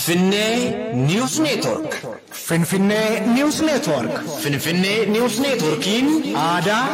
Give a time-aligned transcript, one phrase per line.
[0.00, 2.09] Finfinnee News Network.
[2.54, 4.10] Finfinnee News Network.
[4.42, 6.86] Finfinnee News Networkiin Aadaa,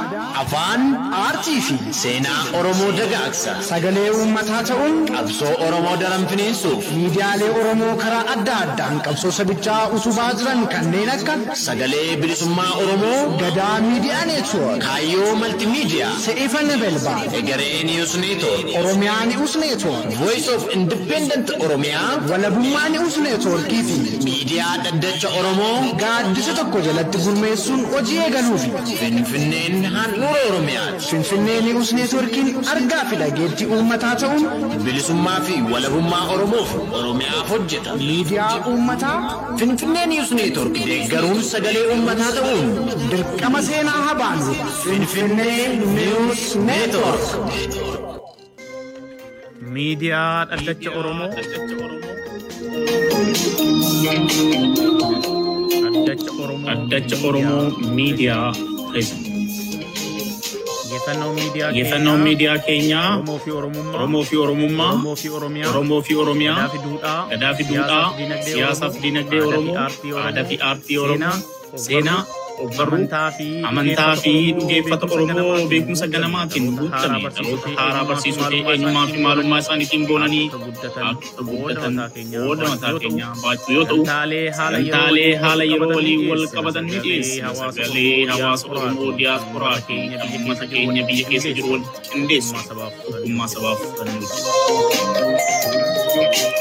[0.43, 0.83] afaan
[1.21, 3.55] aartii fi seenaa Oromoo dagaagsa.
[3.69, 10.29] sagalee uummataa ta'uun Qabsoo Oromoo daran finiinsuuf miidiyaalee Oromoo karaa adda addaan qabsoo sabichaa utubaa
[10.41, 18.15] jiran kanneen akka sagalee bilisummaa Oromoo Gadaa Miidiyaa Neetwoork, Kaayyoo Maltiimiidiyaa Se'ifan Belbaa, Egeree News
[18.27, 18.77] Network.
[18.83, 25.45] Oromiyaa Ni'us Neetwoork, Voice of Independent Oromiyaa Walabummaa Ni'us Neetwoorkii fi miidiyaa dhaddacha Oromoo
[26.01, 28.71] gaaddisa tokko jalatti gurmeessuun hojii eegaluufi.
[29.01, 31.07] Finfinneen handhuura Oromiyaati.
[31.11, 34.45] Finfinnee Ni'us Neetwoorkiin argaa fi dhageettii uummataa ta'uun
[34.85, 37.97] Bilisummaa fi walabummaa Oromoof Oromiyaaf hojjeta.
[37.97, 44.57] miidiyaa uummataa Finfinnee News Network deeggaruun sagalee uummataa ta'uun dirqama seenaa habaanu.
[44.85, 47.25] Finfinnee Ni'us Neetwoork.
[49.77, 51.31] miidiyaa dhaddacha Oromoo.
[55.87, 57.71] Dhaddacha Oromoo.
[57.97, 58.53] Miidiyaa.
[61.73, 63.11] Xiyyeeffannoo miidiyaa keenyaa
[63.95, 64.91] Oromoo fi Oromummaa.
[64.93, 65.71] Oromoo fi Oromiyaa.
[65.71, 66.03] Oromoo
[67.59, 68.15] fi duudhaa.
[68.45, 69.77] siyaasaa fi dinagdee Oromoo,
[70.25, 71.37] aadaa fi aartii Oromoo,
[71.77, 72.25] seenaa,
[73.69, 80.07] amantaa fi dhugeeffata Oromoo beekumsa ganamaatiin guutame dhaloota haaraa barsiisuu fi eenyummaa fi maalummaa isaaniitiin
[80.11, 81.99] boonanii akka guddatan
[82.33, 84.01] qooda mataa keenyaa baachuu yoo ta'u,
[84.57, 87.55] Sagantaalee haala yeroo waliin wal qabatan ni dhiyeessina.
[87.61, 92.55] Sagalee hawaasa Oromoo diyaasporaa keenya uummata keenya biyya keessa jiru walitti qindeessu.
[92.69, 96.06] Tokkummaa sabaaf keenya Oromoo.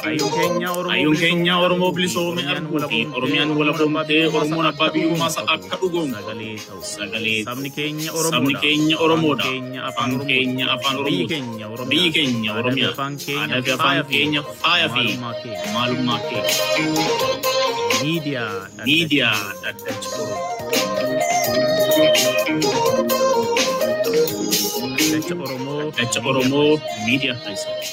[0.06, 6.16] Hayyuun keenya Oromoo bilisoome arguu fi Oromiyaan walaboomtee Oromoon abbaa biyyummaa isaa akka dhugoomu
[6.92, 7.70] Sagalee Sabni
[8.62, 9.46] keenya Oromoodha.
[9.90, 11.88] Afaan keenya afaan Oromiyaa.
[11.92, 12.94] Biyyi keenya Oromiyaa.
[13.42, 15.04] Aadaa fi afaan keenya faaya fi
[15.74, 16.54] maalummaa keenya.
[18.04, 19.40] Miidiyaa.
[19.64, 20.52] Dhaddacha Oromoo.
[24.98, 25.92] Dhaddacha Oromoo.
[26.30, 26.72] Oromoo
[27.06, 27.84] Miidiyaa Preezent.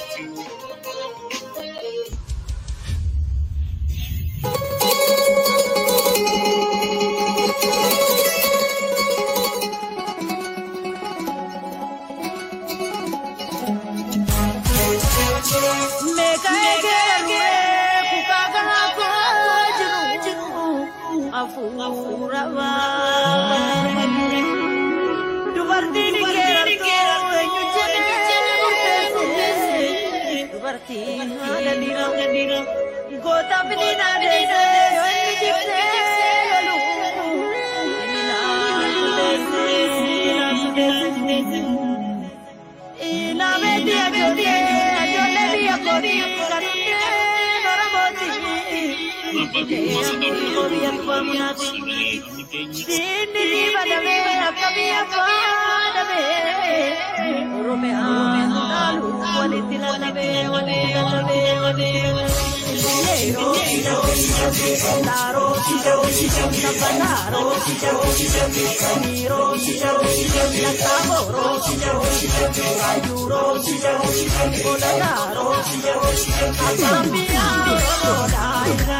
[30.82, 32.66] Gati, Hanadira, Hanadira,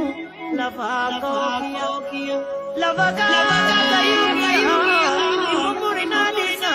[0.58, 0.90] lafa
[1.22, 2.38] kookiya
[2.82, 4.78] lafa kaayuu
[5.64, 6.72] mukurina disa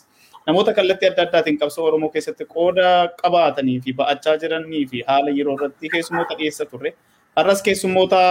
[0.48, 2.90] namoota kallattii adda addaatiin qabsoo Oromoo keessatti qooda
[3.24, 6.94] qabaatanii fi ba'achaa jiranii fi haala yeroo irratti keessummoota dhiyeessa turre.
[7.38, 8.22] Har'as keessummoota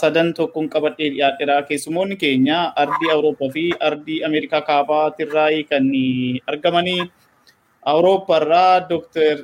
[0.00, 1.56] sadan tokkoon qabadhee dhiyaadheera.
[1.68, 5.90] Keessummoonni keenya ardii Awurooppaa fi ardii Ameerikaa kaabaatirraa kan
[6.52, 7.02] argamanii
[7.92, 9.38] Awurooppaarraa Dooktar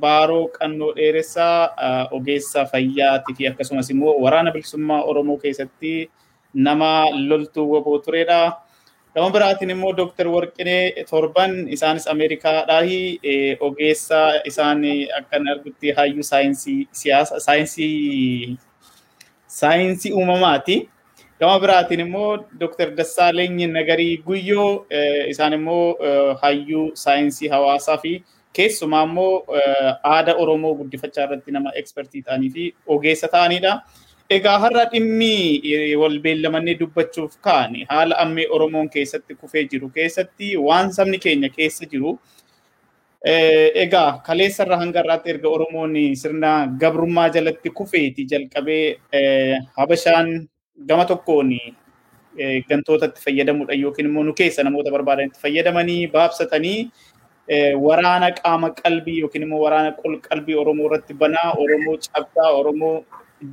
[0.00, 6.10] Baaroo Qannoo Dheeressaa ogeessa fayyaatii fi akkasumas immoo waraana bilisummaa Oromoo keessatti
[6.54, 6.90] nama
[7.28, 8.40] loltuu waboo turedha.
[9.16, 12.82] Gama biraatiin immoo Dooktar Warqinee Torban isaanis Ameerikaadhaa
[13.66, 14.20] ogeessa
[14.50, 14.82] isaan
[15.18, 18.58] akkan argutti hayyuu saayinsii siyaasa saayinsii
[19.46, 20.76] saayinsii uumamaati.
[21.40, 24.86] Gama biraatiin immoo Dooktar Dassaaleeny Nagarii Guyyoo
[25.32, 25.96] isaan immoo
[26.42, 28.22] hayyuu saayinsii hawaasaa fi
[28.52, 29.44] keessumaa immoo
[30.04, 33.80] aadaa Oromoo guddifachaa irratti nama ekspertii ta'anii fi ogeessa ta'anidha.
[34.28, 40.90] Egaa har'a dhimmi wal beellamannee dubbachuuf kaane haala ammee Oromoon keessatti kufee jiru keessatti waan
[40.96, 42.12] sabni keenya keessa jiru
[43.84, 46.52] Egaa kaleessa irraa hanga irraatti erga Oromoon sirna
[46.82, 48.98] gabrummaa jalatti kufeeti jalqabee
[49.78, 50.30] Habashaan
[50.88, 51.52] gama tokkoon
[52.70, 56.80] gantootatti fayyadamuudha yookiin immoo nu keessa namoota barbaadanitti fayyadamanii baabsatanii
[57.86, 59.94] waraana qaama qalbii yookiin immoo waraana
[60.28, 62.96] qalbii Oromoo irratti banaa Oromoo cabsaa Oromoo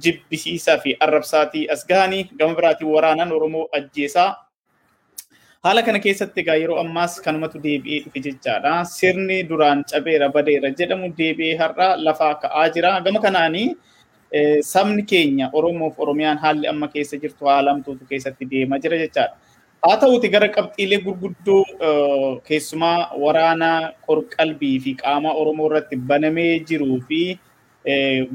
[0.03, 4.29] jibbisiisaa fi arrabsaatii as gahanii gama biraatiin waraanaan Oromoo ajjeesaa
[5.63, 8.71] Haala kana keessatti egaa yeroo ammaas kanumatu deebi'ee dhufe jechaadha.
[8.85, 12.91] Sirni duraan cabeera badeera jedhamu deebi'ee har'a lafaa ka'aa jira.
[13.05, 13.69] Gama kanaanii
[14.71, 19.35] sabni keenya Oromoof Oromiyaan haalli amma keessa jirtu haala hamtuutu keessatti deemaa jira jechaadha.
[19.85, 21.63] Haa ta'uti gara qabxiilee gurguddoo
[22.47, 23.71] keessumaa waraana
[24.07, 27.21] qorqalbii fi qaama Oromoo irratti banamee jiruu fi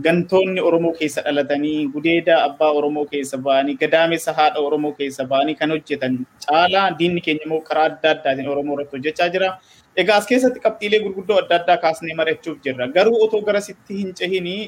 [0.05, 5.71] gantoonni Oromoo keessa dhalatanii gudeeda abbaa Oromoo keessa ba'anii gadaamessa haadha Oromoo keessa ba'anii kan
[5.71, 9.49] hojjetan caalaa diinni keenya immoo karaa adda addaatiin Oromoo irratti hojjechaa jira.
[9.97, 12.87] Egaa as keessatti qabxiilee gurguddoo adda addaa kaasnee mari'achuuf jirra.
[12.97, 14.61] Garuu otoo gara sitti hin cehinii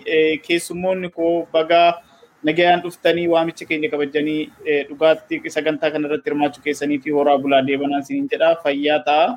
[0.48, 2.00] keessummoonni koo bagaa
[2.48, 4.40] nagayaan dhuftanii waamicha keenya kabajanii
[4.88, 9.28] dhugaatti sagantaa kanarratti hirmaachuu keessanii fi horaa bulaa deebanaan isiniin jedha fayyaa ta'a.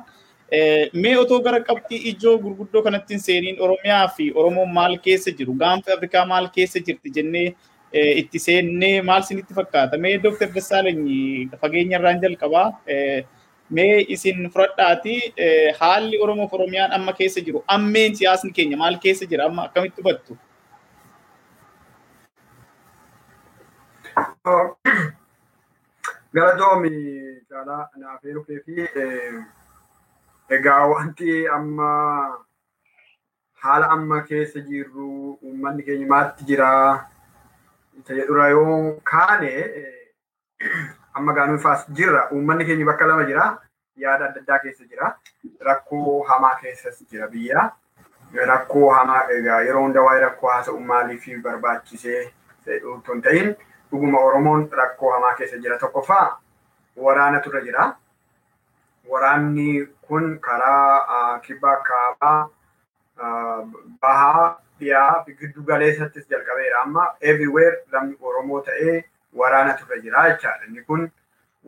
[0.52, 5.94] Mee otoo gara qabxii ijoo gurguddoo kanatti seeniin Oromiyaa fi Oromoon maal keessa jiru gaanfa
[5.94, 7.54] Afrikaa maal keessa jirti jennee
[7.92, 9.98] itti seennee maal sinitti fakkaata?
[9.98, 12.68] Mee Dooktar Dassaalany fageenya irraan jalqabaa
[13.70, 15.34] mee isin fudhadhaati
[15.80, 20.38] haalli Oromoof Oromiyaan amma keessa jiru ammeen siyaasni keenya maal keessa jira amma akkamitti hubattu?
[26.34, 26.90] Galatoomi
[27.48, 28.54] caalaa naaf eeruu fi
[30.50, 31.90] Egaa wanti amma
[33.62, 36.70] haala amma keessa jirru uummanni keenya maaltu jira?
[37.98, 39.52] Isa jedhura yoo kaane
[41.14, 42.28] amma gaanuu ifaas jirra.
[42.32, 43.46] Uummanni keenya bakka lama jira.
[43.96, 45.14] Yaada adda addaa keessa jira.
[45.60, 47.70] Rakkoo hamaa keessas jira biyya.
[48.52, 52.22] Rakkoo hamaa egaa yeroo hunda waa'ee rakkoo haasa'u maaliif barbaachisee
[52.66, 53.54] jedhu otoo hin ta'in?
[53.90, 56.40] Dhuguma Oromoon rakkoo hamaa keessa jira tokkoffaa
[56.96, 57.92] waraanatu irra jira.
[59.12, 62.48] Waraanni kun karaa kibbaa kaabaa
[64.02, 64.46] bahaa
[64.80, 68.96] dhiyaa fi giddu galeessattis jalqabeera amma everywhere lamni oromoo ta'ee
[69.42, 71.04] waraana turre jira jechaadha inni kun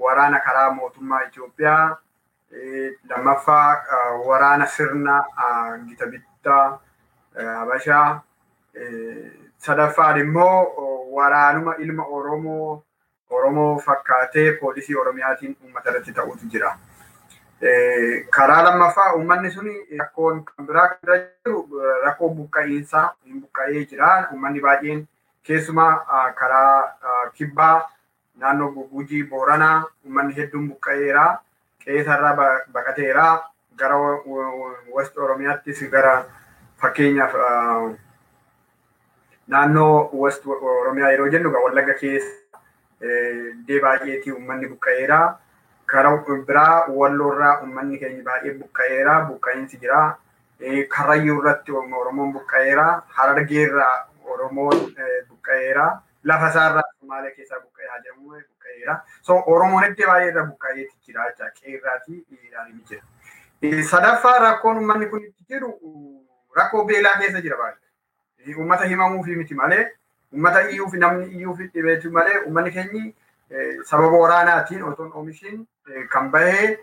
[0.04, 1.96] waraana karaa mootummaa Itoophiyaa
[3.10, 3.82] lammaffaa
[4.30, 5.14] waraana sirna
[5.88, 6.64] gita bittaa
[7.60, 8.20] habashaa
[9.68, 10.58] sadaffaan immoo
[11.20, 12.82] waraanuma ilma oromoo
[13.30, 16.76] oromoo fakkaatee poolisii oromiyaatiin uummata irratti ta'utu jira.
[18.30, 24.28] Karaa lammaffaa uummanni suni rakkoon kan biraa kan jiru rakkoo buqqa'iinsaa hin buqqa'ee jira.
[24.32, 25.06] Uummanni baay'een
[25.42, 27.88] keessumaa karaa kibbaa
[28.36, 31.38] naannoo Gugujii Booranaa uummanni hedduun buqqa'eera.
[31.84, 32.34] Qeesarraa
[32.72, 33.26] baqateera.
[33.76, 33.96] Gara
[34.94, 36.24] West Oromiyaattis gara
[36.82, 37.32] fakkeenyaaf
[39.48, 42.60] naannoo West Oromiyaa yeroo jennu Wallagga keessa
[43.00, 45.18] iddoo baay'eetii uummanni buqqa'eera.
[45.92, 50.00] Karaa biraa walloorraa uummanni keenya baay'ee buqqa'eera buqqa'iinsi jira
[50.96, 52.86] karrayyuu irratti oromoon buqqa'eera
[53.18, 53.94] harargeerraa
[54.34, 54.78] oromoon
[55.30, 55.86] buqqa'eera
[56.24, 58.94] lafa isaarraa Somaaliyaa keessaa buqqa'ee jedhamu buqqa'eera
[59.28, 65.24] so oromoon iddoo baay'ee irra buqqa'eeti jira jecha qeerraatii ni jira sadaffaa rakkoon uummanni kun
[65.28, 65.70] itti jiru
[66.56, 68.54] rakkoo beelaa keessa jira baay'ee.
[68.58, 69.84] Uummata himamuufi miti malee
[70.32, 73.02] uummata iyyuufi namni iyyuufi dhibeetu malee uummanni keenyi
[73.84, 75.66] sababa waraanaatiin otoo oomishiin
[76.12, 76.76] kan bahee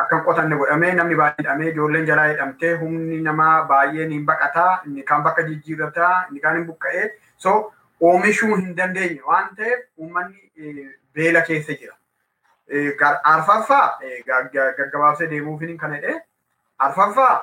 [0.00, 4.72] akka hin qotanne godhamee namni baay'ee hidhamee ijoolleen jalaa hidhamtee humni namaa baay'een hin baqataa
[4.86, 7.06] inni kaan bakka jijjiirrataa inni kaan hin buqqa'ee
[7.46, 7.54] so
[8.10, 11.96] oomishuu hin dandeenye waan ta'eef uummanni beela keessa jira.
[13.24, 16.20] Arfaffaa gaggabaabsee deemuufiin kan jedhee
[16.78, 17.34] arfaffaa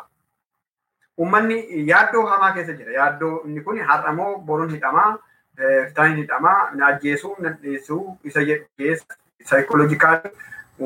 [1.17, 1.57] uummanni
[1.89, 2.91] yaaddoo hamaa keessa jira.
[2.91, 5.17] Yaaddoo inni kun har'amoo boruun hidhamaa
[5.59, 9.15] fitaan hidhamaa na ajjeesuu na dhiyeessuu isa jedhu keessa
[9.51, 10.31] saayikooloojikaali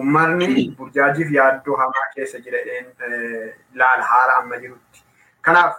[0.02, 2.86] uummanni burjaajiif yaaddoo hamaa keessa jedheen
[3.76, 5.04] ilaala haala amma jirutti.
[5.42, 5.76] Kanaaf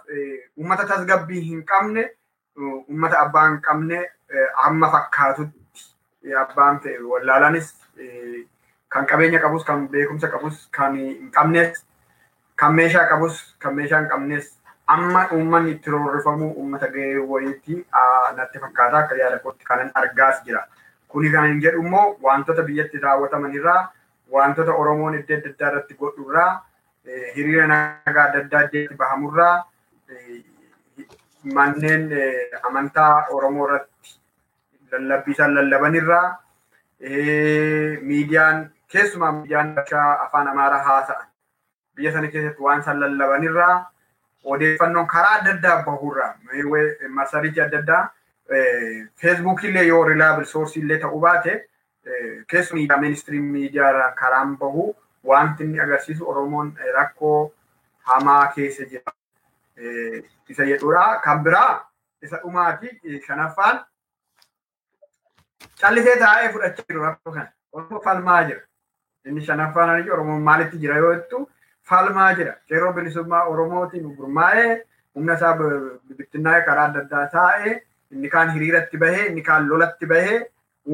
[0.57, 2.09] uummata tasgabbii hin qabne
[2.67, 4.01] uummata abbaa hin qabne
[4.67, 5.61] amma fakkaatutti.
[6.43, 7.73] Abbaan ta'e wallaalanis
[8.89, 11.83] kan qabeenya qabus kan beekumsa qabus kan hin qabnes
[12.61, 14.47] kan meeshaa qabus kan meeshaa hin qabnes
[14.93, 17.75] amma uummanni itti roorrifamu uummata gahee wayiitti
[18.37, 20.61] natti fakkaata akka yaada kootti kanan argaas jira.
[21.07, 23.81] Kuni kan hin jedhu immoo wantoota biyyatti raawwataman irraa
[24.31, 26.51] wantoota Oromoon iddoo adda addaa irratti godhu irraa
[27.35, 29.55] hiriira nagaa adda addaa iddootti bahamurraa
[31.57, 32.09] manneen
[32.69, 34.15] amantaa Oromoo irratti
[34.91, 36.27] lallabbiisaan lallaban irraa
[38.11, 39.75] miidiyaan keessumaa miidiyaan
[40.25, 41.27] afaan Amaaraa haasa'an
[41.95, 43.75] biyya sana keessatti waan isaan lallaban irraa
[44.53, 46.33] odeeffannoon karaa adda addaa bahurraa
[47.19, 48.03] marsariitii adda addaa
[49.21, 51.55] feesbuukii illee yoo riilaabil soorsii illee ta'uu baate
[52.47, 54.85] keessumaa miidiyaa ministiriin miidiyaa karaan bahu
[55.31, 57.51] wanti inni agarsiisu Oromoon rakkoo
[58.09, 59.11] hamaa keessa jira.
[60.49, 61.19] Isa jedhudha.
[61.23, 61.89] Kan biraa
[62.21, 62.91] isa dhumaati
[63.27, 63.79] shanaffaan
[65.81, 67.47] callisee taa'ee fudhachaa jiru rakkoo kana.
[67.73, 68.61] Oromoo falmaa jira.
[69.25, 71.49] Inni shanaffaan Oromoon maalitti jira yoo jettu
[71.89, 72.53] falmaa jira.
[72.67, 74.81] Qeerroo bilisummaa Oromootiin gurmaa'ee
[75.15, 75.53] humna isaa
[76.17, 77.73] bittinnaa'ee karaa adda addaa taa'ee
[78.11, 80.39] inni kaan hiriiratti bahee inni kaan lolatti bahee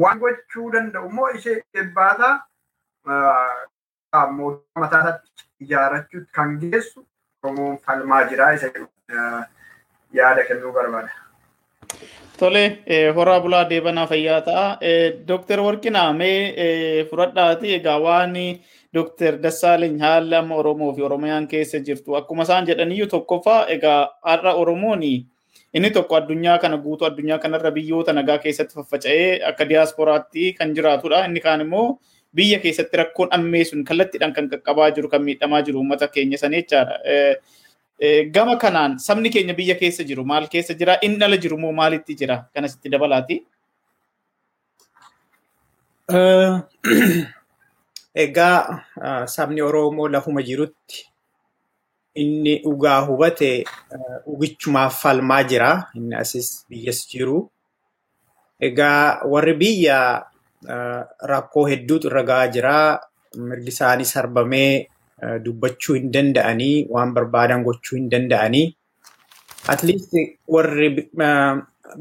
[0.04, 2.34] waan gochuu danda'u immoo ishee eebbaataa
[4.38, 7.08] mootummaa mataa isaatti ijaarrachuutti kan geessu
[7.44, 8.68] Oromoon falmaa jira isa
[10.14, 11.10] yaada kennuu barbaada.
[12.40, 12.64] Tole,
[13.16, 14.68] horaa bulaa deebanaa fayyaa ta'a.
[15.28, 18.34] Dooktar Warqinaa mee fudhadhaati egaa waan
[18.94, 25.04] Dooktar Dassaaleny haala Oromoo fi Oromiyaan keessa jirtu akkuma isaan jedhaniyyuu tokkoffaa egaa har'a Oromoon
[25.74, 31.26] inni tokko addunyaa kana guutuu addunyaa kanarra biyyoota nagaa keessatti faffaca'ee akka diyaasporaatti kan jiraatudha.
[31.26, 32.00] Inni kaan immoo
[32.36, 36.56] biyya keessatti rakkoon ammee sun kallattiidhaan kan qaqqabaa jiru kan miidhamaa jiru uummata keenya sana
[36.62, 37.00] jechaadha.
[38.34, 42.16] Gama kanaan sabni keenya biyya keessa jiru maal keessa jira inni ala jiru moo maalitti
[42.24, 43.46] jira kanasitti dabalaati?
[48.16, 51.06] Egaa sabni Oromoo lafuma jirutti
[52.16, 53.64] inni dhugaa hubate
[54.26, 55.88] dhugichumaaf falmaa jira.
[55.96, 57.50] Inni asis biyyas jiru.
[58.60, 60.26] Egaa warri biyya
[61.32, 62.76] rakkoo hedduutu irra gahaa jira.
[63.38, 64.88] Mirgi isaanii sarbamee
[65.44, 68.68] dubbachuu hin danda'anii waan barbaadan gochuu hin danda'anii.
[69.72, 70.12] At least
[70.48, 70.90] warri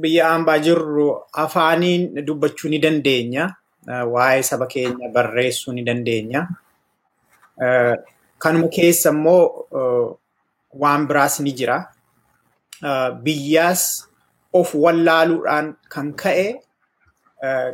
[0.01, 3.47] biyya hambaa jirru afaaniin dubbachuu ni dandeenya.
[3.91, 6.47] Waa'ee saba keenya barreessuu ni dandeenya.
[8.39, 10.17] Kanuma keessa immoo
[10.83, 11.79] waan biraas ni jira.
[13.25, 14.07] Biyyaas
[14.53, 16.47] of wallaaluudhaan kan ka'e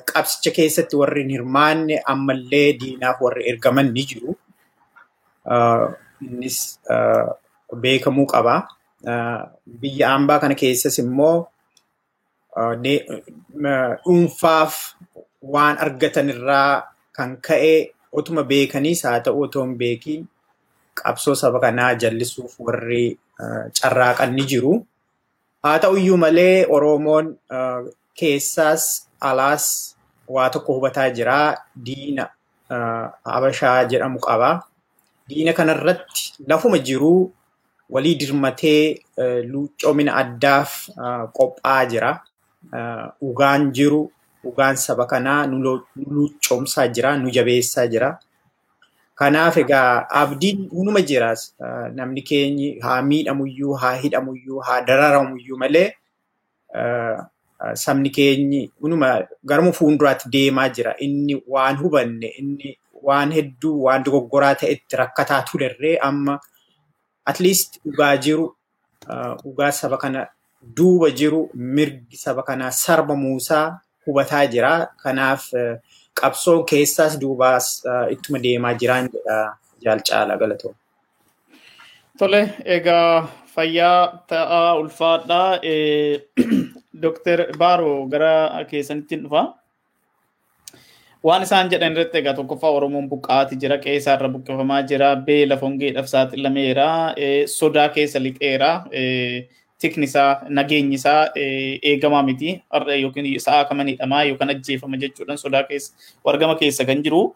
[0.08, 4.32] qabsicha keessatti warri hin hirmaanne ammallee diinaaf warri ergaman ni jiru.
[6.22, 6.58] Innis
[7.82, 8.54] beekamuu qaba.
[9.80, 11.36] Biyya hambaa kana keessas immoo
[14.04, 14.74] dhuunfaaf
[15.52, 16.82] waan argatan irraa
[17.16, 17.74] kan ka'e
[18.12, 20.22] otuma beekaniis haa ta'u otoo hin beekiin
[21.00, 23.18] qabsoo saba kanaa jallisuuf warri
[23.80, 24.72] carraaqan ni jiru.
[25.64, 27.26] Haa ta'u iyyuu malee Oromoon
[28.20, 28.84] keessaas
[29.20, 29.66] alaas
[30.28, 31.38] waa tokko hubataa jira.
[31.86, 32.28] Diina
[33.24, 34.50] Habashaa jedhamu qaba.
[35.28, 37.32] Diina kanarratti lafuma jiruu
[37.90, 38.98] walii dirmatee
[39.50, 40.88] luucoomina addaaf
[41.36, 42.10] qophaa'aa jira.
[43.20, 44.00] Dhugaan jiru
[44.46, 45.80] dhugaan saba kanaa nu
[46.14, 48.10] luucoomsaa jira, nu jabeessaa jira.
[49.20, 51.34] Kanaaf egaa abdiin hunuma jira.
[51.98, 55.88] Namni keenyi haa miidhamuyyuu, haa hidhamuyyuu, haa dararamuyyuu malee
[57.74, 59.08] sabni keenyi hunuma
[59.44, 60.94] garuma fuulduraatti deemaa jira.
[60.98, 66.38] Inni waan hubanne, inni waan hedduu waan dogoggoraa ta'etti rakkataa turerree amma
[67.24, 68.46] at least dhugaa jiru,
[69.42, 70.26] dhugaa saba kana
[70.76, 74.72] duuba jiru, mirgi saba kanaa sarbamuusaa hubataa jira.
[75.02, 75.50] Kanaaf
[76.20, 77.70] qabsoo keessaas duubaas
[78.14, 79.38] ittuma deemaa jiraan jedha
[79.84, 80.74] jaalcaala galatoo.
[82.18, 85.60] Tole, egaa fayyaa ta'aa ulfaadhaa.
[87.02, 89.42] Dooktar Baaroo gara keessanitti dhufa.
[91.26, 96.08] Waan isaan jedhan irratti egaa tokkoffaa Oromoon buqqaati jira, qeessaa irra buqqifamaa jira, beela fongeedhaaf
[96.12, 96.88] saaxilameera,
[97.58, 98.70] sodaa keessa lixeera.
[99.80, 105.62] Tikni isaa nageenyi isaa eegamaa miti har'a yookiin sa'a kaman hidhamaa yookaan ajjeefama jechuudhaan sodaa
[105.68, 105.92] keessa
[106.24, 107.34] wargama keessa kan jiru.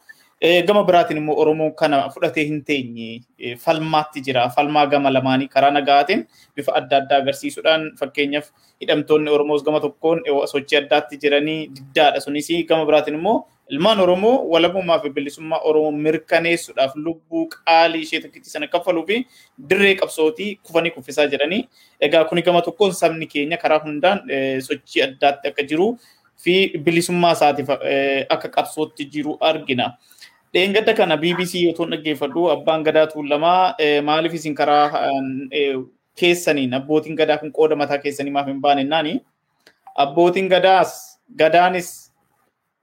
[0.67, 4.49] Gama biraatiin immoo Oromoo kana fudhatee hin teenye falmaatti jira.
[4.49, 6.23] Falmaa gama lamaanii karaa nagaatiin
[6.57, 8.47] bifa adda addaa agarsiisuudhaan fakkeenyaaf
[8.81, 13.37] hidhamtoonni Oromoos gama tokkoon sochii addaatti jiranii diddaadha sunis gama biraatiin immoo
[13.71, 19.27] Ilmaan Oromoo walabummaa fi bilisummaa Oromoo mirkaneessuudhaaf lubbuu qaalii ishee tokkitti sana kaffaluu fi
[19.71, 21.69] dirree qabsootii kufanii kuffisaa jedhanii.
[22.01, 24.21] Egaa kuni gama tokkoon sabni keenya karaa hundaan
[24.69, 25.87] sochii addaatti akka jiru
[26.37, 27.71] fi bilisummaa isaatiif
[28.29, 29.93] akka qabsootti jiru argina.
[30.55, 34.91] Dheengadda kana BBC yoo dhaggeeffadhu abbaan gadaa tuulamaa maaliif isin karaa
[36.21, 39.21] keessaniin abbootiin gadaa kun qooda mataa keessanii maaf hin baane naani
[39.95, 42.10] abbootiin gadaas gadaanis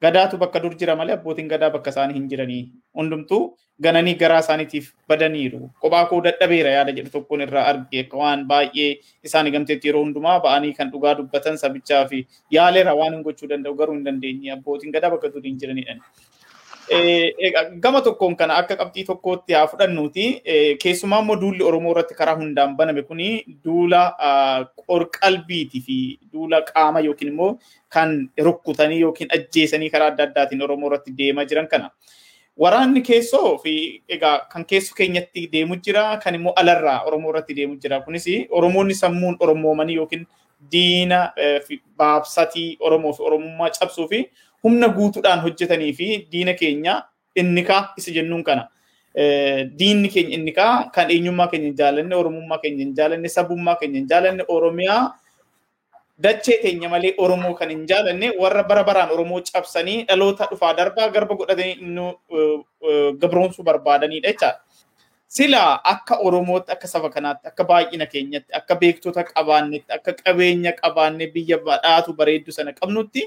[0.01, 2.63] gadaatu bakka dur jira malee abbootiin gadaa bakka isaanii hin jiranii.
[2.99, 3.41] Hundumtuu
[3.85, 5.59] gananii garaa isaaniitiif badaniiru.
[5.81, 8.05] Kophaa koo dadhabeera yaada jedhu tokkoon irraa arge.
[8.21, 8.89] Waan baay'ee
[9.29, 12.23] isaanii gamteetti yeroo hundumaa ba'anii kan dhugaa dubbatan sabichaa fi
[12.57, 14.51] yaaleera waan hin gochuu danda'u garuu hin dandeenye.
[14.57, 15.97] Abbootiin gadaa bakka dur hin jiranidha.
[17.83, 20.41] Gama tokkoon kana akka qabxii tokkootti haa fudhannuuti.
[20.83, 24.01] Keessumaa immoo duulli Oromoo irratti karaa hundaan baname kuni duula
[24.87, 25.97] qorqalbiitii fi
[26.33, 27.57] duula qaama yookiin immoo
[27.89, 31.91] kan rukkutanii yookiin ajjeesanii karaa adda addaatiin Oromoo irratti deemaa jiran kana.
[32.59, 37.75] Waraanni keessoo fi egaa kan keesso keenyatti deemu jira kan immoo alarraa Oromoo irratti deemu
[37.83, 38.01] jira.
[38.01, 40.27] Kunis Oromoonni sammuun Oromoomanii yookiin
[40.71, 41.31] diina
[41.97, 44.23] baabsatii Oromoo fi Oromummaa cabsuu fi
[44.67, 47.03] humna guutuudhaan hojjetanii fi diina keenya
[47.35, 48.67] inni kaa isa jennuun kana.
[49.77, 53.99] Diinni keenya inni kaa kan eenyummaa keenya hin jaalanne, Oromummaa keenya hin jaalanne, sabummaa keenya
[53.99, 55.15] hin jaalanne, Oromiyaa
[56.25, 61.09] dachee teenya malee Oromoo kan hin jaalanne warra bara baraan Oromoo cabsanii dhaloota dhufaa darbaa
[61.09, 62.05] garba godhatanii nu
[63.21, 64.59] gabroomsuu barbaadanidha jechaadha.
[65.27, 71.27] Sila akka Oromootti akka saba kanaatti akka baay'ina keenyatti akka beektota qabaannetti akka qabeenya qabaanne
[71.33, 73.23] biyya badhaatu bareeddu sana qabnutti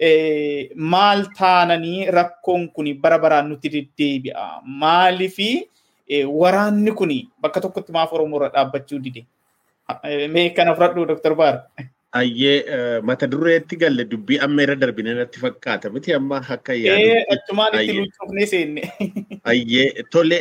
[0.00, 4.62] maal taananii rakkoon kun bara baraan nutti deddeebi'a.
[4.64, 5.68] Maalifi
[6.26, 9.26] waraanni kun bakka tokkotti maaf Oromoo irra dhaabbachuu dide?
[10.34, 11.34] Mee kana fudhadhu Dr.
[11.34, 11.62] Baar.
[12.12, 17.24] Ayyee mata dureetti galle dubbii amma irra darbine natti fakkaata miti amma akka yaadu.
[17.36, 18.82] Achumaan itti luucuufnee seenne.
[19.52, 20.38] Ayyee tole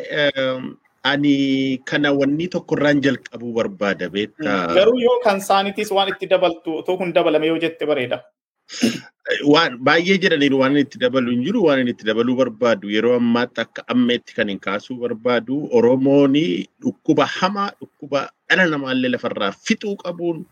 [1.04, 4.74] ani kana wanni tokkorraan jalqabuu barbaada beektaa.
[4.74, 8.24] Garuu yoo kan saanitis waan itti dabaltu otoo kun dabalame yoo jette bareeda.
[9.54, 13.86] waan baay'ee jedhaniiru waan itti dabalu hin jiru waan itti dabaluu barbaadu yeroo ammaatti akka
[13.94, 16.38] ammeetti kan hin kaasuu barbaadu Oromoon
[16.84, 20.46] dhukkuba hamaa dhukkuba dhala namaallee lafarraa fixuu qabuun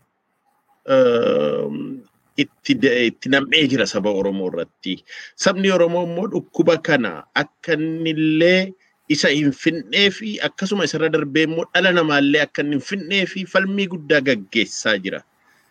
[2.38, 4.94] itti nam'ee jira saba Oromoo irratti.
[5.44, 8.72] Sabni Oromoo immoo dhukkuba kana akka innillee
[9.08, 13.44] isa hin finnee fi akkasuma isarra darbee immoo dhala namaallee akka inni hin finnee fi
[13.54, 15.20] falmii guddaa gaggeessaa jira.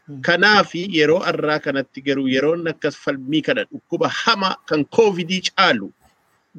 [0.08, 5.92] Kanaaf yeroo har'aa kanatti garuu yeroon akkas falmii kana dhukkuba hamaa kan koovidii caalu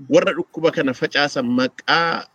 [0.08, 2.28] warra dhukkuba kana facaasan maqaa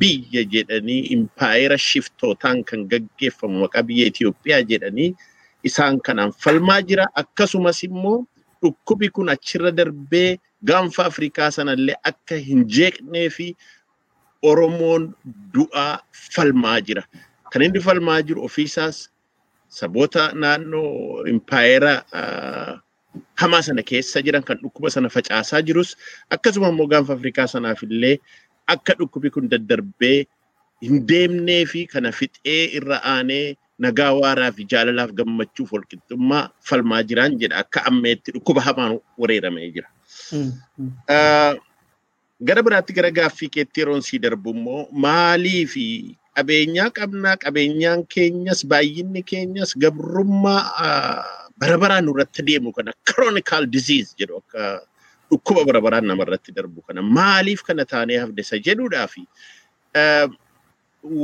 [0.00, 5.12] biyya jedhanii impaayera shiftootaan kan gaggeeffamu maqaa biyya Itoophiyaa jedhanii
[5.62, 7.04] isaan kanaan falmaa jira.
[7.14, 8.24] Akkasumas immoo
[8.64, 13.52] dhukkubi kun achirra darbee gaanfa Afrikaa sanallee akka hin jeeqnee fi
[14.42, 15.12] Oromoon
[15.52, 16.00] du'aa
[16.34, 17.04] falmaa jira.
[17.52, 19.08] Kan inni falmaa jiru ofiisaas
[19.78, 21.94] saboota naannoo impaayera
[23.42, 25.90] hamaa sana keessa jiran kan dhukkuba sana facaasaa jirus
[26.36, 28.16] akkasuma immoo gaanfa Afrikaa sanaaf illee
[28.74, 30.18] akka dhukkubi kun daddarbee
[30.86, 33.44] hin deemnee fi kana fixee irra aanee
[33.84, 39.88] nagaa waaraa fi jaalalaaf gammachuuf walqixxummaa falmaa jiran jedha akka ammeetti dhukkuba hamaan wareeramee jira.
[42.44, 45.84] Gara biraatti gara gaaffii keetti yeroon sii darbu immoo maalii fi
[46.36, 50.62] qabeenyaa qabnaa qabeenyaan keenyas baay'inni keenyas gabrummaa
[51.60, 54.64] bara baraan nurratti deemu kana chronical disease jedhu akka
[55.30, 59.22] dhukkuba bara baraan namarratti darbu kana maaliif kana taanee hafdesa jedhuudhaa fi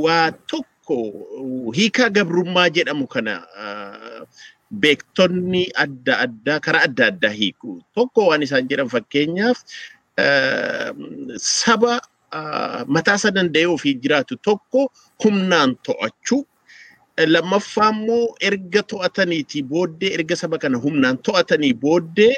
[0.05, 0.97] waa tokko
[1.77, 3.33] hiikaa gabrummaa jedhamu kana
[4.83, 9.59] beektonni adda addaa karaa adda addaa hiiku tokko waan isaan jedhan fakkeenyaaf
[11.37, 11.93] saba
[12.87, 14.91] mataa isa danda'ee ofii jiraatu tokko
[15.23, 16.41] humnaan to'achuu.
[17.33, 22.33] Lammaffaa immoo erga to'ataniitii booddee erga saba kana humnaan to'atanii booddee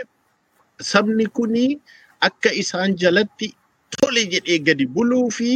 [0.82, 1.66] sabni kuni
[2.28, 3.48] akka isaan jalatti
[4.00, 5.50] tole jedhee gadi buluu fi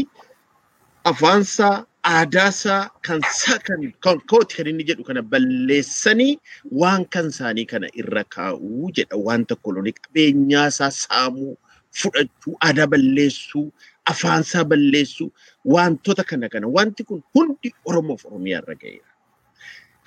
[1.04, 6.34] afaansaa aadaasaa kan isaa kan kan kooti kan inni jedhu kana balleessanii
[6.82, 11.54] waan kan isaanii kana irra kaa'uu jedha waan tokko loonii qabeenyaasaa saamuu
[12.00, 13.66] fudhachuu aadaa balleessuu
[14.12, 15.30] afaansaa balleessuu
[15.76, 19.10] wantoota kana kana wanti kun hundi Oromoof Oromiyaa irra ga'eera.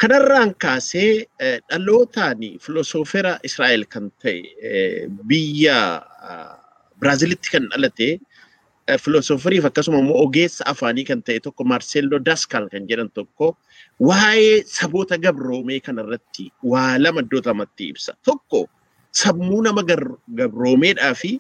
[0.01, 1.27] Kanarraan kaasee
[1.71, 4.39] dhalootaan filosoofera Israa'el kan ta'e
[5.29, 5.79] biyya
[7.01, 8.09] Biraazilitti kan dhalate
[9.05, 13.47] filosooferiif akkasuma immoo ogeessa afaanii kan ta'e tokko Marcelo Daskal kan jedhan tokko
[14.09, 18.13] waa'ee saboota gabroomee kanarratti waa lama iddoo lamatti ibsa.
[18.25, 18.61] Tokko
[19.23, 19.83] sammuu nama
[20.39, 21.31] gabroomeedhaa fi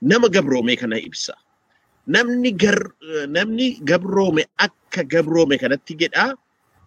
[0.00, 1.34] nama gabroomee kana ibsa.
[2.06, 6.34] Namni gabroome akka gabroome kanatti jedhaa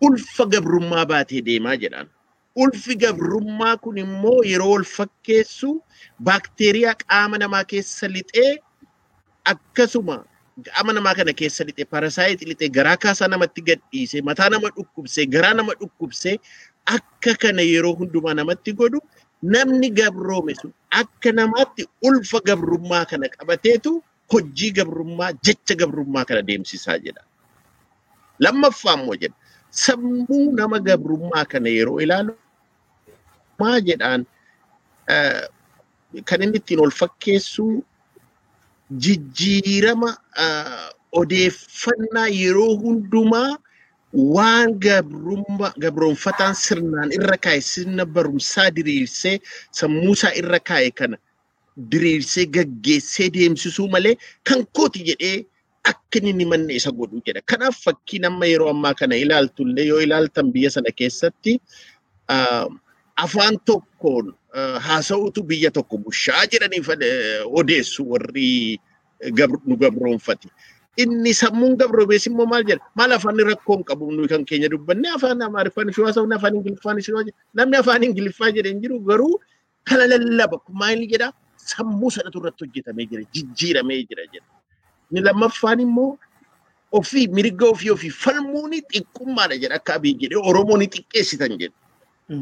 [0.01, 2.08] ulfa gabrummaa baatee deemaa jedhaan.
[2.55, 5.69] Ulfi gabrummaa kun immoo yeroo ol fakkeessu
[6.23, 8.58] baakteeriyaa qaama namaa keessa lixee
[9.51, 10.17] akkasuma
[10.67, 15.53] qaama namaa kana keessa lixee parasaayit lixee garaa kaasaa namatti gadhiisee mataa nama dhukkubsee garaa
[15.53, 16.36] nama dhukkubsee
[16.95, 18.99] akka kana yeroo hundumaa namatti godhu
[19.55, 23.91] namni gabroome sun akka namaatti ulfa gabrummaa kana qabateetu
[24.32, 27.22] hojii gabrummaa jecha gabrummaa kana deemsisaa jedha.
[28.39, 29.36] Lammaffaa immoo jedha
[29.84, 32.34] sammuu nama gabrummaa kana yeroo ilaalu
[33.60, 34.22] maa jedhaan
[35.13, 35.44] eh,
[36.26, 37.65] kan inni ittiin ol fakkeessu
[39.04, 40.10] jijjiirama
[40.46, 40.89] ah,
[41.22, 43.52] odeeffannaa yeroo hundumaa
[44.36, 44.70] waan
[45.84, 49.38] gabroonfataan sirnaan irra kaa'e sirna barumsaa diriirsee
[49.80, 51.18] sammuu isaa irra kaa'e kana
[51.92, 55.38] diriirsee gaggeessee deemsisuu malee kan kooti jedhee
[55.92, 57.42] akka inni manne isa godhu jedha.
[57.52, 61.54] Kanaaf fakkiin amma yeroo ammaa kana ilaaltullee yoo ilaaltan biyya sana keessatti
[63.26, 64.34] afaan tokkoon
[64.88, 66.82] haasa'utu biyya tokko bushaa jedhanii
[67.62, 68.80] odeessu warri
[69.68, 70.48] nu gabroonfate.
[70.98, 72.84] Inni sammuun gabroomees immoo maal jedha?
[72.96, 77.15] Maal afaan rakkoon qabu nuyi kan keenya dubbanne afaan Amaariffaan ishee haasa'u afaan Ingiliffaan ishee
[77.15, 79.39] haasa'u namni afaan Ingiliffaa jedhe hin jiru garuu
[79.89, 81.32] kana lallaba maal jedha?
[81.60, 84.48] Sammuu sanatu irratti hojjetamee jira jijjiiramee jira jedha.
[85.12, 86.17] Inni lammaffaan immoo
[87.00, 91.76] ofii mirga ofii ofii falmuun xiqqummaadha jedha akka abii jedhee Oromoon xiqqeessitan jedha.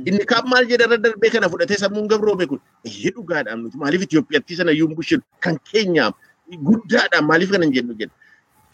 [0.10, 4.01] Inni kaan maal jedha irra darbee kana fudhatee sammuun gabroome kun eeyyee dhugaadhaan nuti maaliif
[4.08, 6.13] Itoophiyaatti sana yuun bushin kan keenyaaf
[6.69, 8.13] guddaadhaan maaliif kana jennu jedha.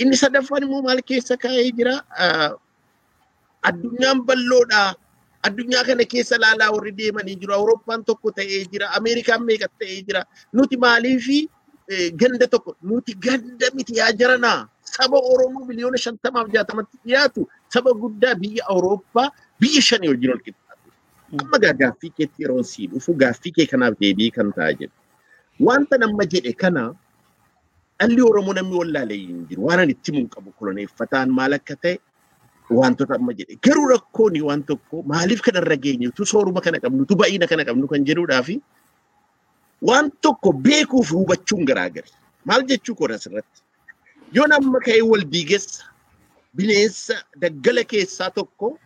[0.02, 1.96] Inni sadaffaan immoo maal keessa kaa'ee jira
[3.70, 4.84] addunyaan bal'oodha.
[5.48, 7.54] Addunyaa kana keessa laalaa warri deemanii jiru.
[7.54, 8.88] Awurooppaan tokko ta'ee jira.
[8.98, 10.22] Ameerikaan meeqa ta'ee jira.
[10.54, 11.40] Nuti maaliifi
[11.90, 14.60] eh, ganda tokko nuti ganda miti yaa jaranaa.
[14.94, 19.28] Saba Oromoo miliyoona shantamaaf jaatamatti dhiyaatu saba guddaa biyya Awurooppaa
[19.60, 20.90] biyya shanii wajjin ol qixxaatu.
[21.42, 24.94] Amma gaa gaaffii keetti yeroon sii dhufu gaaffii kee kanaaf deebii kan ta'a jedhu.
[25.68, 26.84] Wanta nama jedhe kana
[28.00, 29.66] dhalli Oromoo namni wallaalee hin jiru.
[29.68, 31.96] Waan ani itti himuun qabu koloneeffataan maal akka ta'e
[32.70, 33.56] wantoota amma jedhe.
[33.66, 37.88] Garuu rakkoon waan tokko maaliif kanarra geenye tu sooruma kana qabnu tu ba'iina kana qabnu
[37.88, 38.56] kan jedhuudhaa fi
[39.82, 42.10] waan tokko beekuu fi hubachuun garaagari.
[42.46, 43.62] Maal jechuu koodha asirratti?
[44.34, 45.84] Yoo nama ka'ee wal diigessa
[46.56, 48.78] bineensa daggala keessaa tokko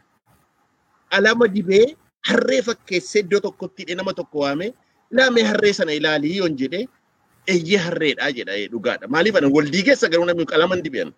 [1.12, 1.96] alama dibee
[2.28, 4.74] harree fakkeessee iddoo tokkotti hidhee nama tokko waamee
[5.12, 6.86] ilaamee harree sana ilaalii yoon jedhee
[7.48, 9.08] eeyyee harreedhaa jedha dhugaadha.
[9.08, 11.13] Maaliif ana wal diigessa garuu namni qalama hin dibeen.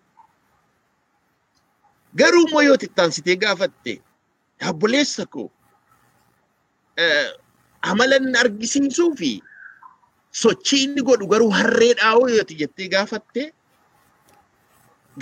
[2.18, 3.92] Garuu immoo yoo xittaansitee gaafatte
[4.60, 5.48] dhaabboleessa koo
[6.96, 7.28] eh,
[7.90, 9.30] amala inni argisiisuu fi
[10.42, 13.42] sochii inni godhu garuu harreedhaa hoo yoo jettee gaafatte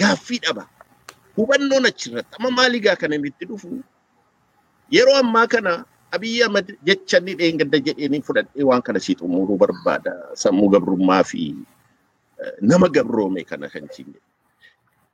[0.01, 0.64] gaaffii dhaba.
[1.37, 3.68] Hubannoon achirratti amma maaliigaa kan inni itti dhufu
[4.96, 5.72] yeroo ammaa kana
[6.16, 11.42] Abiyyi Ahmad jecha inni dheengadda jedheenii fudhadhee waan kana sii xumuruu barbaada sammuu gabrummaa fi
[12.42, 14.16] eh, nama gabroome kana kan jedhu.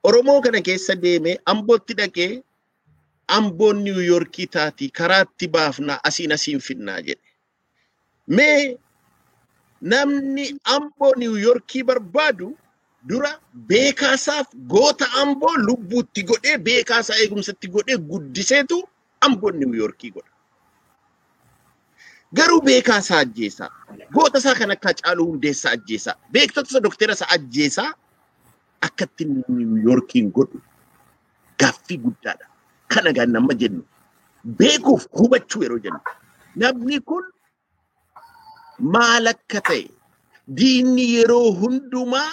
[0.05, 2.43] Oromoo kana keessa deemee ambootti dhaqee
[3.37, 7.29] amboon Niw Yoorkii taati karaatti baafnaa asiin asiin finnaa jedhe.
[8.27, 8.77] Mee
[9.81, 12.51] namni amboo Niw Yoorkii barbaadu
[13.09, 13.31] dura
[13.71, 18.79] beekaasaaf goota amboo lubbuutti godhee beekaasaa eegumsatti godhee guddiseetu
[19.21, 20.31] amboon Niw Yoorkii godha.
[22.37, 23.71] Garuu beekaasaa ajjeesaa.
[24.15, 26.15] Goota isaa kan akka Hacaaluu Hundeessaa ajjeesaa.
[26.33, 27.93] Beektota isa doktera isaa ajjeesaa
[28.87, 30.59] akkatti Niw Yoorkiin godhu
[31.61, 32.47] gaaffii guddaadha.
[32.93, 33.83] Kana gaa nama jennu
[34.59, 36.01] beekuuf hubachuu yeroo jennu
[36.61, 37.25] namni kun
[38.95, 39.85] maal akka ta'e
[40.59, 42.31] diinni yeroo hundumaa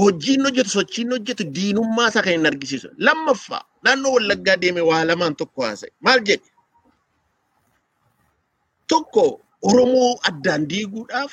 [0.00, 2.88] hojiin hojjetu sochiin hojjetu diinummaa isaa kan hin argisiisu.
[3.06, 5.90] Lammaffaa naannoo Wallaggaa deeme waa lamaan tokko haasa'e.
[6.04, 6.48] Maal jedhe?
[8.88, 9.24] Tokko
[9.62, 11.32] Oromoo addaan diiguudhaaf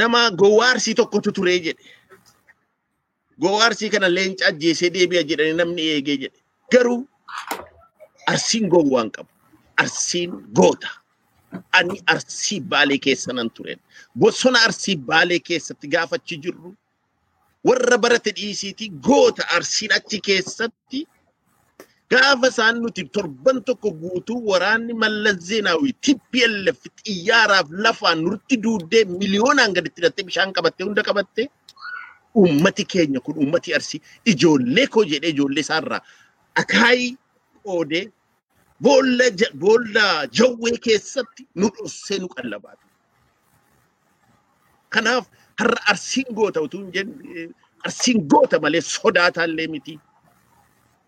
[0.00, 1.82] nama gowwaarsii tokkotu turee jedhe.
[3.40, 6.38] Gowwaarsii kana leenca ajjeesee deebi'a jedhanii namni eegee jedhe.
[6.72, 7.00] Garuu
[8.32, 9.30] arsiin gowwaan qabu.
[9.76, 10.90] Arsiin goota.
[11.72, 13.80] Ani arsii baalee keessa nan tureen.
[14.18, 16.74] Bosona arsii baalee keessatti gaafachi jirru
[17.64, 21.00] warra barate dhiisiiti goota arsiin achi keessatti
[22.10, 29.72] gaafa isaan nuti torban tokko guutuu waraanni mallas zeenaawii TPLF xiyyaaraaf lafaan nutti duuddee miliyoonaan
[29.76, 31.46] gaditti hidhattee bishaan qabattee hunda qabattee
[32.42, 34.00] ummati keenya kun ummati arsii
[34.32, 36.02] ijoollee koo jedhee ijoollee isaarraa
[36.62, 37.16] akaayii
[37.64, 38.04] qoodee
[38.84, 39.24] Boolla
[39.62, 40.04] boolla
[40.38, 42.92] jawwee keessatti nu dhossee nu qallabaa ture.
[44.94, 45.24] Kanaaf
[45.60, 47.44] har'a arsiin goota utuu hin jenne
[47.86, 49.94] arsiin goota malee sodaataallee miti.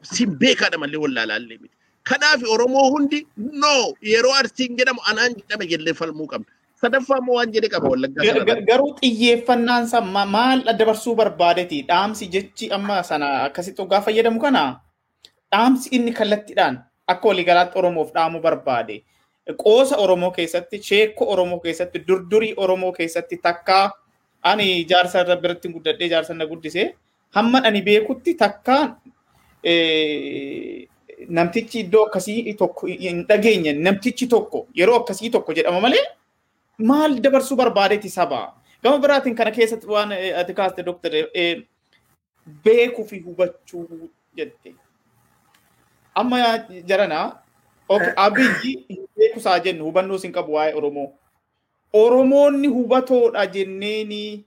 [0.03, 1.75] Arsiin beekaadha malee wallaalaallee miti.
[2.11, 3.21] Kanaaf Oromoo hundi
[3.65, 3.75] no
[4.13, 6.51] yeroo arsiin jedhamu anaan jedhame jennee falmuu qabna.
[6.81, 8.57] Sadaffaa immoo waan jedhe qaba wallaggaa.
[8.71, 11.83] Garuu xiyyeeffannaan isaa ma- maal dabarsuu barbaadeti?
[11.89, 14.63] Dhaamsi jechi amma sana akkasitti hoggaa fayyadamu kana
[15.53, 19.03] dhaamsi inni kallattiidhaan akka waliigalaatti Oromoof dhaamu barbaade.
[19.63, 23.91] Qoosa Oromoo keessatti, sheekko Oromoo keessatti, durdurii Oromoo keessatti takkaa
[24.43, 26.95] ani jaarsa irra biratti guddadhee jaarsa na guddise
[27.37, 28.83] hamma ani beekutti takkaa
[29.63, 30.87] eh,
[31.29, 36.05] namtichi iddoo akkasii tokko hin dhageenye namtichi tokko yeroo akkasii tokko jedhama malee
[36.79, 38.55] maal dabarsuu barbaadeeti saba.
[38.83, 41.29] Gama biraatiin kana keessatti waan eh, ati kaaste doktore
[42.65, 44.75] beekuu fi hubachuu jette.
[46.15, 47.37] Amma jarana
[48.17, 51.13] abiyyi beekusaa jennu hubannoo sin qabu waa'ee Oromoo.
[51.93, 54.45] Oromoonni hubatoodha jenneeni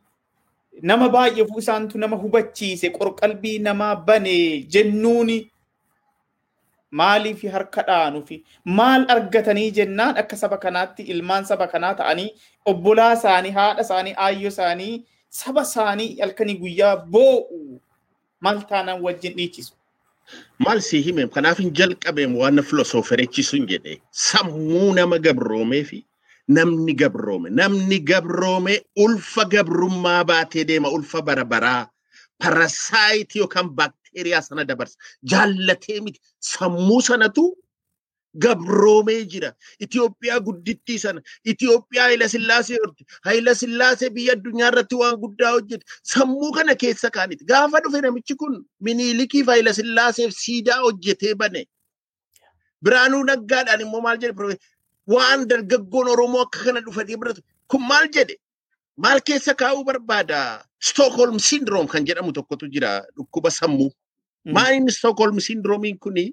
[0.81, 5.51] nama baay'eefu isaantu nama hubachiise qorqalbii namaa bane jennuuni
[6.91, 8.43] maaliif harka dhaanu fi
[8.79, 12.29] maal argatanii jennaan akka saba kanaatti ilmaan saba kanaa ta'anii
[12.71, 14.93] obbolaa isaanii haadha isaanii aayyoo isaanii
[15.41, 17.81] saba isaanii halkanii guyyaa boo'u.
[18.41, 19.73] Maal taanaan wajjin dhiichisu.
[20.65, 26.05] Maal si hime kanaaf hin jalqabeem waan filosoofereechisuun jedhe sammuu nama gabroomee fi
[26.57, 27.49] namni gabroome.
[27.49, 31.87] Namni gabroome ulfa gabrummaa baatee deema ulfa bara baraa
[32.43, 33.69] parasaayitii yookaan
[34.09, 37.57] baakteeriyaa sana dabarsa jaallatee miti sammuu sanatu
[38.37, 45.17] gabroomee jira Itoophiyaa guddittii sana Itoophiyaa Hayila Sillaasee horte Hayila Sillaasee biyya addunyaa irratti waan
[45.17, 51.35] guddaa hojjete sammuu kana keessa kaaniti gaafa dhufe namichi kun miniilikiif Hayila Sillaaseef siidaa hojjetee
[51.35, 51.65] bane
[52.83, 54.57] Biraanuu Naggaadhaan immoo maal jedhe
[55.07, 58.37] waan dargaggoon Oromoo akka kana dhufatee biratu kun maal jedhe
[58.97, 63.89] maal keessa kaa'uu barbaada Stockholm syndrome kan jedhamu tokkotu jira dhukkuba sammuu
[64.45, 66.25] maal inni Stockholm syndrome kuni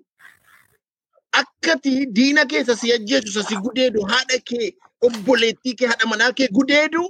[1.32, 4.72] akkati diina keessa si ajjeesu isa si gudeedu haadha kee
[5.06, 7.02] obboleettii kee haadha manaa kee gudeedu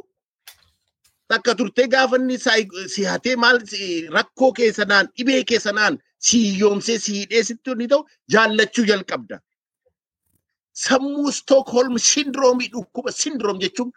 [1.28, 6.98] takka turtee gaafa inni saayi- si hatee maal si- rakkoo keessanaan dhibee keessanaan si hiyyoomsee
[6.98, 9.40] si hidhee sitti inni ta'u jaallachuu jalqabda.
[10.72, 13.92] Sammuu Stookholm sindiroomii dhukkuba sindiroom jechuun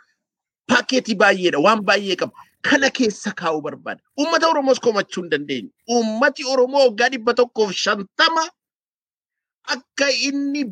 [0.68, 2.34] paakeetii baay'eedha waan baay'ee qaba.
[2.62, 4.02] Kana keessa kaa'uu barbaada.
[4.19, 5.69] Uummata Oromoos komachuu hin dandeenyu.
[5.95, 8.43] Uummati Oromoo waggaa dhibba tokkoof shantama
[9.76, 10.63] akka inni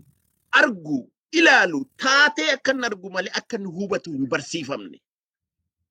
[0.51, 0.99] argu
[1.31, 4.97] ilaalu taatee akka inni argu malee akka inni hubatu hin barsiifamne.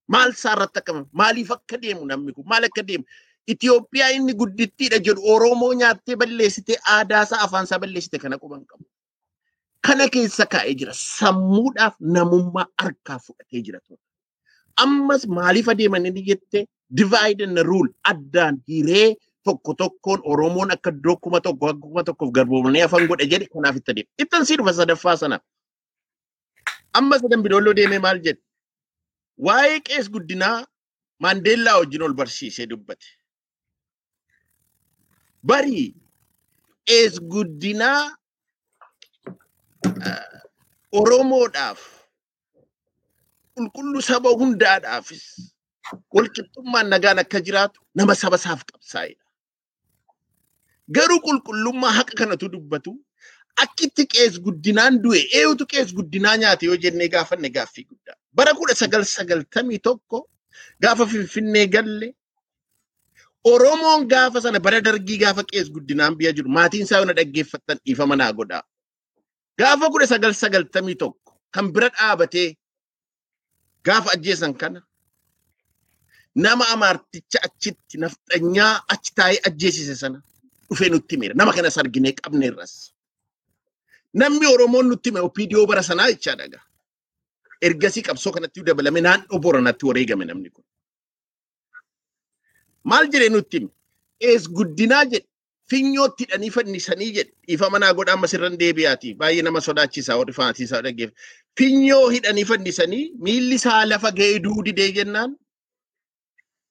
[0.08, 3.04] Maal isaarratti akka maaliif akka deemu namni kun maal akka deemu
[3.52, 8.84] Itoophiyaa inni guddittiidha jedhu Oromoo nyaattee balleessitee aadaa isaa afaan isaa balleessite kana quban qabu.
[9.86, 13.80] Kana keessa kaa'ee jira sammuudhaaf namummaa harkaa fudhatee jira.
[14.84, 21.16] Ammas maaliif adeeman inni jette divide and rule addaan hiree tokko tokkoon Oromoon akka iddoo
[21.16, 24.10] kuma tokko akka kuma tokkoof garboomanii afaan godhe jedhe kanaaf itti adeema.
[24.22, 25.38] Ittan sii dhufa sadaffaa sana.
[26.92, 28.40] Amma sadan bidoolloo deemee maal jedhe?
[29.46, 30.64] Waa'ee qees guddinaa
[31.24, 33.06] Maandeellaa wajjin ol barsiisee dubbate.
[35.42, 35.94] Bari
[36.84, 38.00] qees guddinaa
[40.08, 40.40] ah,
[40.92, 41.80] Oromoodhaaf
[43.56, 45.24] qulqulluu saba hundaadhaafis
[46.14, 49.24] walqixxummaan nagaan akka jiraatu nama saba isaaf qabsaa'edha.
[50.96, 52.92] Garuu qulqullummaa haqa kanatu dubbatu
[53.64, 58.16] akkitti qees guddinaan du'e eenyutu qees guddinaa nyaate yoo jennee gaafanne gaaffii guddaa.
[58.36, 60.18] Bara kudha sagal sagaltamii tokko
[60.82, 62.08] gaafa finfinnee galle
[63.50, 67.78] Oromoon gaafa sana bara dargii gaafa qees guddinaan biyya jiru maatiin isaa yoo na dhaggeeffattan
[67.84, 68.62] dhiifama naa godhaa.
[69.58, 72.48] Gaafa kudha sagal sagaltamii tokko kan bira dhaabatee
[73.86, 74.80] gaafa ajjeesan kana
[76.44, 80.18] nama amaarticha achitti nafxanyaa achi taa'ee ajjeesise sana
[80.68, 81.34] dhufee nutti himera.
[81.38, 82.72] Nama kanas arginee qabneerras.
[84.20, 86.62] Namni Oromoon nutti hime opiidiyoo bara sanaa jechaa dhagaa.
[87.66, 90.64] Ergasii qabsoo kanatti dabalame naannoo Boranatti wareegame namni kun.
[92.90, 93.70] Maal jedhee nutti hime?
[94.20, 95.28] Qees guddinaa jedhe
[95.70, 99.14] finyootti hidhanii fannisanii jedhe dhiifama naa godhaa ammas irran deebi'aati.
[99.20, 101.10] Baay'ee nama sodaachisaa warri faanatiisaa dhaggeef.
[101.58, 105.34] Finyoo hidhanii fannisanii miilli isaa lafa ga'ee duudidee jennaan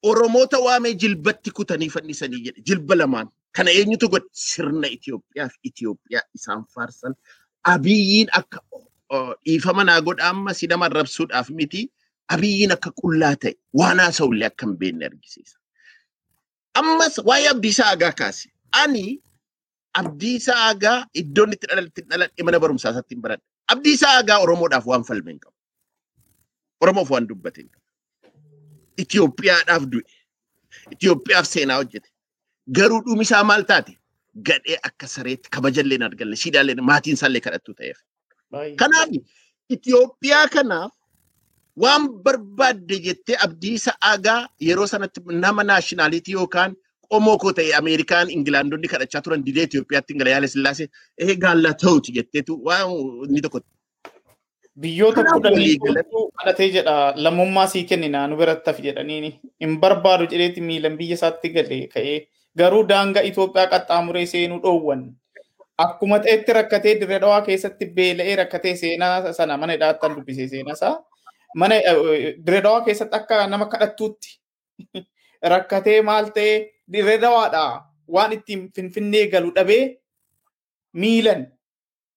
[0.02, 3.28] Oromoota waamee jilbatti kutanii fannisanii jedhe jilba lamaan.
[3.56, 7.14] Kana eenyutu godhe sirna Itoophiyaa fi Itoophiyaa isaan faarsan
[7.72, 8.60] abiyyiin akka
[9.10, 11.80] uh, dhiifama naa godhaa amma si nama arrabsuudhaaf miti
[12.36, 15.56] abiyyiin akka qullaa ta'e waan haasa'ullee akka hin beekne argisiisa.
[16.82, 18.48] Ammas waa'ee Abdiisaa Agaa kaase.
[18.82, 19.06] Ani
[20.00, 21.66] Abdiisaa Agaa iddoon itti
[22.10, 23.44] dhaladhe mana barumsaa isaatti hin baradhe.
[23.74, 25.54] Abdiisaa Agaa Oromoodhaaf waan falme hin qabu.
[26.80, 27.84] Oromoof waan dubbate hin qabu.
[29.04, 30.12] Itoophiyaadhaaf du'e.
[30.96, 32.08] Itoophiyaaf seenaa hojjete.
[32.78, 33.92] Garuu dhumisaa maal taate?
[34.50, 37.98] Gadhee akka sareetti kabajallee hin arganne siidaallee maatiin isaallee kadhattuu ta'eef.
[38.82, 39.08] Kanaaf
[39.76, 40.92] Itoophiyaa kanaaf
[41.84, 46.76] waan barbaadde jettee Abdiisa Agaa yeroo sanatti nama naashinaalitii yookaan
[47.12, 50.86] qomoo koo ta'e Ameerikaan Ingilaandonni kadhachaa turan didee Itoophiyaatti Ingila Yaala Sillaasee
[51.24, 52.92] ehee gaallaa ta'uuti jetteetu waan
[53.28, 53.60] inni tokko.
[54.80, 55.76] Biyyoota kudhanii
[56.38, 59.30] kadhatee jedha lammummaa sii kennina nu biratti hafi jedhaniini
[59.64, 62.16] hin barbaadu jedheeti miilan biyya isaatti galee ka'ee
[62.62, 65.04] garuu daangaa Itoophiyaa qaxxaamuree seenuu dhoowwan.
[65.84, 70.94] Akkuma ta'etti rakkatee dirree dhawaa keessatti beela'ee rakkatee seenaa sana mana hidhaattan dubbisee seenaa isaa
[71.62, 71.80] mana
[72.46, 74.40] dirree dhawaa keessatti akka nama kadhattuutti
[75.54, 76.56] rakkatee maal ta'ee
[76.92, 77.64] dirree dhawaadha
[78.16, 79.84] waan ittiin finfinnee galu dhabee
[81.02, 81.46] miilan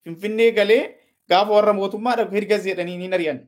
[0.03, 0.83] finfinnee galee
[1.29, 3.39] gaafa warra mootummaa dhabu hirgas jedhanii ni ari'an.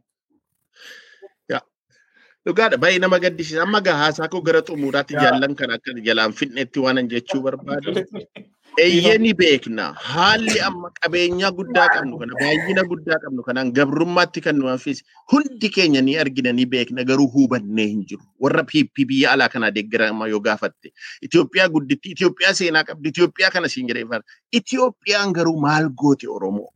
[2.46, 3.62] Dhugaadha baay'ee nama gaddisiisa.
[3.64, 7.94] Amma gaa haasaa koo gara xumuraatti jaallan kan akka jalaan finneetti waan jechuu barbaadu.
[8.78, 9.94] Eeyyee ni beekna.
[9.94, 15.70] Haalli amma qabeenyaa guddaa qabnu kana baay'ina guddaa qabnu kanaan gabrummaatti kan nu hafis hundi
[15.76, 18.24] keenya ni argina ni beekna garuu hubannee hin jiru.
[18.40, 20.94] Warra biyya alaa kanaa deeggarama yoo gaafatte.
[21.22, 24.22] Itoophiyaa gudditti Itoophiyaa seenaa qabdi Itoophiyaa kana siin jedhee.
[24.52, 26.70] Itoophiyaan garuu maal goote Oromoo?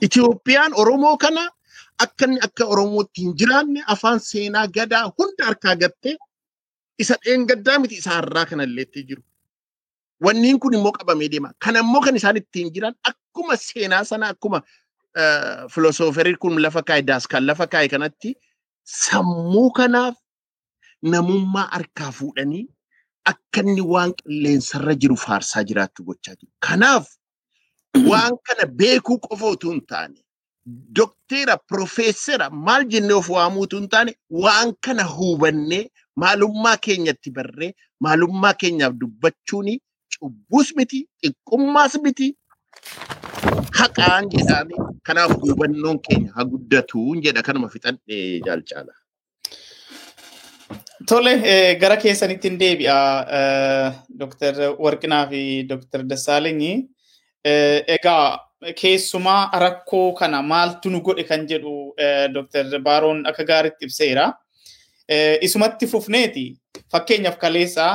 [0.00, 1.48] Itoophiyaan Oromoo kana
[1.98, 6.16] akka inni akka Oromootti hin jiraanne afaan seenaa gadaa hunda harkaa gattee
[6.98, 9.22] isa dheengaddaa miti isa har'aa kanalleetti jiru.
[10.24, 11.52] Wanniin kun immoo qabamee deema.
[11.58, 14.62] Kana immoo kan isaan ittiin jiran akkuma seenaa sana akkuma
[15.74, 18.34] filosooferii kun lafa kaa'e daaskaan lafa kaa'e kanatti
[18.84, 20.16] sammuu kanaaf
[21.02, 22.66] namummaa harkaa fuudhanii
[23.32, 26.52] akka inni waan qilleensarra jiru faarsaa jiraattu gochaa jiru.
[26.68, 27.06] Kanaaf
[28.10, 30.18] waan kana beekuu qofa utuu hin taane
[31.00, 35.84] dokteera, profeesera maal jennee of waamuu utuu hin taane waan kana hubannee
[36.16, 37.72] maalummaa keenyatti barree
[38.06, 39.80] maalummaa keenyaaf dubbachuuni
[40.20, 42.28] cubbuus miti xiqqummaas miti
[43.80, 44.74] haqaan jedhame
[45.06, 48.92] kanaaf hubannoon keenya haa guddatuun jedha kanuma fixadhe jaalchaala.
[51.08, 51.32] Tole
[51.80, 52.98] gara keessanitti hin deebi'a
[54.22, 54.54] Dr.
[54.84, 56.02] Warqinaa fi Dr.
[56.10, 56.72] Dassaalenyi.
[57.96, 58.24] Egaa
[58.80, 61.94] keessumaa rakkoo kana maaltu nu godhe kan jedhu
[62.34, 62.80] Dr.
[62.88, 64.26] Baaroon akka gaariitti ibseera.
[65.48, 66.44] Isumatti fufneeti
[66.92, 67.86] fakkeenyaaf kaleessa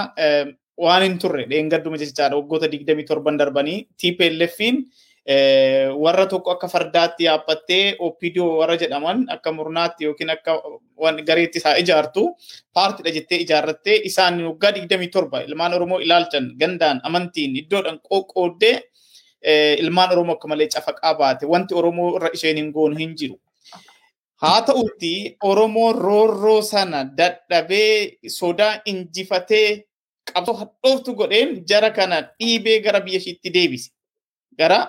[0.78, 4.78] waan hin turre dheengadduma jechaadha waggoota 27 darbanii TPLFin
[6.04, 10.56] warra tokko akka fardaatti yaabbattee OPDO warra jedhaman akka murnaatti yookiin akka
[11.04, 12.24] waan gareetti isaa ijaartu
[12.74, 18.76] paartiidha jettee ijaarrattee isaan waggaa 27 ilmaan Oromoo ilaalchan gandaan amantiin iddoodhaan qoqqooddee
[19.86, 23.40] ilmaan Oromoo akka malee cafaqaa baate wanti Oromoo irra isheen hin goonu hin jiru.
[24.44, 29.84] Haa ta'utti Oromoo roorroo sana dadhabee sodaa injifatee
[30.34, 33.90] qabsoo hadhooftu godheen jara kana dhiibee gara biyya ishiitti deebise.
[34.60, 34.80] Gara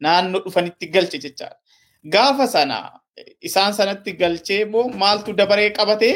[0.00, 1.56] naannoo dhufanitti galche jechaadha.
[2.12, 2.76] Gaafa sana
[3.48, 6.14] isaan sanatti galchee immoo maaltu dabaree qabatee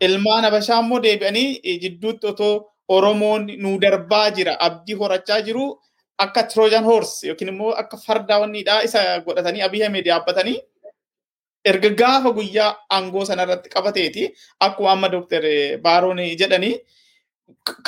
[0.00, 2.54] ilmaan Habashaa immoo deebi'anii jidduutti otoo
[2.88, 5.64] Oromoon nu darbaa jira abdii horachaa jiru
[6.24, 10.58] akka Trojan horse yookiin immoo akka fardaa wanniidhaa isa godhatanii Abiy Ahmed yaabbatanii
[11.64, 14.28] erga gaafa guyyaa aangoo sanarratti qabateeti
[14.60, 15.42] akkuma amma Dr.
[15.82, 16.76] Baaroon jedhanii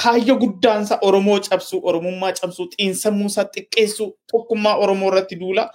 [0.03, 5.71] kaayyoo guddaansa Oromoo cabsuu, Oromummaa cabsuu, xiinsammuu isaa xiqqeessuu, tokkummaa Oromoo irratti duula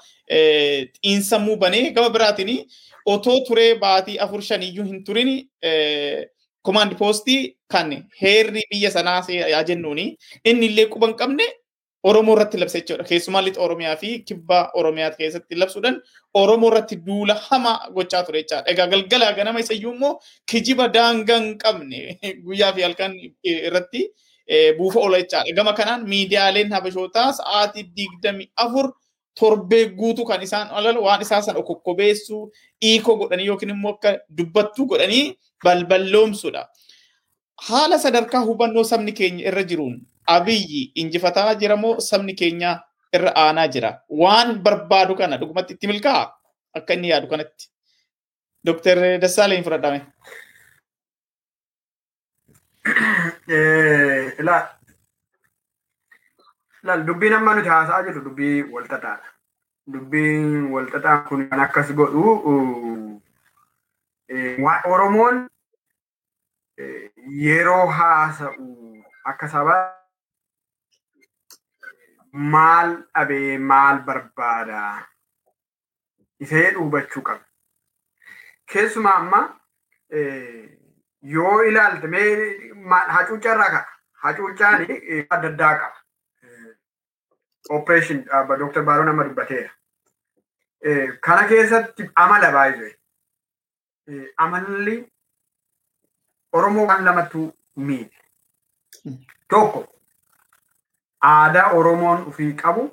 [1.04, 2.66] xiinsammuu banee gama biraatiin
[3.06, 5.32] otoo turee baatii afur shaniyyuu hin turin
[6.62, 10.06] komaandi poostii kan heerri biyya sanaa jennuuni
[10.46, 11.48] inni illee quba hin qabne
[12.04, 13.04] Oromoo irratti labse jechuudha.
[13.10, 16.00] Keessumaa lixa Oromiyaa fi kibba Oromiyaa keessatti labsuudhaan
[16.42, 18.72] Oromoo irratti duula hamaa gochaa ture jechaadha.
[18.74, 20.14] Egaa galgala ganama isayyuu immoo
[20.52, 23.20] kijiba daangaa hin qabne guyyaa fi halkan
[23.54, 24.04] irratti
[24.80, 25.56] buufa oola jechaadha.
[25.62, 28.94] Gama kanaan miidiyaaleen habashootaa sa'aatii digdami afur
[29.40, 32.44] torbee guutuu kan isaan olalu waan isaa sana kokkobeessuu
[32.82, 35.26] dhiikoo godhanii yookiin immoo akka dubbattuu godhanii
[35.64, 36.66] balballoomsuudha.
[37.70, 42.80] Haala sadarkaa hubannoo sabni keenya irra jiruun abiyyi injifataa jira moo sabni keenya
[43.14, 46.26] irra aanaa jira waan barbaadu kana dhugumatti itti milkaa'a
[46.74, 47.72] akka inni yaadu kanatti.
[48.66, 50.06] Dooktar Dassaaleen fudhadhame.
[54.42, 54.68] Ilaal
[56.84, 59.28] ilaal dubbiin amma nuti haasa'aa jirru dubbii walxaxaadha.
[59.94, 62.24] Dubbiin walxaxaa kun kan akkas godhu
[64.94, 65.48] Oromoon
[67.46, 68.68] yeroo haasa'u
[69.26, 70.01] akka sabaa
[72.32, 74.82] maal dhabee maal barbaada
[76.52, 77.46] jedhu hubachuu qaba.
[78.74, 79.42] Keessumaa amma
[81.36, 82.30] yoo ilaalte mee
[83.16, 83.86] hacuuccaa irraa ka'a.
[84.24, 84.82] Hacuuccaan
[85.30, 85.98] adda addaa qaba.
[87.70, 88.24] Operation
[88.60, 88.84] Dr.
[88.84, 89.70] Baaroo nama dubbateera.
[91.22, 92.96] Kana keessatti amala baay'ee.
[94.38, 94.96] Amalli
[96.54, 97.42] Oromoo waan lamatu
[97.76, 98.18] miidhe.
[99.48, 99.88] Tokko
[101.30, 102.86] aadaa Oromoon ofii qabu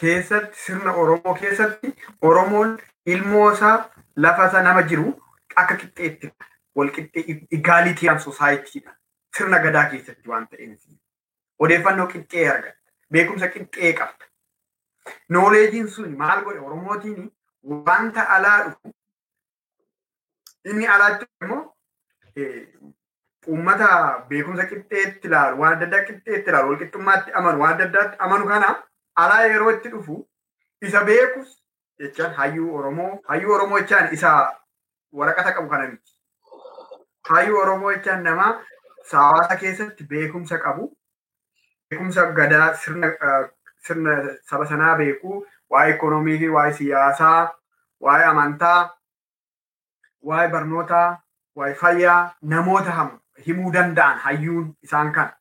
[0.00, 1.94] keessatti sirna Oromoo keessatti
[2.30, 3.76] Oromoon ilmoo isaa
[4.16, 5.12] lafa isa nama jiru
[5.62, 6.32] akka qixxeetti
[6.76, 8.94] wal qixxee igaalitii sosaayitiidha.
[9.36, 10.80] Sirna gadaa keessatti waan ta'eef
[11.58, 12.92] odeeffannoo qixxee argatta.
[13.12, 14.24] Beekumsa qixxee qabda.
[15.28, 17.30] Nooleejiin sun maal godhe Oromootiin
[17.86, 18.94] wanta alaa dhufu
[20.70, 21.62] inni alaatti immoo
[23.48, 23.88] uummata
[24.28, 28.68] beekumsa qixxeetti ilaalu waan adda addaa qixxeetti ilaalu walqixxummaatti amanu waan adda addaatti amanu kana
[29.24, 30.16] alaa yeroo itti dhufu
[30.88, 31.54] isa beekus
[32.02, 34.32] jechaan hayyuu Oromoo hayyuu Oromoo jechaan isa
[35.20, 36.12] waraqata qabu kana miti.
[37.30, 38.50] Hayyuu Oromoo jechaan nama
[39.12, 40.84] hawaasa keessatti beekumsa qabu
[41.90, 43.08] beekumsa gadaa sirna
[43.86, 44.12] sirna
[44.50, 47.40] saba sanaa beeku waa'ee ikoonoomii fi waa'ee siyaasaa
[48.06, 48.78] waa'ee amantaa
[50.30, 51.08] waa'ee barnootaa
[51.56, 52.20] waa'ee fayyaa
[52.54, 52.92] namoota
[53.46, 55.32] himuu danda'an hayyuun isaan kana.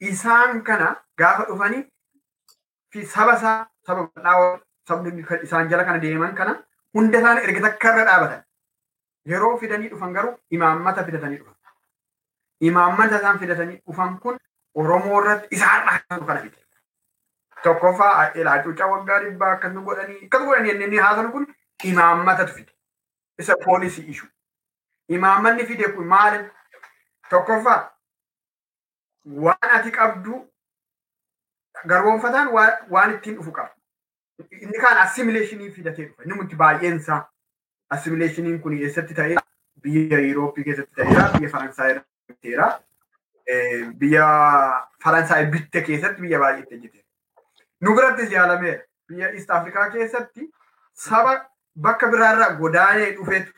[0.00, 1.84] Isaan kana gaafa dhufanii
[2.90, 4.58] fi saba isaa saba bal'aa
[4.88, 6.56] sabni isaan jala kana deeman kana
[6.94, 8.42] hunda isaan erga takka irra dhaabatan.
[9.32, 11.54] Yeroo fidanii dhufan garuu imaammata fidatanii dhufan.
[12.60, 14.38] Imaammata isaan fidatanii dhufan kun
[14.80, 16.58] Oromoo irratti dhaabatu kana fide.
[17.64, 21.46] Tokkoffaa ilaacuucaa waggaa dhibbaa akkasuma godhanii akkas godhanii inni haasawu kun
[21.90, 22.72] imaammatatu fide.
[23.38, 24.26] Isa poolisii ishu.
[25.08, 26.38] Imaammanni fide kun maali?
[27.30, 27.92] Tokkoffaa
[29.44, 30.40] waan ati qabdu
[31.92, 32.48] garboonfataan
[32.90, 33.70] waan ittiin dhufu qaba.
[34.60, 36.22] Inni kaan assimileeshinii fidatee dhufa.
[36.22, 37.20] Inni nuti baay'een isaa
[37.96, 39.36] assimileeshiniin kun eessatti ta'ee
[39.82, 41.98] biyya Yurooppii keessatti ta'eera, biyya Faransaay
[42.42, 42.68] ta'eera.
[44.00, 44.26] Biyya
[45.04, 47.04] Faransaay bitte keessatti biyya baay'eetti hojjeteera.
[47.80, 48.82] Nu birattis yaalameera.
[49.08, 50.50] Biyya East Afrikaa keessatti
[50.94, 51.36] saba
[51.76, 53.52] bakka biraarraa godaanee dhufetu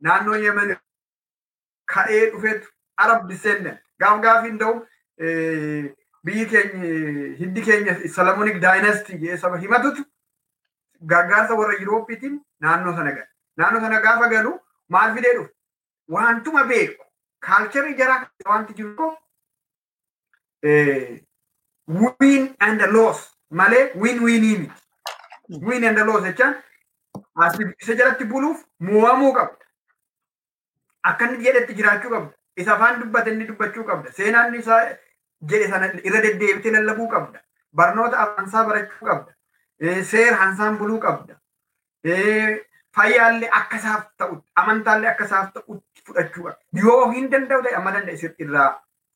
[0.00, 0.76] naannoo Yemen
[1.94, 2.68] ka'ee dhufetu
[3.06, 4.74] Arab descendant gaaf gaafiin ta'u
[6.24, 6.92] biyyi keenya
[7.40, 10.04] hiddi keenya Salamonik daayinastii jedhee saba himatutu
[11.12, 13.26] gargaarsa warra Yuroopiitiin naannoo sana gala.
[13.56, 14.52] Naannoo sana gaafa galu
[14.88, 15.50] maal fidee dhufu?
[16.08, 17.04] Wantuma beeku
[17.46, 19.12] kaalcharii jaraa wanti jiru koo
[21.86, 23.20] win and loss
[23.50, 24.82] malee win winii miti.
[25.68, 26.54] Win and loss jechaan
[27.80, 29.64] isa jalatti buluuf mo'amuu qabda.
[31.04, 32.32] Akka inni jedhetti jiraachuu qabda.
[32.62, 34.12] Isa afaan dubbate inni dubbachuu qabda.
[34.20, 34.80] Seenaan isaa
[35.52, 37.40] jedhe sana irra deddeebitee lallabuu qabda.
[37.80, 39.32] Barnoota amansaa barachuu qabda.
[40.12, 41.36] Seera hansaan buluu qabda.
[42.96, 46.58] Fayyaallee akka isaaf ta'u, amantaallee akka isaaf ta'utti fudhachuu qabda.
[46.84, 48.68] Yoo hin danda'u ta'e amma danda'e irraa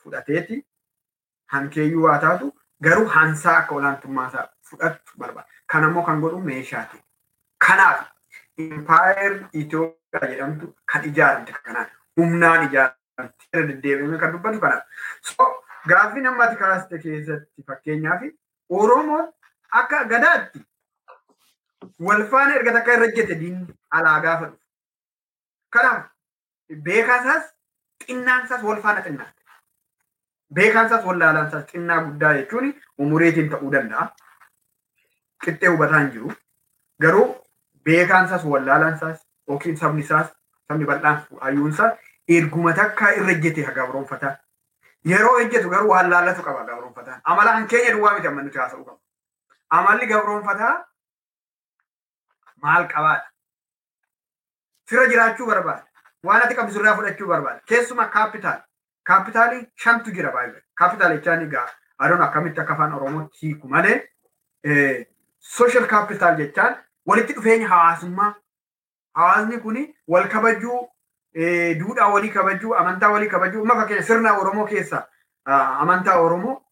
[0.05, 0.59] fudhateeti
[1.55, 2.53] hankeeyyuu haa taatu
[2.87, 5.49] garuu hansaa akka olaantummaa isaa fudhatu barbaada.
[5.67, 7.03] Kan ammoo kan godhu meeshaati.
[7.67, 8.09] Kanaaf
[8.59, 9.33] impaayar
[9.63, 11.89] Itoophiyaa jedhamtu kan ijaaramte kanaaf
[12.21, 14.85] humnaan ijaaramte irra deddeebi'amee kan dubbatu kanaaf.
[15.21, 15.45] So
[15.89, 18.23] gaaffii namatti kaaste keessatti fakkeenyaaf
[18.71, 19.29] Oromoon
[19.81, 20.65] akka gadaatti
[21.99, 24.61] wal faana erga takka irra jette diinni alaa gaafa dhufu.
[25.71, 26.05] Kanaaf
[26.89, 27.53] beekaasaas
[28.07, 29.41] xinnaansaas wal faana xinnaate.
[30.55, 34.07] Beekaansaas wallaalaansaas xinnaa guddaa jechuun umuriitiin ta'uu danda'a.
[35.45, 36.33] Qixxee hubataa hin jiru.
[37.03, 37.29] Garuu
[37.85, 40.29] beekaansaas wallaalaansaas yookiin sabni isaas
[40.69, 41.99] sabni bal'aan hayyuunsaas
[42.29, 44.37] erguma takka irra jette gabroonfataa.
[45.05, 47.21] Yeroo hojjetu garuu waan laallatu qaba gabroonfataan.
[47.25, 49.01] Amala kan keenya duwwaa miti amma nuti haasa'uu qabu.
[49.71, 50.75] Amalli gabroonfataa
[52.63, 53.29] maal qabaadha?
[54.89, 55.87] Sira jiraachuu barbaada.
[56.25, 57.61] Waan ati qabdu sirraa fudhachuu barbaada.
[57.67, 58.61] Keessumaa kaapitaal.
[59.05, 60.63] Kaapitaalii shantu jira baay'ee.
[60.75, 61.67] Kaapitaal jechaan egaa
[61.99, 63.97] adoon akkamitti akka afaan Oromootti hiiku malee
[65.39, 68.35] social capital jechaan walitti dhufeenya hawaasummaa.
[69.15, 70.89] Hawaasni kuni wal kabajuu,
[71.35, 73.63] duudhaa walii kabajuu, amantaa walii kabajuu.
[73.63, 75.07] Amma fakkeenya sirna Oromoo keessa
[75.47, 76.63] amantaa Oromoo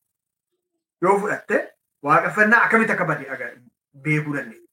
[1.03, 1.63] yoo fudhatte
[2.03, 3.61] waaqeffannaa akkamitti akka bade
[4.03, 4.67] beekuu dandeenya.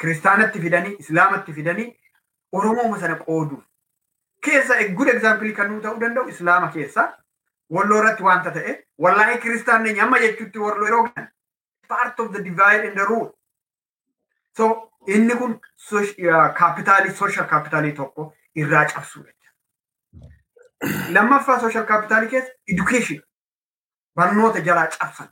[0.00, 1.96] Kiristaanatti fidanii, Islaamatti fidanii
[2.52, 3.62] Oromooma sana qooduuf.
[4.44, 7.04] Keessa good example kan nuu ta'uu danda'u Islaama keessa
[7.70, 11.28] walloo irratti wanta ta'e wallaahii kiristaanni amma jechuutti walloo yeroo galan
[11.88, 13.30] part of the divide and the rule.
[14.56, 15.60] So inni kun
[16.58, 19.24] kaapitaalii social kaapitaalii tokko irraa cabsuu
[21.14, 23.22] Lammaffaa social kaapitaalii keessa education
[24.14, 25.28] barnoota jalaa cabsan.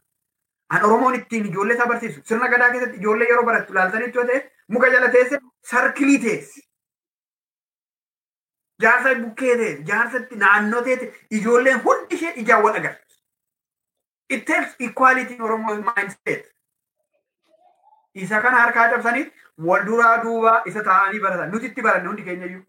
[0.70, 2.20] An Oromoon ittiin ijoollee isaa barsiisu.
[2.24, 5.40] Sirna gadaa keessatti ijoollee yeroo barattu ilaaltanii yoo ta'e muka jala teesse
[5.70, 6.62] sarkilii teessi.
[8.82, 13.20] Jaarsa bukkee teesse, jaarsatti naannoo teesse ijoolleen hundi ishee ijaan wal agarti.
[14.28, 16.46] It takes equality in Oromo mindset.
[18.14, 21.50] Isa kana harkaa cabsanii wal duraa duuba isa taa'anii baratan.
[21.50, 22.64] Nuti itti baranne hundi keenya iyyuu.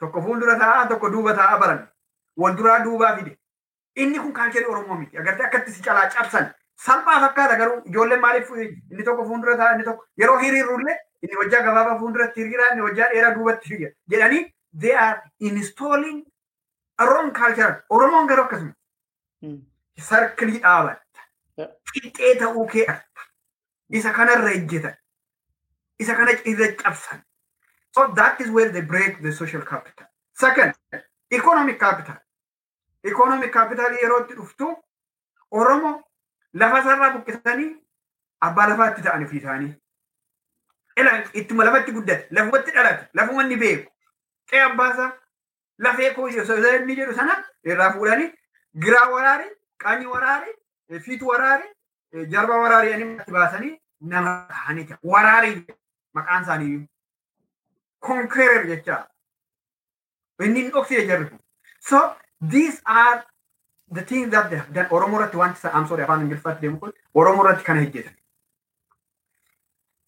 [0.00, 1.86] Tokko fuuldura taa'aa tokko duuba taa'aa baranne.
[2.36, 3.36] Wal duraa duubaa fide.
[3.96, 5.18] Inni kun kaalcherii Oromoo miti.
[5.18, 6.50] Agartee akkatti si calaa cabsan.
[6.86, 11.62] Salphaa fakkaata garuu ijoolleen maaliif inni tokko fuuldura ta'a inni tokko yeroo hiriirullee inni hojjaa
[11.66, 14.44] gabaabaa fuulduratti hiriiraa inni hojjaa dheeraa duubatti hiriira jedhanii
[14.80, 16.22] they are installing
[16.98, 17.74] a wrong culture.
[17.90, 18.72] Oromoon garuu akkasuma.
[20.08, 21.20] Sarkilii dhaabatta.
[21.92, 22.86] Qixxee ta'uu kee.
[23.90, 24.94] Isa kanarra ejjetan.
[25.98, 27.22] Isa kana irra cabsan.
[27.94, 30.06] So that is where they break the social capital.
[30.32, 30.74] Second,
[31.30, 32.16] economic capital.
[33.04, 34.76] Economic capital yeroo itti dhuftu
[35.52, 36.00] Oromoo
[36.54, 37.70] lafa sarara buqqisanii
[38.48, 39.74] abbaa lafaatti ta'an ofii isaanii.
[41.40, 43.90] Ittuma lafatti guddate, lafumatti dhalate, lafuma inni beeku.
[44.48, 45.12] Qe'ee abbaasaa
[45.78, 48.32] lafee koo inni jedhu sana irraa fuudhanii
[48.78, 49.46] giraa waraare,
[49.78, 50.54] qaanyi waraare,
[51.00, 51.64] fiitu waraare,
[52.28, 54.88] jarba waraare ani baasanii nama ta'anii.
[55.02, 55.66] Waraare
[56.14, 56.88] maqaan isaanii
[58.00, 58.98] conqueror jecha.
[60.40, 61.38] Inni hin dhoksine jarri kun.
[61.80, 62.00] So
[62.40, 63.24] these are
[63.92, 64.88] the things that they have done.
[64.90, 68.14] Oromoo irratti wanti I'm sorry afaan Ingiliffaatti deemu kun Oromoo irratti kana hojjetan.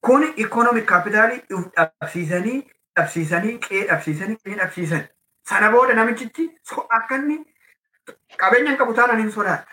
[0.01, 2.59] Kun economic capitalii dhabsiisanii
[2.97, 5.05] dhabsiisanii qe'ee dhabsiisanii qe'ee dhabsiisan.
[5.49, 6.49] Sana booda namichichi
[6.99, 7.39] akka inni
[8.45, 9.73] qabeenya hin qabu taanaan hin sodaata.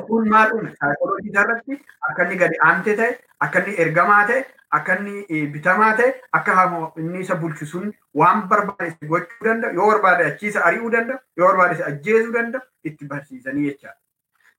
[0.00, 0.72] Kun maal uume?
[0.80, 1.78] Saayikooloojii irratti
[2.08, 3.16] akka inni gadi aantee ta'e,
[3.46, 4.44] akka inni ergamaa ta'e,
[4.78, 6.66] akka inni bitamaa ta'e, akka
[7.02, 11.74] inni isa bulchu sun waan barbaade gochuu danda'u, yoo barbaade achiisa ari'uu danda'u, yoo barbaade
[11.78, 13.98] isa ajjeesuu danda'u itti barsiisanii jechaadha.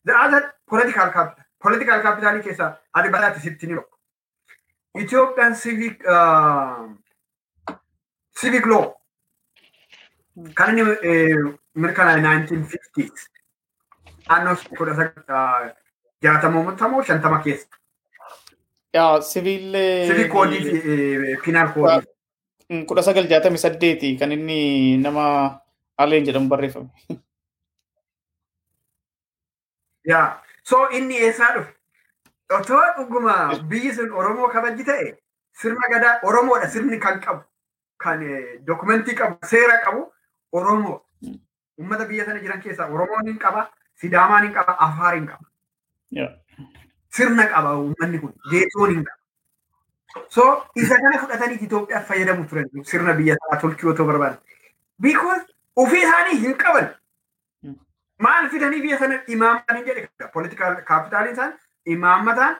[0.06, 1.46] The other political capital.
[1.60, 3.98] Political capital keessaa ati baraate sitti ni tokko.
[4.96, 6.90] Ethiopian civic uh,
[8.42, 8.86] civic law
[10.56, 10.84] kan inni
[11.86, 13.30] mirkanaa'e 1950s
[14.30, 15.74] naannoo kudha
[16.22, 17.68] jaatamoo shantama keessa.
[18.94, 19.74] Yaa siviil.
[20.08, 22.86] Civic koodii fi penal koodii.
[22.88, 25.60] Kudha sagal jaatamii saddeeti kan inni nama
[25.98, 26.90] Aleen jedhamu barreeffame.
[30.06, 31.74] Yaa so inni eessaa dhufe?
[32.58, 33.36] Otoo dhuguma
[33.70, 35.14] biyyi sun Oromoo kabajji ta'e
[35.62, 37.44] sirna gadaa Oromoodha sirni kan qabu
[38.04, 38.20] kan
[38.68, 40.02] dokumentii qabu seera qabu
[40.52, 40.98] Oromoo.
[41.80, 43.70] Uummata biyya sana jiran keessaa Oromoon hin qaba,
[44.04, 45.46] Sidaamaan hin qaba, Afaar hin qaba.
[47.18, 49.20] Sirna qaba uummanni kun, geessoon hin qaba.
[50.30, 50.44] So
[50.76, 54.40] isa kana fudhatanii Itoophiyaaf fayyadamu turan sirna biyya sanaa tolchuu otoo barbaadan.
[55.00, 55.46] Because
[55.76, 56.90] ofii isaanii hin qaban.
[58.26, 61.54] Maal fidanii biyya sana imaammataan hin jedhe politikaal kaapitaaliin isaan
[61.96, 62.60] imaammataan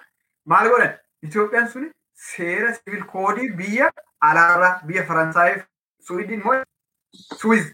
[0.54, 0.96] maal godhan
[1.28, 1.92] Itoophiyaan suni
[2.30, 3.92] seera siviil koodii biyya
[4.30, 5.62] alaarraa biyya Faransaayif
[6.08, 6.56] Suwiidin moo
[7.14, 7.66] Suwiz.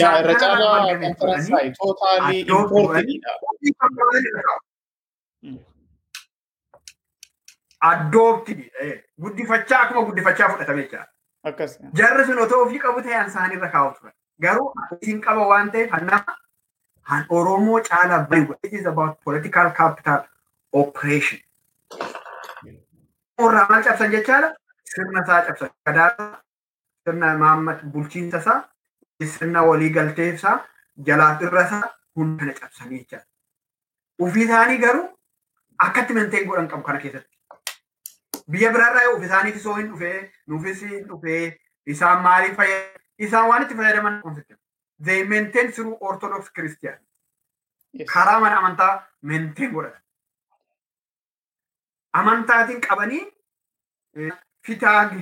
[0.00, 3.32] Yaa irra caalaa kan Faransaay tootaalii impoortidha.
[7.90, 8.54] Addoobti
[9.22, 11.10] guddifachaa akkuma guddifachaa fudhatame jechaadha.
[11.50, 11.78] Akkas.
[12.00, 14.14] Jarri sun otoo ofii qabu ta'e isaanii irra kaa'u turan.
[14.42, 16.36] Garuu akkasiin qaba waan ta'eef hannama
[17.10, 20.20] han Oromoo caalaa bari it is about political capital
[20.72, 21.40] operation.
[23.38, 24.54] Irraa maal cabsan jechaadha?
[24.94, 25.70] Sirna isaa cabsan.
[25.86, 26.10] Gadaa
[27.06, 28.58] sirna maammata bulchiinsa isaa
[29.34, 30.56] sirna walii galtee isaa
[31.08, 31.82] jalaa irra isaa
[32.16, 33.26] hunda kana cabsanii jechaadha.
[34.26, 35.06] Ofii isaanii garuu
[35.86, 37.32] akkatti manteen godhan qabu kana keessatti.
[38.50, 40.16] Biyya biraarraa ofii isaaniitis osoo hin dhufee
[40.52, 41.42] nuufis hin dhufee
[41.94, 44.54] isaan maaliif fayyadaman isaan waan itti fayyadaman konflikti.
[45.04, 46.98] They maintain through Orthodox Christian.
[48.14, 48.92] Karaa mana amantaa
[49.22, 50.02] maintain godhatan.
[52.12, 53.22] Amantaatiin qabanii
[54.66, 55.20] fitaagi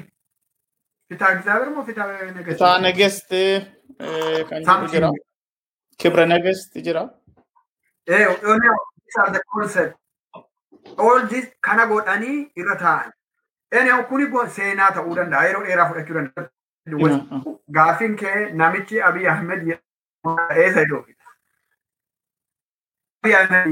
[1.09, 3.31] fitaa እግዚአብሔር ሞ fitaa ነገስት Fitaa negest
[4.49, 5.09] kan jedhu jira.
[5.99, 7.03] Kibra negest jira.
[8.07, 8.25] Eh,
[9.05, 9.95] these are the concept.
[10.97, 13.11] All this kana godhanii irra taa'an.
[13.77, 14.25] Ene kuni
[14.57, 16.49] seenaa ta'uu danda'a yeroo dheeraa fudhachuu danda'a.
[17.77, 21.03] Gaaffiin kee namichi Abiy Ahmed eessa iddoo
[23.21, 23.67] Abiy Ahmed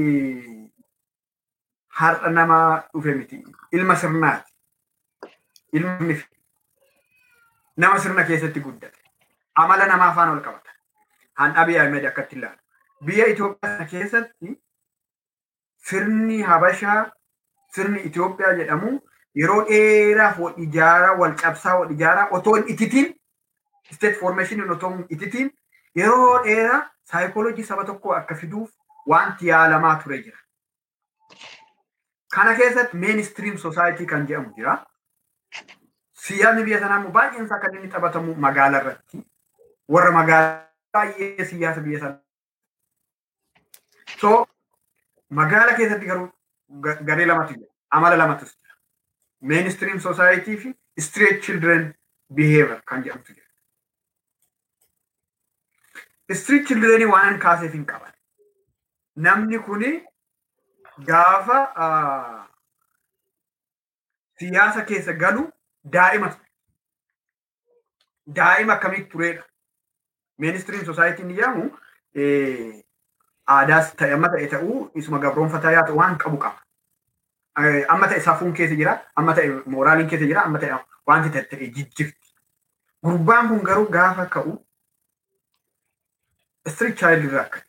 [2.00, 2.58] har'a nama
[2.92, 3.44] dhufe miti.
[3.72, 4.52] Ilma sirnaati.
[5.72, 6.24] Ilma miti.
[7.77, 8.99] Nama sirna keessatti guddate.
[9.55, 10.71] Amala namaa afaan ol qabata.
[11.41, 12.59] Han Abiy Ahmed akkatti ilaalu.
[13.05, 14.53] Biyya Itoophiyaa keessatti
[15.89, 16.99] sirni Habashaa
[17.75, 18.91] sirni Itoophiyaa jedhamu
[19.41, 23.09] yeroo dheeraaf wal ijaaraa wal cabsaa wal ijaaraa otoo hin ititiin
[23.95, 25.51] state formation otoo hin ititiin
[26.01, 26.79] yeroo dheeraa
[27.11, 28.69] saayikooloojii saba tokkoo akka fiduuf
[29.13, 30.37] wanti yaalamaa ture jira.
[32.35, 34.77] Kana keessatti mainstream society kan jedhamu jira.
[36.25, 39.17] Siyaasni biyya sanaa immoo baay'een isaa kan inni taphatamu magaala irratti.
[39.95, 40.67] Warra magaalaa
[40.97, 42.21] baay'ee siyaasa biyya sanaa.
[44.21, 44.29] So
[45.39, 46.29] magaala keessatti garuu
[46.87, 47.69] ga- garee lamatu jira.
[47.99, 48.73] Amala lamatu jira.
[49.53, 50.69] Mainstream society fi
[51.07, 51.81] street children
[52.39, 53.49] behavior kan jedhamtu jira.
[56.41, 58.13] Street children waan kaaseef hin qaban.
[59.27, 59.91] Namni kuni
[61.09, 61.57] gaafa
[64.39, 65.43] siyaasa keessa galu
[65.83, 66.31] daa'ima.
[68.27, 69.43] Daa'ima akkamitti turedha.
[70.37, 71.69] Ni jedhamu
[72.15, 72.83] eh,
[73.47, 76.59] aadaas ta'e amma ta'e ta'uu isuma gabroonfataa yaa ta'u waan qabu qaba.
[77.87, 82.33] Amma ta'e safuun keessa jira, amma ta'e mooraaliin keessa jira, amma ta'e wanti ta'e jijjirti.
[83.03, 84.57] Gurbaan kun garuu gaafa ka'u
[86.67, 87.59] street child irraa akka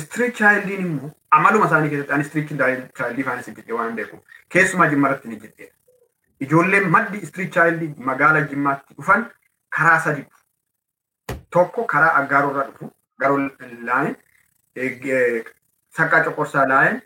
[0.00, 5.28] street childiin immoo amaluma isaanii keessatti ani street childii faanis hojjedhee waan beekuuf keessumaa jimmaratti
[5.28, 5.70] ni hojjedhee.
[6.40, 9.22] Ijoolleen maddi street childii magaala jimmaatti dhufan
[9.76, 10.24] karaa sadi.
[11.50, 13.38] Tokko karaa aggaaroo irraa dhufu garuu
[13.90, 14.16] laayin
[15.96, 17.00] saqqaa coqorsaa laayin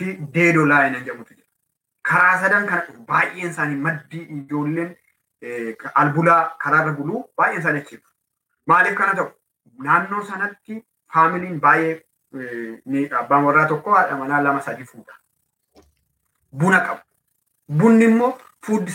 [0.00, 1.46] fi deedoo laayin jedhamutu jira.
[2.10, 4.96] Karaa sadan kana dhufu baay'een isaanii maddi ijoolleen
[6.04, 8.12] albulaa karaarra buluu baay'een isaanii achi dhufu.
[8.66, 9.30] Maaliif kana ta'u?
[9.88, 10.82] Naannoo sanatti
[11.14, 12.02] faamiliin baay'ee
[12.86, 15.14] ni abbaan warraa tokko haadha manaa lama sadi fuudha.
[16.52, 17.00] Buna qabu.
[17.78, 18.32] Bunni immoo
[18.66, 18.88] food,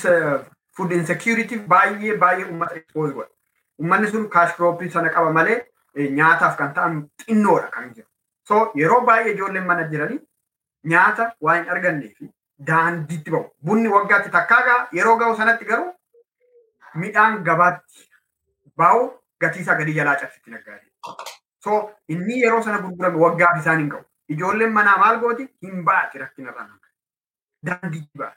[0.78, 3.30] food insecurity baay'ee baay'ee uummata expose godha.
[3.80, 5.60] Uummanni sun kaash crooppii sana qaba malee
[6.20, 8.08] nyaataaf kan ta'an xinnoodha kan jiru.
[8.48, 10.20] So yeroo baay'ee ijoolleen mana jiranii
[10.94, 12.30] nyaata waan hin argannee fi
[12.70, 13.46] daandiitti ba'u.
[13.66, 15.92] Bunni waggaatti takkaagaa yeroo ga'u sanatti garuu
[17.04, 18.08] midhaan gabaatti
[18.84, 19.04] baa'u
[19.42, 20.90] gatii isaa gadi jalaa cabsitti naggaadee.
[21.64, 21.82] So
[22.16, 24.04] inni yeroo sana gurgurame waggaaf isaan hin ga'u.
[24.36, 26.68] Ijoolleen manaa maal gooti hin baati rakkina irraa.
[27.66, 28.34] Daandiitti ba'a.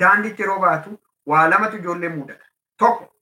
[0.00, 2.44] Daandiitti yeroo baatu waa lamatu ijoollee mudata.
[2.78, 3.12] Tokko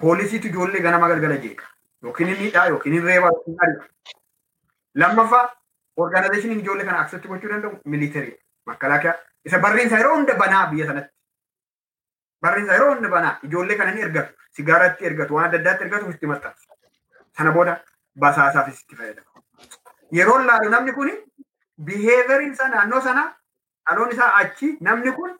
[0.00, 1.66] poolisiitu ijoollee ganama galgala jeeqa.
[2.02, 3.84] Yookiin inni hidhaa yookiin inni reeba yookiin ari'a.
[5.02, 5.44] Lammaffaa
[5.96, 8.36] organizaashiniin ijoollee kana aksepti gochuu danda'u militarii
[8.66, 11.14] makalaakaa isa barriinsa yeroo hunda banaa biyya sanatti.
[12.42, 14.34] Barriinsa yeroo hunda banaa ijoollee kana ni ergatu.
[14.56, 16.68] Sigaaratti ergatu waan adda addaatti ergatu itti maxxansu.
[17.36, 17.78] Sana booda
[18.18, 19.28] basaasaafis itti fayyadamu.
[20.18, 21.10] Yeroo laalu namni kun
[21.84, 23.24] biheeveriin isaa naannoo sana
[23.88, 25.38] dhaloon isaa achi namni kun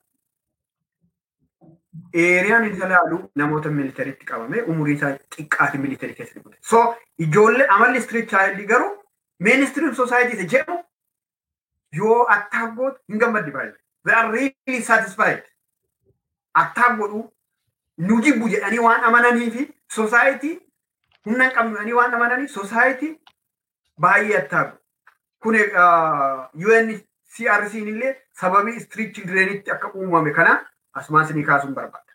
[2.23, 6.59] eeriyaan isa laalu namoota militariitti qabame umurii isaa xiqqaati militarii keessa dhibute.
[6.61, 6.83] So
[7.27, 10.85] ijoollee amalli street child garuu society isa jedhamu
[12.01, 13.75] yoo attack gootu hin gammaddi baay'ee.
[14.05, 15.43] They are really satisfied.
[16.62, 17.23] Attack godhu
[17.99, 19.67] nu jibbu jedhanii waan amananii fi
[19.99, 20.53] society
[21.25, 23.11] humna hin qabnu jedhanii waan amananii society
[24.07, 24.77] baay'ee godhu.
[25.41, 25.55] Kun
[26.67, 30.55] UNCRC illee sababii street childrenitti akka uumame kana
[30.95, 32.12] asumaan sinii kaasuun barbaada.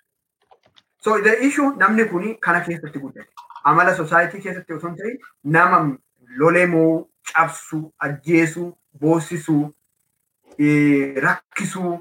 [1.01, 3.29] So the issue namni kun kana keessatti guddate.
[3.63, 5.97] Amala society keessatti osoo hin ta'in nama
[6.37, 8.69] lolee moo cabsuu, ajjeesuu,
[8.99, 9.63] boossisuu,
[11.25, 11.91] rakkisuu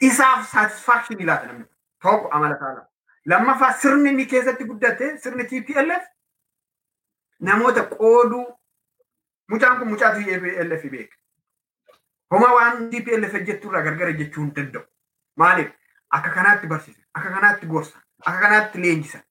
[0.00, 1.64] isaaf satisfaction ilaata namni.
[2.02, 2.86] Tokko amala saala.
[3.26, 6.04] Lammaffaa sirni inni keessatti guddate sirni TPLF
[7.40, 8.44] namoota qooduu
[9.50, 11.16] mucaan kun mucaa TPLF beeka.
[12.30, 14.84] Homa waan TPLF hojjettu irraa gargar jechuu hin danda'u.
[15.36, 15.70] Maaliif?
[16.16, 19.22] Akka kanaatti barsiisan, akka kanaatti gorsan, akka kanaatti leenjisan.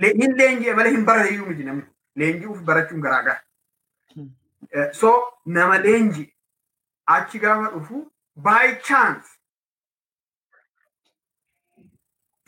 [0.00, 1.84] Le- Hin leenji'e malee hin barate iyyuu miti namni.
[2.22, 3.40] Leenji'uuf barachuun garaagara.
[4.70, 5.12] Eh, So
[5.46, 6.24] nama leenji
[7.16, 8.02] achi gaafa dhufu
[8.48, 9.28] by chance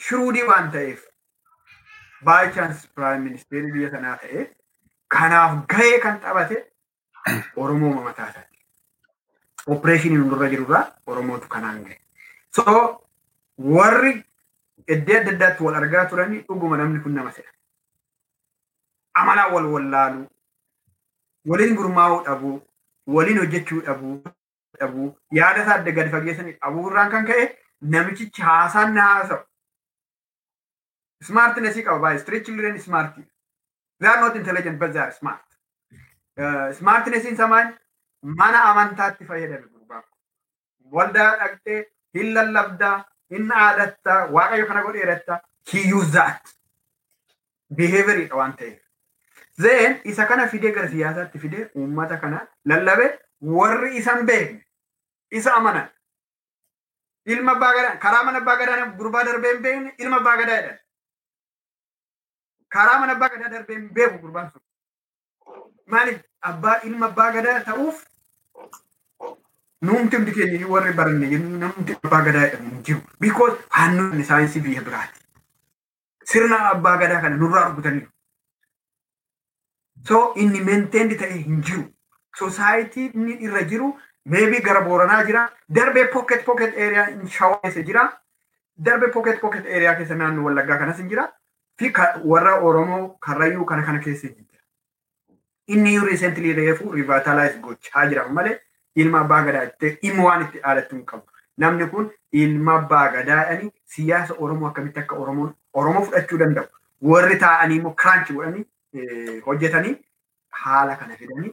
[0.07, 1.03] shuruudii waan ta'eef
[2.29, 4.47] by chance prime minister biyya sanaa ta'e
[5.17, 6.57] kanaaf gahee kan taphate
[7.57, 8.59] Oromoo mataa isaati.
[9.75, 11.97] Opereeshinii nurra jirurraa Oromootu kanaan gahe.
[12.57, 12.65] So
[13.59, 14.13] warri
[14.95, 17.53] iddoo adda addaatti wal argaa turanii dhuguma namni kun nama se'a.
[19.21, 20.27] Amalaa wal wallaaluu,
[21.47, 22.57] waliin gurmaa'uu dhabuu,
[23.07, 24.17] waliin hojjechuu dhabuu,
[24.81, 27.47] dhabuu, yaada isaa adda gadi fageessanii dhabuu irraan kan ka'e
[27.95, 29.45] namichichi haasaan na haasa'u.
[31.23, 32.19] Smartness qaba baay'ee.
[32.19, 33.17] Street children smart.
[33.99, 35.43] They are not intelligent but they are smart.
[36.39, 37.75] Uh, smartness in samaan
[38.23, 40.19] mana amantaatti fayyadame gurbaan kun.
[40.97, 41.79] Waldaa dhaqxee
[42.19, 45.41] hin lallabdaa, hin aadatta, waaqayyo kana godheeratta,
[45.73, 46.43] he use that.
[47.71, 48.79] Behavior waan ta'eef.
[49.59, 53.07] Then isa kana fidee gara siyaasaatti fidee uummata kana lallabe
[53.41, 54.65] warri isa hin beekne
[55.31, 55.89] isa amanan.
[57.27, 60.79] Ilma abbaa gadaa karaa mana abbaa gadaa gurbaa darbee hin beekne ilma abbaa gadaa jedhan.
[62.69, 64.63] Karaa mana abbaa gadaa darbee hin beeku gurbaan sun.
[65.87, 66.21] Maaliif
[66.53, 68.05] abbaa ilma abbaa gadaa ta'uuf
[69.83, 73.01] nuumti hundi keenya warri baranne jennu namni abbaa gadaa jedhamu jiru.
[73.21, 75.21] Because faannoon saayinsii biyya biraati.
[76.25, 78.09] Sirna abbaa gadaa kana nurraa argataniiru.
[80.09, 81.85] So inni meenteend ta'e hin jiru.
[82.43, 83.93] Society inni irra jiru
[84.25, 85.49] maybe gara Booranaa jira.
[85.69, 87.07] Darbee pocket pocket area
[87.39, 88.09] shawaa keessa jira.
[88.89, 91.29] Darbee pocket pocket area keessa naannoo Wallaggaa kanas hin jira.
[91.79, 91.93] Fi
[92.25, 94.43] warra Oromoo Karrayyuu kana kana keessa jira.
[95.69, 98.59] Inni recently reefu revitalize gochaa jira malee
[99.05, 101.27] ilma abbaa gadaa dhimma waan itti dhaalatti hin qabu.
[101.65, 102.09] Namni kun
[102.45, 106.69] ilma abbaa gadaadhani siyaasa Oromoo akkamitti akka Oromoon Oromoo fudhachuu danda'u.
[107.13, 109.95] Warri taa'anii immoo kiraanchi godhanii hojjetanii
[110.65, 111.53] haala kana fidanii.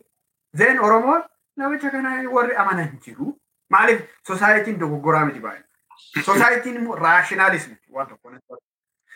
[0.58, 1.24] Zeen Oromoon
[1.58, 3.34] namicha kana warri amanan jiru.
[3.70, 5.64] Maaliif sosaayitiin dogoggoraa miti baay'ee.
[6.30, 8.58] Sosaayitiin immoo raashinaalismi waan tokko.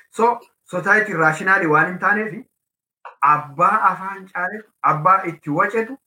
[0.10, 0.40] So
[0.72, 2.34] sosaayitiin raashinaalii waan hin taaneef
[3.32, 4.62] abbaa afaan caale
[4.92, 5.98] abbaa itti wacetu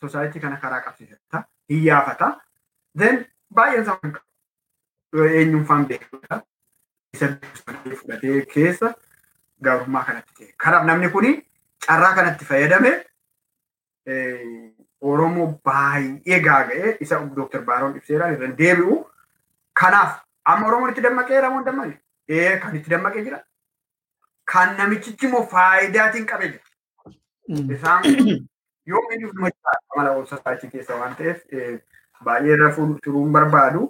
[0.00, 2.28] sosaayitii kana karaa qabsiisata hiyyaafata.
[2.98, 6.42] Then baay'een isaa kan qabu eenyumfaan beekudha.
[7.14, 7.28] Isa
[8.00, 8.94] fudhatee keessa
[9.62, 10.52] gaarummaa kanatti ta'e.
[10.64, 11.30] Kanaaf namni kuni
[11.86, 12.92] carraa kanatti fayyadame
[15.00, 18.96] Oromoo baay'ee gaaga'ee isa Dooktar Baaroon ibseeraan irra deebi'u.
[19.80, 21.98] Kanaaf amma Oromoon itti dammaqee moo hin dammaqne?
[22.28, 23.40] Ee kan itti dammaqee jira.
[24.52, 26.64] Kan namichichi immoo faayidaatiin qabee jira.
[27.76, 28.02] Isaan
[28.90, 31.38] yoo inni machaa amala sosaayitii keessa waan ta'eef
[32.28, 32.70] baay'ee irra
[33.04, 33.82] turuun barbaadu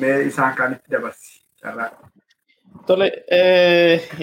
[0.00, 1.40] mee isaan kan itti dabarsi.
[2.86, 3.06] Tole,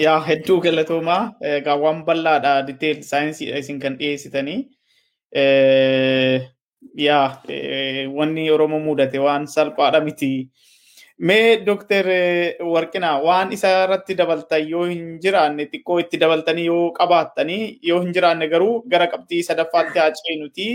[0.04, 1.20] yaa hedduu galatoomaa.
[1.56, 4.58] Egaa waan bal'aadha diteel saayinsii isin kan dhiyeessitanii.
[7.06, 7.42] Yaa
[8.18, 10.30] wanni Oromoo mudate waan salphaadha miti.
[11.28, 12.06] Mee Dooktar
[12.74, 18.12] Warqinaa waan isa irratti dabaltan yoo hin jiraanne xiqqoo itti dabaltanii yoo qabaattanii yoo hin
[18.16, 20.66] jiraanne garuu gara qabxii sadaffaatti haa ceenuti.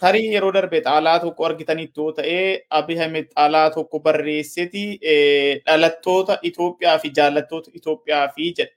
[0.00, 2.38] Tarii yeroo darbe xaalaa tokko argitanitti yoo ta'e
[2.80, 4.86] Abiy Ahmed xaalaa tokko barreesseti
[5.66, 8.72] dhalattoota Itoophiyaa fi jaallattoota Itoophiyaa fi jedha.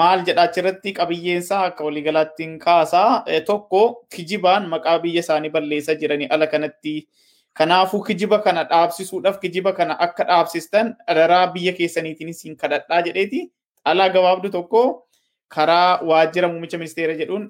[0.00, 3.82] Maal jedha achirratti qabiyyeensaa akka waliigalaatti hin kaasaa tokko
[4.16, 6.94] kijibaan maqaa biyya isaanii balleessaa jiranii ala kanatti
[7.58, 13.40] Kanaafuu kijiba kana dhaabsisuudhaaf kijiba kana akka dhaabsistan adaraa biyya keessaniitiin isin kadhadhaa jedheeti
[13.84, 14.82] xaalaa gabaabdu tokko
[15.48, 17.48] karaa waajjira muummicha ministeera jedhuun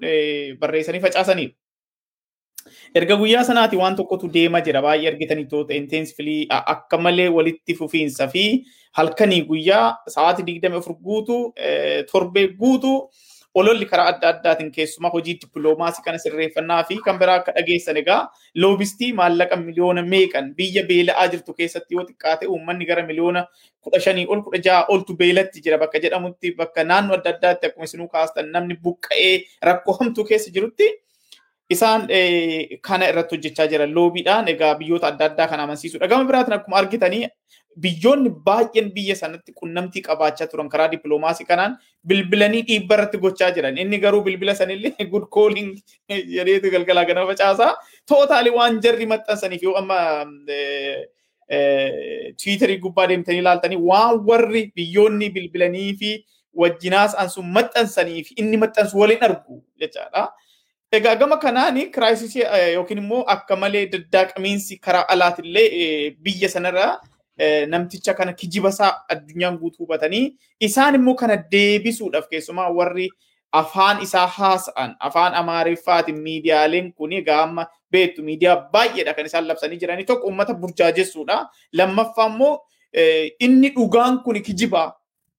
[0.59, 1.53] barreessanii facaasaniiru.
[2.95, 8.27] Erga guyyaa sanaati waan tokkotu deema jira baay'ee argitanii toota inteensifilii akka malee walitti fufiinsa
[8.27, 8.45] fi
[8.99, 9.85] halkanii guyyaa
[10.15, 11.53] sa'aatii digdami afur guutuu
[12.11, 12.97] torbee guutuu
[13.59, 18.19] ololli karaa adda addaatiin keessumaa hojii dippiloomaasii kana sirreeffannaa fi kan biraa akka dhageessan egaa
[18.63, 23.45] loobistii maallaqa miliyoona meeqan biyya beela'aa jirtu keessatti yoo xiqqaate uummanni gara miliyoona
[23.83, 25.77] kudha shanii ol kudha ja'a oltu beelatti jira.
[25.83, 29.33] Bakka jedhamutti bakka naannoo adda addaatti akkuma isinuu kaastan namni buqqa'ee
[29.69, 30.87] rakkoo hamtuu keessa jirutti
[31.75, 32.07] isaan
[32.87, 36.07] kana irratti hojjechaa jiran loobiidhaan egaa biyyoota adda addaa kana amansiisudha.
[36.07, 37.27] Gama biraatiin akkuma argitanii
[37.85, 43.77] biyyoonni baay'een biyya sanatti qunnamtii qabaachaa turan karaa dippiloomaasii kanaan bilbilanii dhiibba irratti gochaa jiran.
[43.77, 45.71] Inni garuu bilbila sanillee good calling
[46.35, 47.71] jedheetu galgalaa gana facaasaa.
[48.07, 49.99] Tootaalii waan jarri maxxansaniif yoo amma
[52.41, 56.11] tiwiitarii gubbaa deemtanii ilaaltanii waan warri biyyoonni bilbilanii fi
[56.63, 60.29] wajjinaas ansun maxxansanii fi inni maxxansu waliin argu jechaadha.
[60.91, 66.99] Egaa gama kanaan kiraayisisii yookiin immoo akka malee daddaaqamiinsi karaa alaatillee biyya sanarraa
[67.67, 73.07] namticha kana kijibasaa addunyaan guutuu hubatanii isaan immoo kana deebisuudhaaf keessumaa warri
[73.61, 79.79] afaan isaa haasa'an afaan amaariffaatiin miidiyaaleen kun egaa amma beektu miidiyaa baay'eedha kan isaan labsanii
[79.85, 81.41] jiranii tokko uummata burjaajessuudha
[81.73, 82.55] lammaffaa immoo
[83.39, 84.87] inni dhugaan kun kijibaa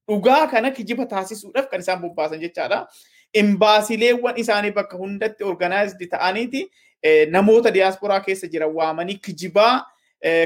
[0.08, 2.86] dhugaa kana kijiba taasisuudhaaf kan isaan bobbaasan jechaadha.
[3.34, 6.66] Imbaasileewwan isaanii bakka hundatti organaayizdi ta'aniiti
[7.30, 9.86] namoota diyaasporaa keessa jiran waamanii kijibaa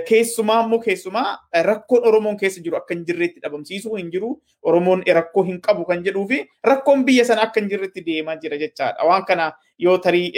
[0.09, 4.31] keessumaa immoo keessumaa rakkoon Oromoon keessa jiru akka hin jirretti dhabamsiisuu hin jiru.
[4.63, 8.57] Oromoon rakkoo hin qabu kan jedhuu fi rakkoon biyya sana akka hin jirretti deemaa jira
[8.63, 9.05] jechaadha.
[9.05, 10.33] Waan kana yoo tarii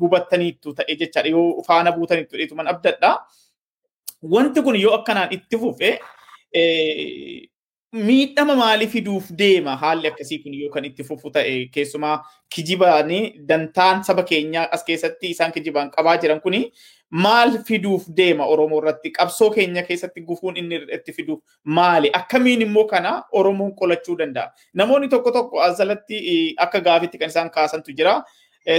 [0.00, 1.28] hubattaniittu ta'e jechaadha.
[1.30, 3.12] Yoo faana buutaniittu dheetuman abdadha.
[4.22, 5.98] Wanti kun yoo akkanaan itti fufe
[7.92, 12.14] miidhama maalii fiduuf deema haalli akkasii kun yoo kan itti fufu ta'e keessumaa
[12.54, 16.60] kijibaanii dantaan saba keenyaa as keessatti isaan kijibaan qabaa jiran kuni
[17.24, 21.40] maal fiduuf deema Oromoo irratti qabsoo keenya keessatti gufuun inni itti fiduuf
[21.80, 26.22] maali akkamiin immoo kana Oromoon qolachuu danda'a namoonni tokko tokko asalatti
[26.66, 28.16] akka gaafitti kan isaan kaasantu jira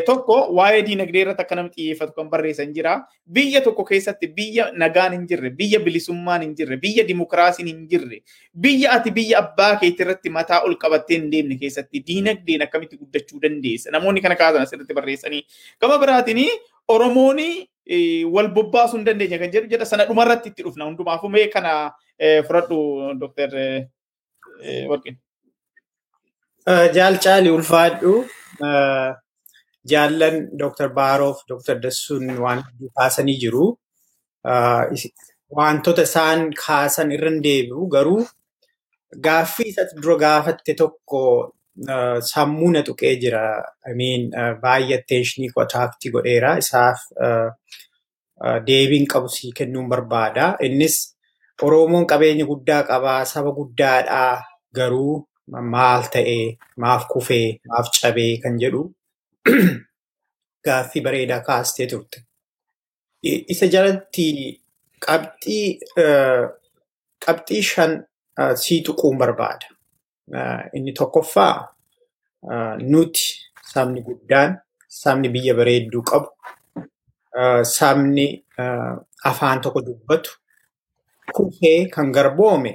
[0.08, 2.94] Tokko waa'ee diinagdee irratti akka namni xiyyeeffatu kan barreessan jira.
[3.28, 8.22] Biyya tokko keessatti biyya nagaan hin jirre, biyya bilisummaan hin jirre, biyya dimokiraasiin hin jirre,
[8.56, 13.42] biyya ati biyya abbaa keetii irratti mataa ol qabattee hin deemne keessatti diinagdeen akkamitti guddachuu
[13.44, 13.92] dandeessa.
[13.92, 15.44] Namoonni kana kaasan asirratti barreessanii.
[15.82, 16.48] Gama biraatiin
[16.88, 17.40] Oromoon
[18.32, 21.92] wal bobbaasuu hin dandeenya kan jedhu jedha sana dhumarratti itti dhufna hundumaafuu mee kana
[22.48, 22.80] fudhadhu
[23.20, 23.50] Dr.
[24.90, 25.18] Warqin.
[26.96, 28.14] Jaalcaali ulfaadhu.
[29.92, 30.90] Jaallan Dr.
[30.98, 31.76] Baaroof Dr.
[31.84, 32.64] Dassuun waan
[32.98, 33.66] kaasanii jiru.
[35.58, 38.22] Wantoota isaan kaasan irra deebi'u garuu
[39.26, 41.22] gaaffii isa dura gaafatte tokko
[42.32, 43.44] sammuu na tuqee jira.
[43.90, 44.32] Amiin
[44.64, 46.58] baay'ee atteenshinii qotaaktii godheera.
[46.64, 47.00] Isaaf
[48.68, 50.56] deebiin qabu sii kennuun barbaada.
[50.68, 50.98] Innis
[51.64, 54.42] Oromoon qabeenya guddaa qabaa, saba guddaadhaa
[54.76, 55.14] garuu
[55.74, 58.82] maal ta'ee, maaf kufee, maaf cabee kan jedhu
[60.66, 62.24] gaaffii bareedaa kaastee turte.
[63.24, 64.26] Isa jalatti
[67.26, 67.92] qabxii shan
[68.56, 69.68] sii tuquun barbaada.
[70.74, 71.56] Inni tokkoffaa
[72.80, 73.24] nuti
[73.74, 76.30] sabni guddaan, sabni biyya bareedduu qabu,
[77.64, 78.28] sabni
[79.26, 80.32] afaan tokko dubbatu,
[81.36, 82.74] kufee kan garboome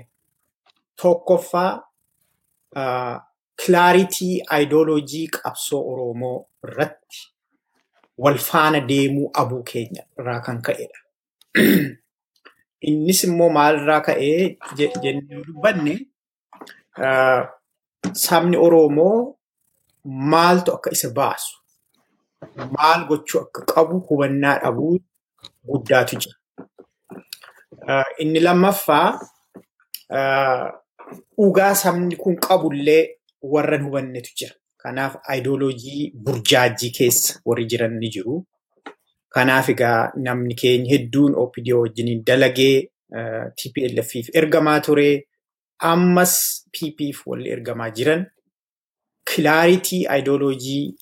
[1.03, 1.71] tokkoffaa
[3.62, 6.36] kilaaritii aayidooloojii qabsoo Oromoo
[6.66, 7.24] irratti
[8.18, 10.98] wal faana deemuu abuu keenya irraa kan ka'edha.
[12.90, 14.56] Innis immoo maalirraa ka'ee
[15.02, 15.94] jennee dubbanne
[18.24, 19.16] sabni Oromoo
[20.32, 21.56] maaltu akka isa baasu,
[22.76, 24.98] maal gochuu akka qabu hubannaa dhabuu
[25.70, 26.36] guddaatu jira.
[28.18, 29.09] Inni lammaffaa
[31.36, 34.55] dhugaa sabni kun qabullee warra hin hubannetu jira.
[34.82, 38.45] Kanaaf aayidooloojii burjaajii keessa warri jiran ni jiru.
[39.34, 42.89] Kanaaf egaa namni keenya hedduun OPDO wajjiniin dalagee
[43.57, 45.09] TPLFif ergamaa ture.
[45.93, 46.34] Ammas
[46.72, 48.26] PPf walli ergamaa jiran.
[49.30, 50.95] Kilaaritii aayidooloojii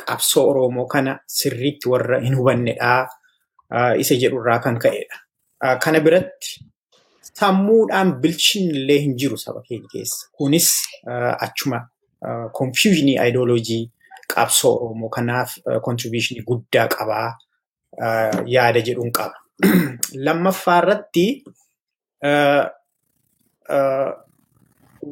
[0.00, 3.08] qabsoo Oromoo kana sirriitti warra hin hubannedhaa
[4.04, 5.18] isa jedhurraa kan ka'edha.
[5.84, 6.64] Kana biratti
[7.38, 10.28] sammuudhaan bilchinni illee hin jiru saba keenya keessa.
[10.32, 10.70] Kunis
[11.40, 11.88] achuma
[12.58, 13.90] confusionii aayidooloojii
[14.34, 17.38] qabsoo Oromoo kanaaf contributionii guddaa qabaa
[18.46, 19.34] yaada jedhuun qaba.
[20.26, 21.26] Lammaffaa irratti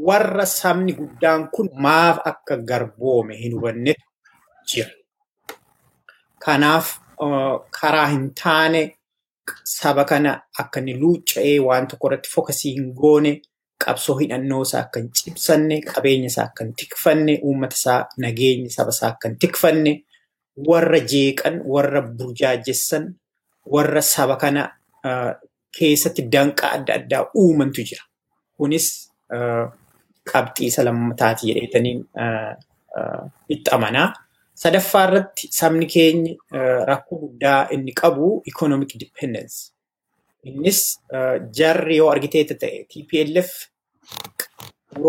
[0.08, 4.04] warra sabni guddaan kun maaf akka garboome hin hubannetu
[4.72, 4.90] jira.
[6.44, 6.98] Kanaaf
[7.80, 8.97] karaa hin taane
[9.64, 10.32] saba kana
[10.62, 13.32] akka inni luucca'ee waan tokko irratti fokasii hin goone
[13.84, 18.90] qabsoo hidhannoo isaa akka hin cibsanne qabeenya isaa akka hin tikfanne uummata isaa nageenya saba
[18.96, 19.92] isaa akka hin tikfanne
[20.68, 23.04] warra jeeqan warra burjaajessan
[23.76, 24.62] warra saba kana
[25.78, 28.02] keessatti danqaa adda addaa uumantu jira.
[28.56, 28.86] Kunis
[30.32, 32.00] qabxii isa lammataati jedheetaniin
[33.54, 34.08] itti amanaa.
[34.62, 36.32] Sadaffaa irratti sabni keenya
[36.90, 39.56] rakkoo guddaa inni qabu economic dependence.
[40.48, 40.80] Innis
[41.58, 43.50] jarri yoo argiteetta ta'e TPLF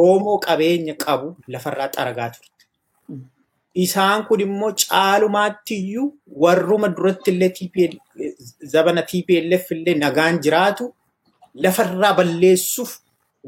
[0.02, 2.64] Oromoo qabeenya qabu lafarraa xaragaa turte.
[3.86, 6.08] Isaan kun immoo caalumaattiyyuu
[6.43, 7.89] warruma duratti illee
[8.74, 10.86] zabana TPLF illee nagaan jiraatu
[11.66, 12.91] lafarraa balleessuuf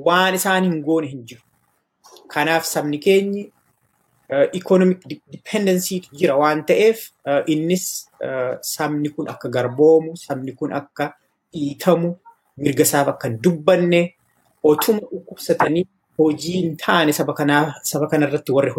[0.08, 1.43] waan isaan hin goone hin jiru.
[2.34, 3.43] Kanaaf sabni keenyi
[4.54, 5.00] economic
[5.32, 7.12] dependency jira waan ta'eef
[7.48, 8.08] innis
[8.62, 11.14] sabni kun akka garboomu, sabni kun akka
[11.54, 12.16] dhiitamu,
[12.58, 14.02] mirga isaaf akka hin dubbanne
[14.64, 15.86] otuma dhukkubsatanii
[16.18, 18.72] hojii hin taane saba kanarratti warri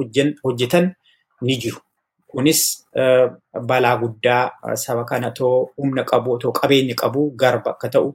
[0.42, 0.94] hojjetan
[1.42, 1.80] ni jiru.
[2.26, 2.86] Kunis
[3.52, 8.14] balaa guddaa saba kana otoo humna qabu, otoo qabeenya qabu garba akka ta'u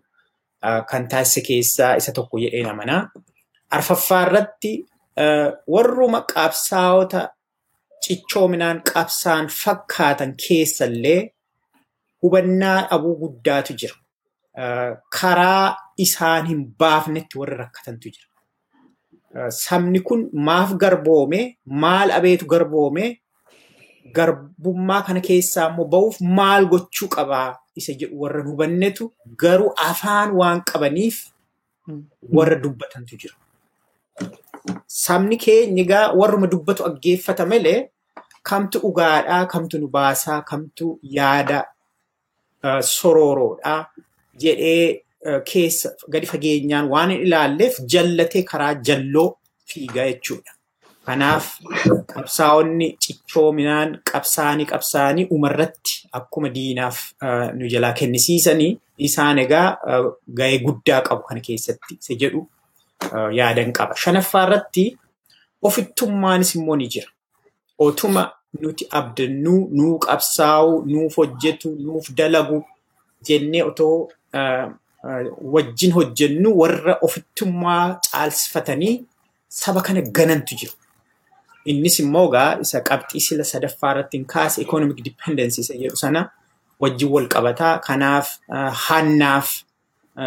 [0.90, 3.10] kan taasise keessaa isa tokko jedhee amanaa.
[3.70, 4.72] Arfaffaa irratti
[5.74, 7.22] warruma qabsaa'ota
[8.03, 11.22] cichoominaan qabsaan fakkaatan keessallee
[12.24, 13.95] hubannaa dhabuu guddaatu jira.
[15.20, 18.28] Karaa isaan hin baafnetti warra rakkatantu jira.
[19.51, 23.05] Sabni kun maaf garboome, maal abeetu garboome,
[24.15, 29.11] garbummaa kana keessaa immoo ba'uuf maal gochuu qabaa isa jedhu warra hubannetu
[29.41, 31.18] garuu afaan waan qabaniif
[32.38, 33.36] warra dubbatantu jira.
[34.88, 37.80] Sabni keenya egaa warruma dubbatu dhaggeeffata malee
[38.49, 41.65] kamtu dhugaadhaa, kamtu nu baasaa, kamtu yaada
[42.82, 43.80] sororoodhaa
[44.43, 45.01] jedhee
[45.51, 49.30] keessa gadi fageenyaan waan hin ilaalleef jallatee karaa jalloo
[49.74, 50.51] fiigaa jechuudha.
[51.07, 51.45] Kanaaf
[52.13, 58.72] qabsaa'onni cichoominaan qabsaanii qabsaanii umarratti akkuma diinaaf uh, nu jalaa kennisiisanii
[59.07, 60.09] isaan egaa uh,
[60.39, 62.47] ga'ee guddaa qabu kana keessatti isa jedhu uh,
[63.39, 63.95] yaadan qaba.
[63.95, 64.98] Shanaffaa irratti
[65.62, 67.08] ofittummaanis immoo ni jira.
[67.80, 68.32] Otuma
[68.62, 72.64] nuti abdannuu, nuu qabsaa'u, nuuf hojjetu, nuuf dalagu
[73.28, 74.10] jennee otoo
[75.54, 79.06] wajjin hojjennu warra ofittummaa caalsifatanii
[79.48, 80.74] saba kana ganantu jiru.
[81.66, 86.30] Innis immoo egaa isa qabxii sila sadaffaa irratti hin kaase economic dependence isa jedhu sana
[86.80, 87.80] wajjin wal qabataa.
[87.80, 88.28] Kanaaf
[88.88, 89.48] hannaaf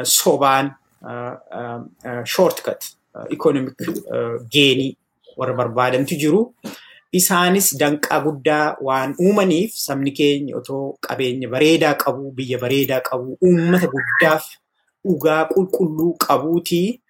[0.04, 0.70] sobaan
[1.02, 2.84] uh, uh, uh, shortcut
[3.14, 3.26] uh,
[4.50, 4.96] geenii
[5.36, 6.54] warra barbaadantu jiru.
[7.12, 13.88] Isaanis danqaa guddaa waan uumaniif sabni keenya otoo qabeenya bareedaa qabu, biyya bareedaa qabu, uummata
[13.94, 14.46] guddaaf
[15.02, 17.00] dhugaa qulqulluu qabuutii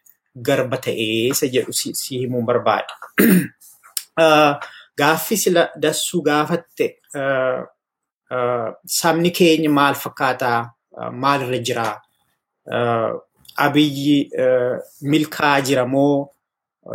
[0.47, 2.95] garba ta'ee isa jedhu si, himuun barbaada.
[5.01, 6.87] Gaaffii sila dassuu gaafatte
[9.01, 10.59] sabni keenya maal fakkaataa
[11.13, 11.95] maalirra jiraa
[13.67, 14.77] abiyyi uh,
[15.15, 16.29] milkaa'aa jira moo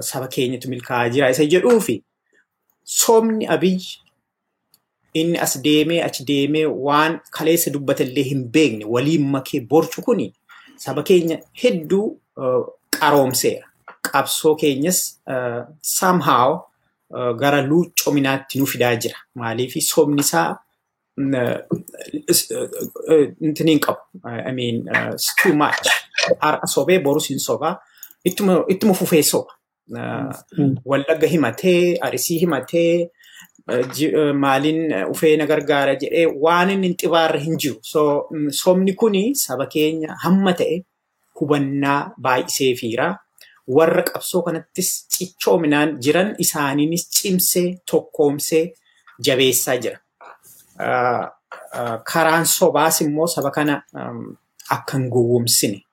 [0.10, 1.96] saba keenyatu milkaa'aa jira isa jedhuufi
[3.00, 3.88] soomni abiyyi
[5.22, 10.34] inni as deemee achi deemee waan kaleessa dubbatallee hin beekne waliin makee borcu kuni
[10.86, 12.06] saba keenya hedduu
[12.38, 12.66] uh,
[13.00, 13.68] qaroomseera.
[14.12, 16.60] Qabsoo keenyas uh, somehow
[17.40, 19.18] gara luuccominaatti nu fidaa jira.
[19.36, 20.58] Maaliif soomni isaa
[23.42, 24.00] intiniin qabu.
[24.50, 25.88] I mean, it's too much.
[26.42, 27.76] Har'a sobee borus hin sobaa.
[28.26, 29.52] Ittuma fufee soba.
[30.86, 33.10] Wallagga himatee, Arsii himatee,
[34.34, 37.78] maaliin uh, ufee na gargaara jedhee waan inni hin xibaarra hin jiru.
[37.82, 40.82] So, soomni kuni saba keenya hamma ta'e
[41.42, 43.08] hubannaa baay'isee fiira.
[43.78, 48.64] Warra qabsoo kanattis cichoominaan jiran isaaniinis cimsee tokkoomsee
[49.26, 49.98] jabeessaa jira.
[52.14, 53.82] Karaan sobaas immoo saba kana
[54.70, 55.84] akka hin gowwomsine uh,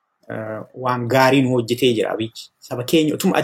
[0.73, 2.49] waan gaarii nu hojjetee jira abiyyi.
[2.59, 3.37] Saba keenya utuma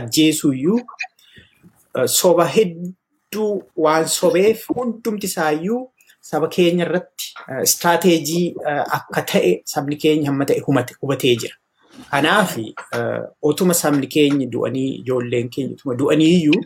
[1.95, 8.55] uh, soba hedduu waan sobeef hundumti isaayyuu saba keenya irratti istaateejii
[8.91, 10.59] akka ta'e sabni keenya hamma ta'e
[11.01, 11.55] hubatee jira.
[12.11, 12.57] Kanaaf
[13.41, 16.63] otuma sabni keenya du'anii ijoolleen keenya utuma du'anii iyyuu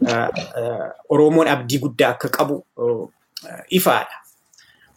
[0.00, 0.28] uh,
[0.60, 2.64] uh, Oromoon abdii guddaa akka qabu
[3.68, 4.21] ifaadha.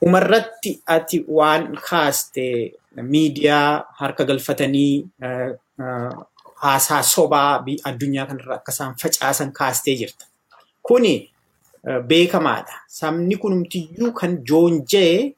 [0.06, 5.51] Umarratti ati waan kaaste miidiyaa harka galfatanii uh,
[5.82, 6.24] uh,
[6.64, 10.26] haasaa sobaa addunyaa kanarra akka isaan facaasan kaastee jirta.
[10.84, 11.32] Kuni
[11.88, 12.76] uh, beekamaadha.
[12.88, 15.34] Sabni kunumtiyyuu kan joonjee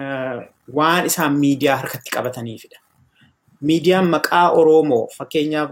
[0.00, 0.40] uh,
[0.74, 2.80] waan isaan miidiyaa harkatti qabataniifidha.
[3.60, 5.70] Miidiyaan maqaa Oromoo fakkeenyaaf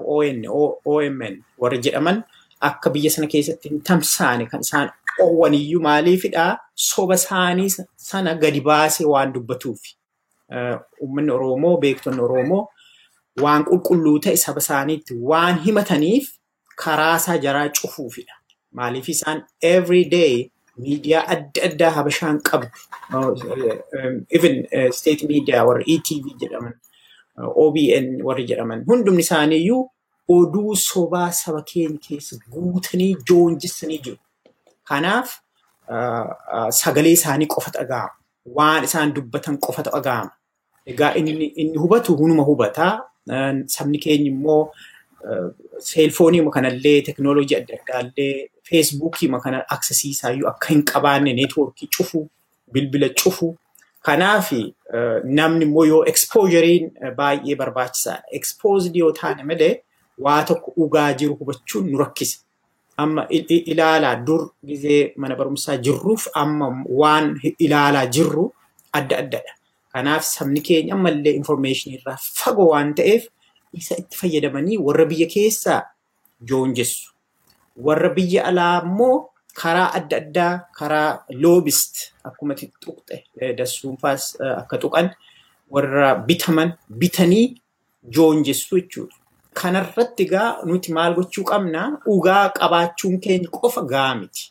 [0.84, 2.24] OMN warra jedhaman
[2.61, 4.92] akka biyya sana keessatti hin tamsaane kan isaan
[5.22, 9.96] oowwaniyyuu maaliifidha soba isaanii sana gadi baasee waan dubbatuufi.
[10.54, 12.66] Uh, Uummanni Oromoo, beektonni Oromoo
[13.42, 16.26] waan qulqulluu ta'e saba isaaniitti waan himataniif
[16.84, 18.34] karaa isaa jaraa cufuufidha.
[18.72, 22.68] Maaliif isaan every day miidiyaa adda addaa habashaan qabdu.
[23.12, 23.26] Uh,
[23.98, 26.74] um, even uh, state media warra ETV jedhaman,
[27.64, 29.82] OBN warri jedhaman hundumni isaaniiyyuu
[30.28, 34.16] oduu sobaa saba keenya keessa guutanii joonjissanii jiru.
[34.85, 35.41] Kanaaf
[36.70, 38.12] sagalee isaanii qofa dhaga'ama.
[38.57, 40.30] Waan isaan dubbatan qofa dhaga'ama.
[40.87, 43.01] Egaa inni, hubatu hunuma hubataa.
[43.66, 44.62] Sabni keenya immoo
[45.24, 52.28] uh, seelfoonii kanallee teknooloojii adda addaallee feesbuukii kana aksesiisaayyuu akka hin qabaanne neetwoorkii cufu
[52.72, 53.57] bilbila cufu.
[54.03, 54.53] Kanaaf
[55.24, 58.22] namni immoo yoo expoojeriin uh, baay'ee barbaachisaadha.
[58.30, 59.82] Exposed yoo taane malee
[60.18, 62.43] waa tokko dhugaa jiru hubachuun nu rakkisa.
[62.97, 68.53] Amma il- il- ilaalaa dur gizee mana barumsaa jirruuf amma waan ilaalaa jirru
[68.92, 69.53] adda addadha.
[69.92, 73.26] Kanaaf sabni keenya ammallee information irraa fagoo waan ta'eef
[73.72, 75.82] isa itti fayyadamanii warra biyya keessaa
[76.49, 77.11] joonjessu.
[77.76, 84.78] Warra biyya alaa immoo karaa adda addaa karaa loobist akkuma tuqxe eh, dassuunfaas eh, akka
[84.78, 85.11] tuqan
[85.70, 87.59] warra bitaman bitanii
[88.16, 89.16] joonjessu jechuudha.
[89.61, 91.82] Kanarratti egaa nuti maal gochuu qabna?
[92.07, 94.44] Dhugaa qabaachuun keenya qofa gahaa miti.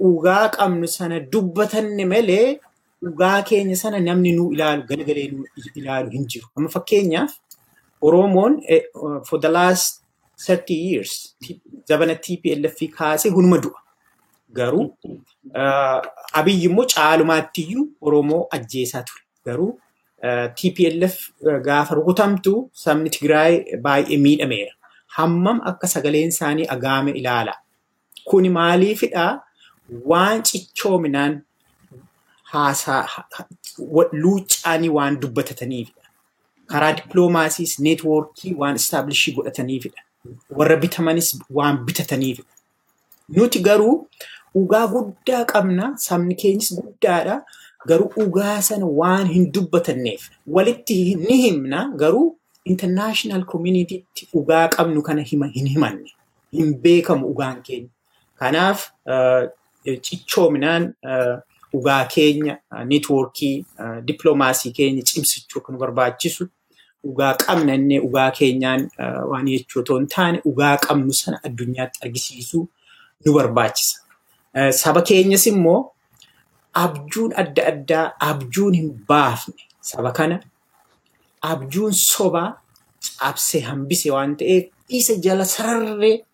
[0.00, 2.46] Dhugaa qabnu sana dubbatanne malee
[3.04, 5.46] dhugaa keenya sana namni nuu ilaalu galagalee nuu
[5.80, 6.46] ilaalu hin jiru.
[6.56, 7.32] Amma fakkeenyaaf
[8.00, 8.82] Oromoon eh,
[9.28, 10.02] for the last
[10.38, 11.34] 30 years
[11.88, 13.80] zabana TPLF kaasee hunuma du'a.
[14.58, 14.84] Garuu
[15.54, 16.00] uh,
[16.40, 19.22] Abiyyi immoo caalumaattiyyuu Oromoo ajjeesaa ture.
[19.44, 19.72] Garuu
[20.22, 21.16] TPLF
[21.62, 24.72] gaafa rukutamtu sabni Tigraay baay'ee miidhameera.
[25.16, 27.54] Hammam akka sagaleen isaanii agaame ilaala.
[28.24, 29.42] Kuni maaliifidha?
[30.04, 31.40] Waan cichoominaan
[32.42, 33.08] haasaa
[34.12, 36.02] luuccaanii waan dubbatataniifidha.
[36.66, 40.02] Karaa dippiloomaasiis neetwoorkii waan istaabilishii godhataniifidha.
[40.50, 42.48] Warra bitamanis waan bitataniifidha.
[43.36, 44.08] Nuti garuu
[44.54, 45.92] dhugaa guddaa qabna.
[45.96, 47.42] Sabni keenyas guddaadha.
[47.86, 55.22] Garuu dhugaa sana waan hin dubbatanneef walitti ni himna garuu international communitytti dhugaa qabnu kana
[55.22, 56.10] hin himanne.
[56.52, 57.88] Hin beekamu dhugaan keenya.
[58.38, 58.90] Kanaaf
[60.02, 60.94] cichoominaan
[61.72, 63.64] dhugaa keenya neetwoorkii
[64.04, 66.48] dippiloomaasii keenya cimsachuu kan barbaachisu
[67.04, 68.88] dhugaa qabna innee dhugaa keenyaan
[69.30, 72.66] waan jechuu otoo hin taane dhugaa qabnu sana addunyaatti argisiisuu
[73.26, 73.98] nu barbaachisa.
[74.70, 75.90] Saba keenyas immoo
[76.74, 80.40] abjuun adda addaa abjuun hin baafne saba kana
[81.42, 82.48] abjuun sobaa
[83.18, 86.24] cabsee hambise waan ta'eef isa jala sararree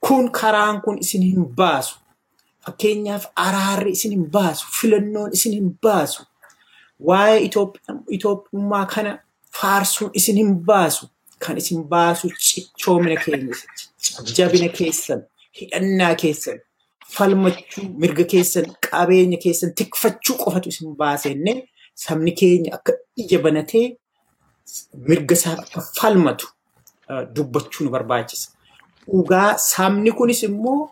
[0.00, 1.98] kun karaan kun isin hin baasu.
[2.64, 6.22] Fakkeenyaaf araarri isin hin baasu, filannoon isin hin baasu,
[7.08, 7.40] waa'ee
[8.10, 9.18] Itoophiyummaa kana
[9.60, 11.08] faarsuun isin hin baasu.
[11.38, 13.54] Kan isin baasu cichoomina keenya,
[14.36, 15.22] jabina keessan,
[15.60, 16.58] hidhannaa keessan,
[17.14, 21.52] falmachuu, mirga keessan, qabeenya keessan tikfachuu qofatu isin baasenne
[21.94, 22.92] sabni keenya akka
[23.22, 23.86] ija banatee
[25.08, 26.46] mirga isaa akka falmatu
[27.34, 28.50] dubbachuu nu barbaachisa.
[29.08, 30.90] Dhugaa sabni kunis immoo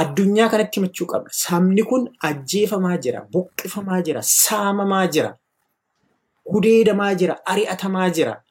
[0.00, 1.30] addunyaa kanatti himachuu qabna.
[1.32, 5.36] Sabni kun ajjeefamaa jira, buqqifamaa jira, saamamaa jira,
[6.52, 8.42] gudeedamaa jira, ari'atamaa jira.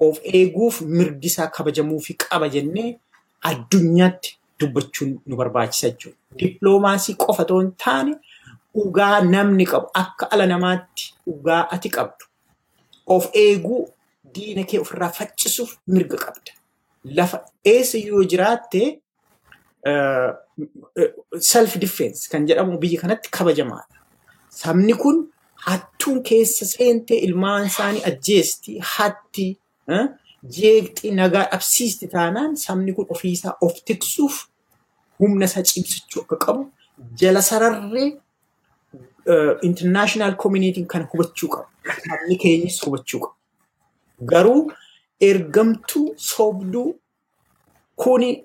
[0.00, 2.98] Of eeguuf mirgi isaa kabajamuufi qaba jennee
[3.42, 6.16] addunyaatti dubbachuun nu barbaachisa jechuudha.
[6.38, 8.12] Dippiloomaasii qofa otoo hin taane
[8.74, 12.24] dhugaa namni qabu akka ala namaatti dhugaa ati qabdu.
[13.14, 13.82] Of eeguu
[14.34, 16.52] diina kee ofirraa faccisuuf mirga qabda.
[17.18, 17.38] Lafa
[17.72, 18.82] eessa yoo jiraatte
[21.52, 23.96] self defense kan jedhamu biyya kanatti kabajamaadha.
[24.60, 25.18] Sabni kun
[25.66, 29.48] hattuun keessa seentee ilmaan isaanii ajjeesti, hatti,
[30.56, 34.34] jeeqxi nagaa dhabsiisti taanaan sabni kun ofiisaa of tiksuuf
[35.20, 36.62] humna isaa cimsachuu akka qabu
[37.20, 38.08] jala sararree
[39.62, 41.66] international community kan hubachuu qabu.
[42.08, 43.34] Sabni keenyas hubachuu qabu.
[44.30, 44.72] Garuu
[45.20, 46.88] ergamtuu sobduu
[47.96, 48.44] kuni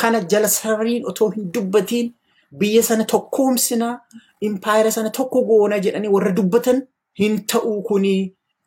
[0.00, 2.12] kana jala sarariin otoo hin dubbatiin
[2.58, 3.94] biyya sana tokkoomsinaa
[4.40, 6.82] impaayera sana tokko goona jedhanii warra dubbatan
[7.20, 8.14] hin ta'uu kuni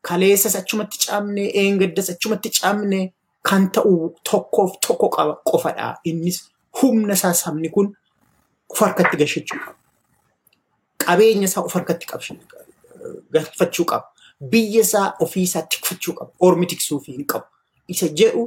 [0.07, 2.99] kaleessas achumatti caamne eengaddas achumatti caamne
[3.49, 3.93] kan ta'u
[4.29, 5.87] tokkoof tokko qaba qofadha.
[6.09, 6.37] Innis
[6.81, 7.87] humna isaa sabni kun
[8.71, 9.73] of harkatti galfachuu qaba.
[11.05, 12.05] Qabeenya isaa of harkatti
[13.33, 14.05] galfachuu qaba.
[14.51, 16.31] Biyya isaa ofiisaa tikfachuu qaba.
[16.39, 17.45] Ormi tiksuuf hin qabu.
[17.87, 18.43] Isa jedhu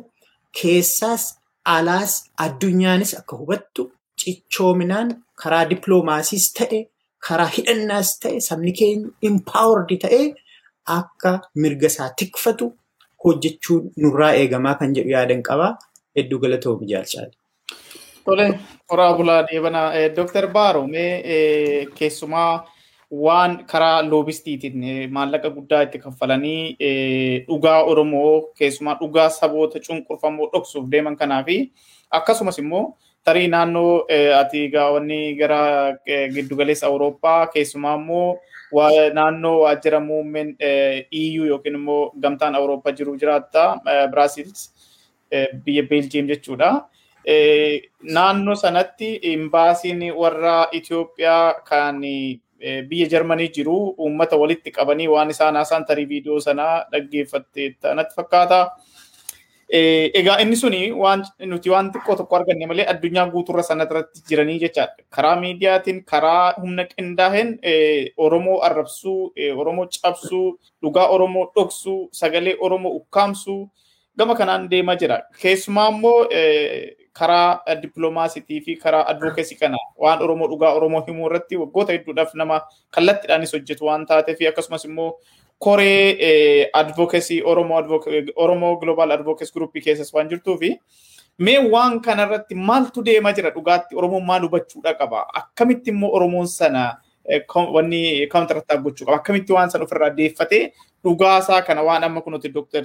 [0.61, 1.25] keessaas
[1.65, 2.13] alaas
[2.45, 3.83] addunyaanis akka hubattu
[4.21, 5.09] cichoominaan
[5.43, 6.79] karaa dippiloomaasiis ta'e
[7.29, 10.21] karaa hidhannaas ta'e sabni keenya impaawardi ta'e
[10.87, 12.73] akka mirga isaa tikfatu
[13.25, 15.73] hojjechuun nurraa eegamaa kan jedhu yaadan qabaa
[16.17, 17.37] hedduu galatoomi jaalchaadha.
[18.25, 18.47] Tole,
[18.91, 19.91] horaa bulaa deebanaa.
[20.17, 22.65] Dooktar Baaroo, mee keessumaa
[23.11, 26.77] waan karaa loobistiitiin maallaqa guddaa itti kaffalanii
[27.49, 31.59] dhugaa Oromoo keessumaa dhugaa saboota cunqurfamoo dhoksuuf deeman kanaa fi
[32.19, 33.93] akkasumas immoo tarii naannoo
[34.41, 35.61] ati gaawwanni gara
[36.35, 38.39] giddugaleessa Awurooppaa keessumaa immoo
[39.15, 40.57] naannoo waajjira muummeen
[41.13, 43.79] EU yookiin immoo gamtaan Awurooppaa jiru jiraatta
[44.11, 44.71] Biraasiils
[45.65, 46.89] biyya Beeljiyeem jechuudha.
[48.03, 52.01] Naannoo sanatti imbaasiin warra Itoophiyaa kan
[52.89, 58.61] biyya Jarmanii jiru uummata walitti qabanii waan isaan haasaan tarii viidiyoo sanaa dhaggeeffatte natti fakkaata.
[59.69, 60.91] Egaa inni suni
[61.47, 65.03] nuti waan xiqqoo tokko arganne malee addunyaa guuturra sanarratti jiranii jechaadha.
[65.11, 67.59] Karaa miidiyaatiin, karaa humna qindaa'een
[68.17, 73.69] Oromoo arrabsuu, Oromoo cabsuu, dhugaa Oromoo dhoksuu, sagalee Oromoo ukkaamsuu
[74.19, 75.23] gama kanaan deemaa jira.
[75.43, 76.29] Keessumaa immoo
[77.13, 82.61] karaa dippiloomaasiitii fi karaa advokeesii kana waan Oromoo dhugaa Oromoo himuu irratti waggoota hedduudhaaf nama
[82.91, 85.19] kallattiidhaanis hojjetu waan taateef akkasumas immoo
[85.59, 90.77] koree advokeesii Oromoo Global Advocacy Group keessas waan jirtuu fi
[91.39, 93.51] mee waan kanarratti maaltu deemaa jira?
[93.51, 95.27] Dhugaatti Oromoon maal hubachuudha qaba?
[95.35, 96.97] Akkamitti immoo Oromoon sana
[97.73, 99.17] wanni kaawuntaratti gochuu qaba?
[99.17, 100.73] Akkamitti waan sana ofirraa deeffatee
[101.05, 102.85] dhugaasaa kana waan amma kunuuti dooktar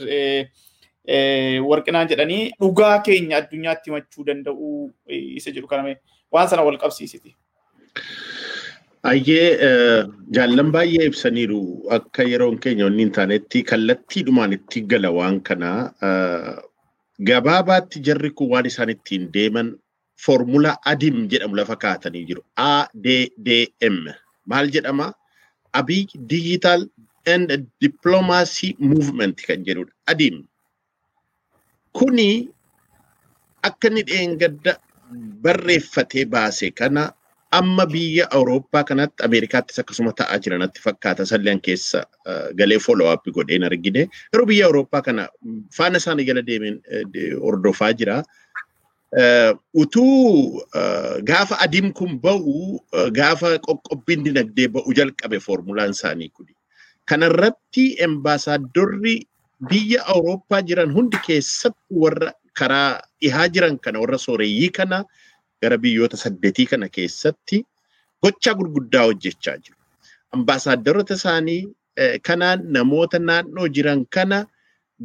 [1.67, 5.95] warqinaan jedhanii dhugaa keenya addunyaatti himachuu danda'u isa jedhu kana
[6.31, 7.35] waan sana wal qabsiisiti.
[9.03, 10.05] Ayyee
[10.35, 11.61] jaallan baay'ee ibsaniiru
[11.97, 15.71] akka yeroon keenya wanni hin taanetti kallattiidhumaan itti gala waan kana
[17.29, 19.71] gabaabaatti jarri kun waan isaan ittiin deeman
[20.25, 22.43] foormulaa adim jedhamu lafa kaa'atanii jiru.
[22.55, 23.97] ADDM
[24.45, 25.07] maal jedhama?
[25.79, 26.85] Abiy Digital
[27.25, 27.49] and
[27.81, 29.93] Diplomacy Movement kan jedhudha.
[30.13, 30.45] Adim.
[31.97, 32.49] Kuni
[33.69, 34.77] akka inni dheengadda
[35.43, 37.07] barreeffatee baase kana
[37.51, 42.05] amma biyya Awurooppaa kanatti Ameerikaattis akkasuma ta'aa jiranatti fakkaata salleen keessa
[42.55, 44.07] galee follow up godheen argine.
[44.33, 45.27] Garuu biyya Awurooppaa kana
[45.77, 46.79] faana isaanii jala deemeen
[47.43, 48.23] hordofaa jira.
[49.73, 50.61] Utuu
[51.23, 52.79] gaafa adiin kun ba'u
[53.13, 56.55] gaafa qoqqobbiin dinagdee ba'u jalqabe foormulaan isaanii kuni.
[57.05, 59.15] Kanarratti embaasaadorri
[59.69, 65.03] biyya Awurooppaa jiran hundi keessatti warra karaa dhihaa jiran kana warra sooreyyii kana
[65.61, 67.63] gara biyyoota saddeetii kana keessatti
[68.23, 69.77] gochaa gurguddaa hojjechaa jiru.
[70.31, 71.61] Ambaasaadarota isaanii
[72.27, 74.45] kanaan namoota naannoo jiran kana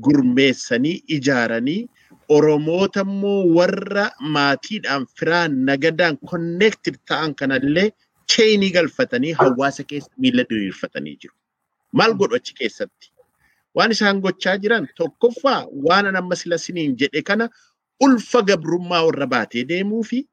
[0.04, 1.86] gurmeessanii ijaaranii
[2.28, 4.04] Oromoota immoo warra
[4.36, 7.90] maatiidhaan firaan nagadaan connected ta'an kanallee
[8.34, 11.34] cheenii galfatanii hawaasa keessa miila diriirfatanii jiru.
[11.92, 13.12] Maal godhu achi keessatti?
[13.74, 17.48] Waan isaan gochaa jiran tokkoffaa waan an amma sila siniin jedhe kana
[18.08, 20.26] ulfa gabrummaa warra baatee deemuu fi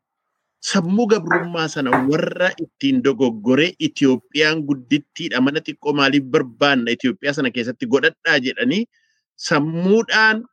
[0.70, 7.86] sammuu gabrummaa sana warra ittiin dogoggoree Itiyoophiyaan guddittiidha mana xiqqoo maaliif barbaanna Itiyoophiyaa sana keessatti
[7.96, 8.84] godhadhaa jedhanii
[9.48, 10.44] sammuudhaan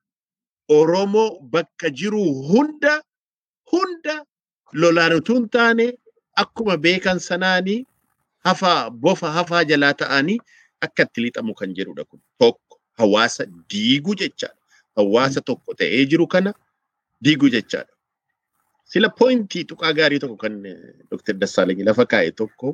[0.78, 2.94] Oromoo bakka jiru hunda
[3.72, 4.16] hunda
[4.82, 5.86] lolaan utuu hin taane
[6.42, 7.78] akkuma beekan sanaanii
[8.48, 10.38] hafaa bofa hafaa jalaa ta'anii
[10.88, 14.56] akka itti lixamu kan jedhudha kun tokko hawaasa diiguu jechaadha.
[14.96, 16.52] Hawaasa tokko ta'ee jiru kana
[17.24, 17.92] diiguu jechaadha.
[18.92, 20.54] Sila poointii tuqaa gaarii tokko kan
[21.10, 21.34] Dr.
[21.40, 22.68] Dassaalany lafa kaa'e tokko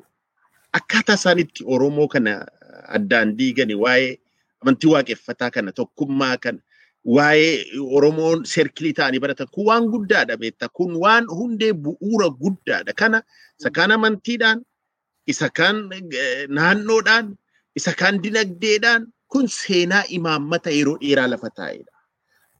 [0.78, 2.32] akkaataa isaan itti Oromoo kana
[2.98, 4.12] addaan diigani waa'ee
[4.62, 6.60] amantii waaqeffataa kana tokkummaa kana
[7.16, 7.52] waa'ee
[7.98, 13.18] Oromoon seerkilii ta'anii baratan kun waan guddaadha beektaa kun waan hundee bu'uura guddaadha kana
[13.60, 14.58] isa kaan amantiidhaan
[15.34, 15.76] isa kaan
[16.60, 17.26] naannoodhaan
[17.80, 19.02] isa kaan dinagdeedhaan
[19.32, 21.92] kun seenaa imaammata yeroo dheeraa lafa taa'edha.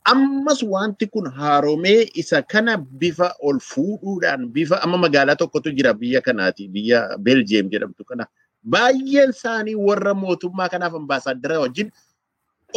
[0.07, 6.21] Ammas wanti kun haaromee isa kana bifa ol fuudhuudhaan bifa amma magaalaa tokkotu jira biyya
[6.23, 8.27] kanaati biyya Beeljiyeem jedhamtu kana
[8.63, 11.91] baay'een isaanii warra mootummaa kanaaf ambaasaaddara wajjin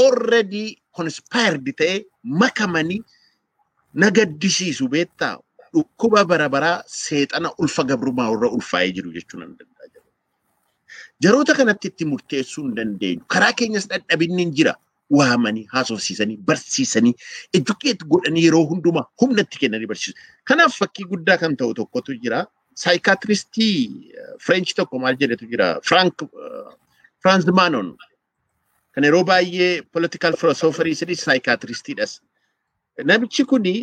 [0.06, 0.66] already
[0.98, 3.02] conspired ta'ee makamanii
[3.94, 5.38] nagaddisiisu beektaa
[5.74, 9.80] dhukkuba bara baraa seexana ulfa gabrummaa warra ulfaa'ee jiru jechuu nan danda'a.
[11.22, 13.24] Jaroota kanatti itti murteessuu hin dandeenyu.
[13.34, 14.74] Karaa keenyas dadhabinni hin jira.
[15.10, 17.14] Waamanii haasofsiisanii barsiisanii
[17.60, 20.18] edukeet godhanii yeroo hundumaa humna itti kennanii barsiisu.
[20.46, 22.46] Kanaaf fakkii guddaa kan ta'u tokkotu jira.
[22.76, 25.70] Saayikaatiristii Fireenchi tokko maal jedhetu jira.
[25.84, 26.22] Frank
[27.24, 27.96] Frans Manon
[28.96, 32.20] kan yeroo baay'ee political philosopherii sadii saayikaatiristiidhas.
[33.04, 33.74] Namichi kuni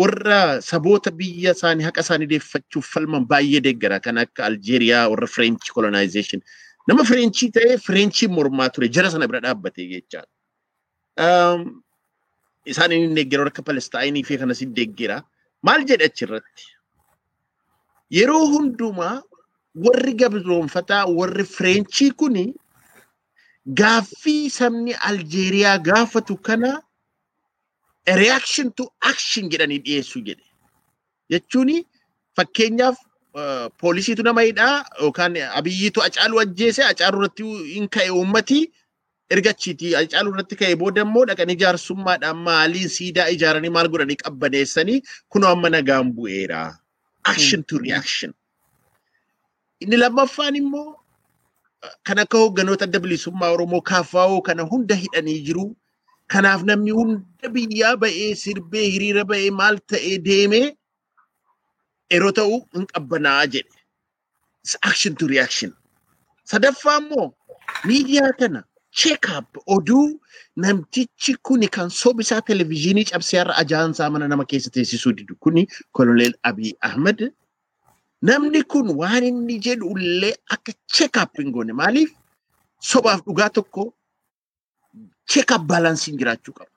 [0.00, 5.70] warra saboota biyya isaanii haqa isaanii deeffachuuf falman baay'ee deeggara kan akka Aljeeriyaa warra French
[5.74, 6.42] colonization.
[6.90, 10.30] Nama Fireenchii ta'ee Fireenchiin mormaa ture jara sana bira dhaabbatee jechaadha.
[12.72, 15.18] Isaan inni deeggera akka Palestaayinii fi kanas hin deeggera.
[15.68, 16.64] Maal jedhe achirratti?
[18.18, 19.14] Yeroo hundumaa
[19.86, 22.44] warri gabroonfataa warri Fireenchii kuni
[23.82, 26.72] gaaffii sabni Aljeeriyaa gaafatu kana
[28.22, 30.44] reaction to action jedhanii dhiyeessuu jedhe.
[31.30, 31.70] Jechuun
[32.36, 32.98] fakkeenyaaf
[33.80, 37.44] poolisiitu nama hidhaa yookaan abiyyiitu acaalu ajjeese acaalu irratti
[37.74, 38.62] hin ka'e uummatii
[39.36, 44.98] erga achiiti acaalu irratti ka'e booda immoo dhaqanii jaarsummaadhaan maaliin siidaa ijaaranii maal godhanii qabbaneessanii
[45.28, 46.62] kunoo amma nagaan bu'eera.
[47.32, 48.32] Action to reaction.
[49.80, 50.88] Inni lammaffaan immoo
[52.06, 55.76] kan akka hoogganoota adda bilisummaa Oromoo kaafaa'oo kana hunda hidhanii jiru.
[56.32, 60.66] Kanaaf namni hunda biyyaa ba'ee sirbee hiriira ba'ee maal ta'ee deemee
[62.12, 63.76] yeroo ta'u hin qabbanaa jedhe.
[64.90, 65.72] Action to reaction.
[66.44, 67.26] Sadaffaa immoo
[67.88, 68.64] miidiyaa kana
[69.02, 70.20] check up oduu
[70.56, 76.34] namtichi kuni kan sobisaa televizyiinii cabsee har'a ajaansaa mana nama keessa teessisuu didu kuni koloneel
[76.42, 77.30] Abiy Ahmed.
[78.22, 82.10] Namni kun waan inni jedhu illee akka check up hin goone maaliif
[82.90, 83.86] sobaaf dhugaa tokko
[85.32, 86.70] check up baalaansiin jiraachuu qaba.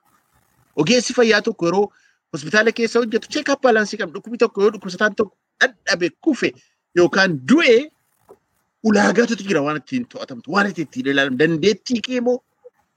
[0.76, 1.86] Ogeessi fayyaa tokko yeroo
[2.34, 4.12] hospitaala keessa hojjetu check up baalaansii qaba.
[4.14, 6.48] Dhukkubni tokko yoo dhukkubsataan tokko dadhabe kufe
[6.98, 7.76] yookaan du'e
[8.88, 12.36] ulaagaatu jira waan ittiin to'atamtu waan ittiin ilaalamu dandeettii qeemoo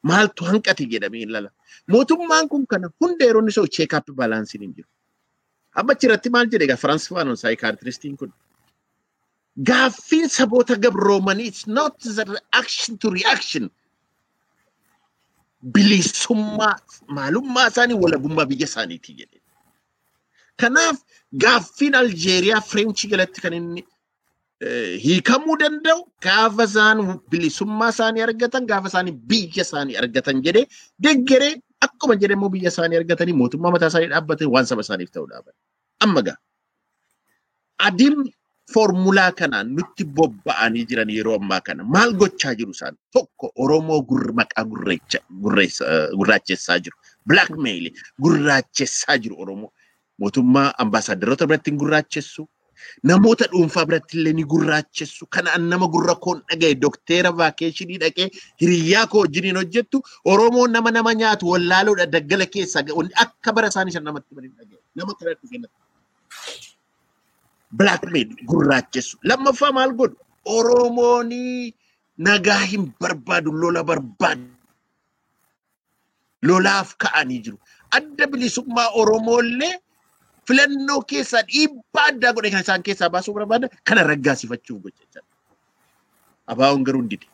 [0.09, 1.53] maaltu hanqate jedhamee ilaalama.
[1.93, 4.89] Mootummaan kun kana hunda yeroo inni so'u check up baalaansiin hin jiru.
[5.80, 8.31] Amma achirratti maal jedhe egaa Firaans Faanon saayikaartiristiin kun
[9.69, 13.69] gaaffiin saboota gabroomanii it's not the reaction to reaction.
[15.61, 16.75] Bilisummaa
[17.17, 19.39] maalummaa isaanii walabummaa biyya isaaniiti jedhe.
[20.61, 20.97] Kanaaf
[21.43, 23.81] gaaffiin Aljeeriyaa Fireenchii jalatti kan inni
[24.61, 30.65] eh, hiikamuu danda'u gaafa isaan bilisummaa isaanii argatan gaafa isaanii biyya isaanii argatan jedhee
[31.03, 31.53] deggeree
[31.88, 35.53] akkuma jedhe immoo biyya isaanii argatanii mootummaa mataa isaanii dhaabbatanii waan saba isaaniif ta'u dhaaban.
[36.05, 36.38] Amma gaa
[37.89, 38.17] adiin
[38.73, 44.02] foormulaa kanaan nutti bobba'anii jiran yeroo ammaa kana maal gochaa jiru isaan tokko Oromoo
[44.39, 46.98] maqaa eh, gurraachessaa jiru.
[47.27, 47.89] Blackmail
[48.22, 49.72] gurraachessaa jiru Oromoo.
[50.19, 52.49] Mootummaa ambaasaadaroota biratti hin gurraachessu.
[53.03, 55.27] Namoota dhuunfaa biratti illee ni gurraachessu.
[55.30, 58.30] Kanaan nama gurra koon dhagaye dokteera vaakeeshinii dhaqee
[58.61, 62.84] hiriyyaa koo wajjiniin hojjettu Oromoon nama nama nyaatu wallaaloodha daggala keessaa
[63.26, 64.35] akka bara isaanii san namatti.
[64.95, 66.77] Nama kana dhufe natti.
[67.72, 69.18] Blackmail gurraachessu.
[69.23, 70.18] Lammaffaa maal godhu?
[70.45, 71.31] Oromoon
[72.18, 74.48] nagaa hin barbaadu lola barbaadu.
[76.44, 77.57] Lolaaf ka'anii jiru.
[77.91, 79.73] Adda bilisummaa Oromoollee
[80.48, 85.22] filannoo keessaa dhiibbaa addaa godhe kan isaan keessaa baasuu barbaadan kana raggaasifachuuf gocha.
[86.48, 87.27] Abaawoon garuu hin dide.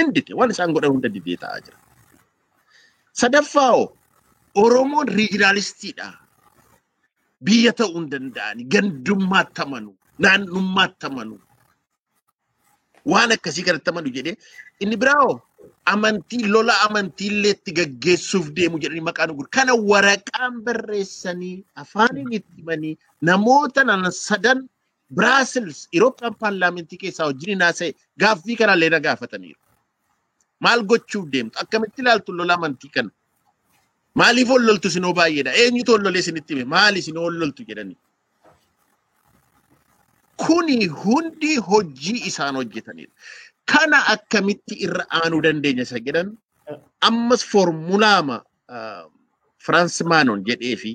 [0.00, 0.32] Hin dide.
[0.34, 1.78] Waan isaan godhan hunda didee ta'aa jira.
[3.12, 3.72] Sadaffaa
[4.54, 6.08] Oromoon riijinaalistiidha.
[7.46, 8.62] Biyya ta'uu hin danda'ani.
[8.74, 9.90] Gandummaatti amanu.
[10.18, 11.36] Naannummaatti amanu.
[13.12, 14.36] Waan akkasii kanatti amanu jedhee
[14.82, 15.30] inni biraa
[15.92, 19.50] amantii lola amantiillee itti gaggeessuuf deemu jedhanii maqaan gurguru.
[19.56, 22.94] Kana waraqaan barreessanii afaaniin itti himanii
[23.30, 24.68] namoota nan sadan
[25.16, 27.90] Biraasils Irooppiyaan paarlaamentii keessaa wajjin haasa'e
[28.22, 29.58] gaaffii kanallee na gaafataniiru.
[30.64, 31.58] Maal gochuuf deemtu?
[31.62, 33.10] Akkamitti ilaaltu lola amantii kana?
[34.20, 35.52] Maaliif ol loltu sinoo baay'eedha?
[35.62, 36.64] Eenyutu ol lolee isinitti hime?
[36.74, 37.96] Maali sinoo ol loltu jedhanii?
[40.42, 43.12] Kuni hundi hojii isaan hojjetanidha.
[43.72, 46.32] Kana akkamitti irra aanuu dandeenya isa jedhan
[47.08, 48.36] ammas foormulaama
[49.64, 50.92] Firaans Maanon jedhee fi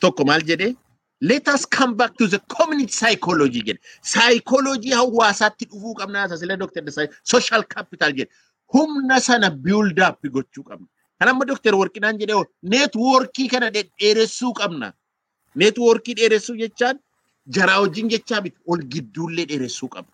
[0.00, 0.72] tokko maal jedhee
[1.20, 3.80] let us come back to the community psychology jedhe.
[4.02, 6.82] Psychology hawaasaatti dhufuu qabna isa sila Dr.
[6.82, 8.30] Desai social capital jedhe.
[8.74, 10.86] Humna sana build up gochuu qabna.
[11.20, 11.74] Kan amma Dr.
[11.80, 12.44] Warqinaan jedhee
[12.74, 14.92] networkii kana dheeressuu qabna.
[15.62, 16.98] Networkii dheeressuu jechaan
[17.56, 20.12] jaraa wajjin jechaa miti ol gidduullee dheeressuu qabna.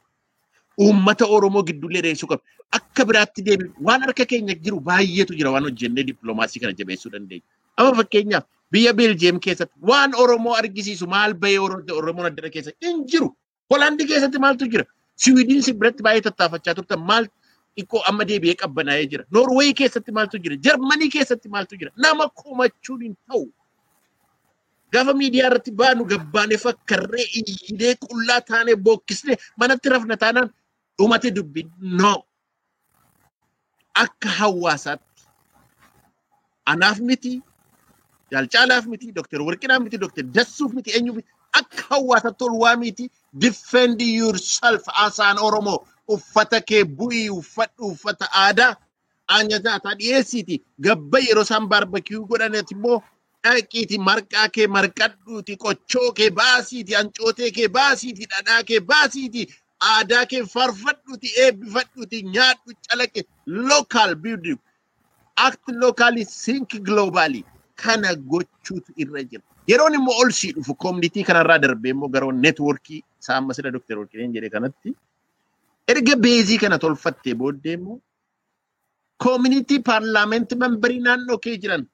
[0.81, 2.45] Uummata Oromoo gidduullee dheeressuu qabna.
[2.79, 7.45] Akka biraatti deebi waan harka keenya jiru baay'eetu jira waan hojjennee dippiloomaasii kana jabeessuu dandeenya.
[7.77, 11.59] Amma fakkeenyaaf biyya Beeljeem keessatti waan Oromoo argisiisu maal bahee
[11.99, 13.29] Oromoon addana keessa hin jiru.
[13.71, 14.85] Hoolaandii keessatti maaltu jira?
[15.17, 17.27] Siwiidiin si biratti baay'ee tattaafachaa turtan maal
[17.79, 19.25] xiqqoo amma deebi'ee qabbanaa'ee jira.
[19.33, 20.57] Noorweey keessatti maaltu jira?
[20.65, 21.91] Jarmanii keessatti maaltu jira?
[21.97, 23.45] Nama komachuun hin ta'u.
[24.93, 30.51] Gaafa miidiyaa irratti baanu gabbaanee fakkarree iyyidee qullaa taanee bookkisnee manatti rafna taanaan
[30.99, 32.15] dhumate dubbiin no.
[33.95, 35.23] Akka hawaasaatti
[36.67, 37.33] anaaf miti,
[38.33, 39.41] jaalcaalaaf miti, Dr.
[39.47, 40.23] Warqinaaf miti, Dr.
[40.35, 41.29] Dassuuf miti, eenyuuf miti.
[41.61, 45.79] Akka hawaasaatti ol waa miti defend yourself asaan Oromoo
[46.09, 48.77] uffata kee bu'ii uffadhu uffata aadaa
[49.35, 52.99] aanyataa dhiyeessiiti gabba yeroo isaan baarbakiyuu godhanet immoo
[53.45, 59.47] dhaqiiti marqaa kee marqadhuuti qochoo kee baasiiti ancootee kee baasiiti dhadhaa kee baasiiti
[59.93, 63.25] aadaa kee farfadhuuti eebbifadhuuti nyaadhu calaqe
[63.71, 64.59] local building
[65.47, 67.45] act locally think globally
[67.83, 69.43] kana gochuutu irra jira.
[69.71, 73.99] Yeroon immoo ol sii dhufu koominitii kanarraa darbee immoo gara neetwoorkii isaa amma sida Dr.
[73.99, 74.95] Warqineen jedhe kanatti
[75.93, 77.99] erga beezii kana tolfattee booddee immoo
[79.25, 81.85] koominitii paarlaamentii membarii naannoo kee jiran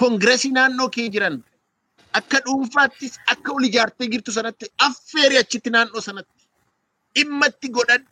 [0.00, 1.38] koongiresii naannoo kee jiran
[2.18, 6.48] akka dhuunfaattis akka ol ijaartee jirtu sanatti affeeri achitti naannoo sanatti
[7.14, 8.10] dhimma itti godhadhu.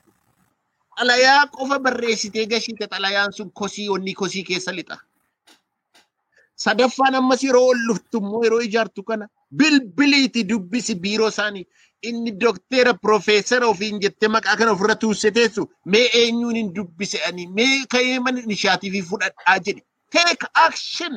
[0.99, 4.97] Xalayaa qofa barreessitee gashiite xalayaan sun kosii onni kosii keessa lixa.
[6.65, 9.27] Sadaffaan ammas yeroo ol dhuftu immoo yeroo ijaartu kana
[9.59, 11.65] bilbiliiti dubbisi biiroo isaanii
[12.11, 15.65] inni dokteera piroofeesara ofiin jettee maqaa kana ofirra tuusse teessu
[15.95, 19.83] mee eenyuun hin dubbise ani mee ka'ee mana nishaatiif fudhadhaa jedhe.
[20.11, 21.17] Take action.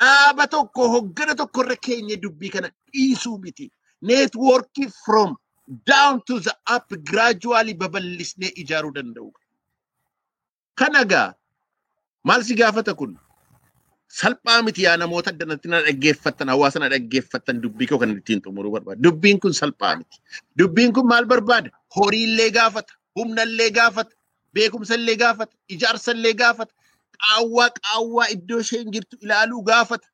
[0.00, 3.70] Dhaaba tokko hoggana tokko irra keenya dubbii kana dhiisuu miti.
[4.02, 5.36] Neetwoorkii from
[5.90, 9.30] down to the up gradually babal'isnee ijaaruu danda'u.
[10.74, 11.28] Kana gaa
[12.24, 13.16] maal si gaafata kun
[14.20, 18.72] salphaa miti yaa namoota addanatti na dhaggeeffattan hawaasa na dhaggeeffattan dubbii koo kan ittiin xumuruu
[18.76, 19.00] barbaada.
[19.06, 20.16] Dubbiin kun salphaa miti.
[20.58, 21.70] Dubbiin kun maal barbaada?
[21.96, 24.14] Horiillee gaafata, humnallee gaafata,
[24.54, 26.72] beekumsallee gaafata, ijaarsallee gaafata,
[27.18, 30.06] qaawwaa qaawwaa iddoo isheen jirtu ilaaluu gaafata.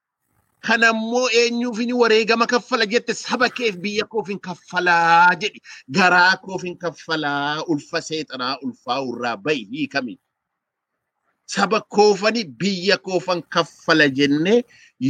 [0.66, 5.60] Kanammoo eenyuuf ni wareegama kaffala jette saba keef biyya koof hin kaffalaa jedhi.
[5.96, 10.18] Garaa koof hin kaffalaa ulfa seexanaa ulfaa irraa bahi hiikami.
[11.54, 14.62] Saba koofani biyya koofan kaffala jennee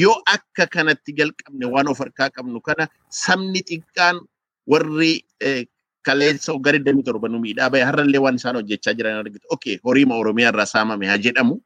[0.03, 2.85] yoo akka kanatti jalqabne waan of harkaa qabnu kana
[3.25, 4.17] sabni xiqqaan
[4.73, 5.67] warri eh,
[6.03, 6.53] kaleessa
[6.87, 9.47] damii torba nu miidhaa bahe har'allee waan isaan hojjechaa jiran argitu.
[9.51, 11.61] Okay, horiima Oromiyaa irraa saamame haa jedhamu.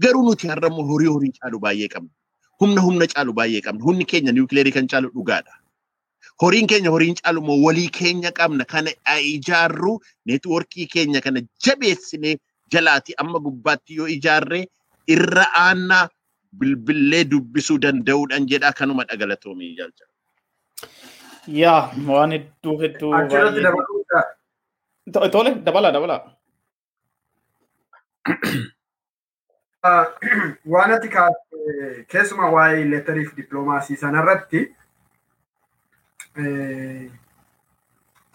[0.00, 2.10] Garuu nuti har'a immoo horii horii caalu baay'ee qabna.
[2.60, 3.82] Humna humna caalu baay'ee qabna.
[3.88, 5.52] Humni keenya niwukileerii kan caalu dhugaadha.
[6.42, 8.64] Horiin keenya horiin caalu immoo walii keenya qabna.
[8.64, 8.90] Kana
[9.34, 12.36] ijaarru neetwoorkii keenya kana jabeessinee
[12.74, 14.64] jalaati amma gubbaatti yoo ijaarree
[15.16, 16.02] irra aannaa
[16.58, 20.04] bilbillee dubbisuu danda'uudhaan jedhaa kanuma dhagalatoomii jaalcha.
[21.62, 21.82] Yaa
[22.12, 23.12] waan hedduu hedduu
[25.32, 26.16] Tole dabala dabala.
[30.72, 31.08] Waan ati
[32.08, 34.60] keessumaa waa'ee leetarii fi dippiloomaasii sanarratti
[36.38, 37.10] eh,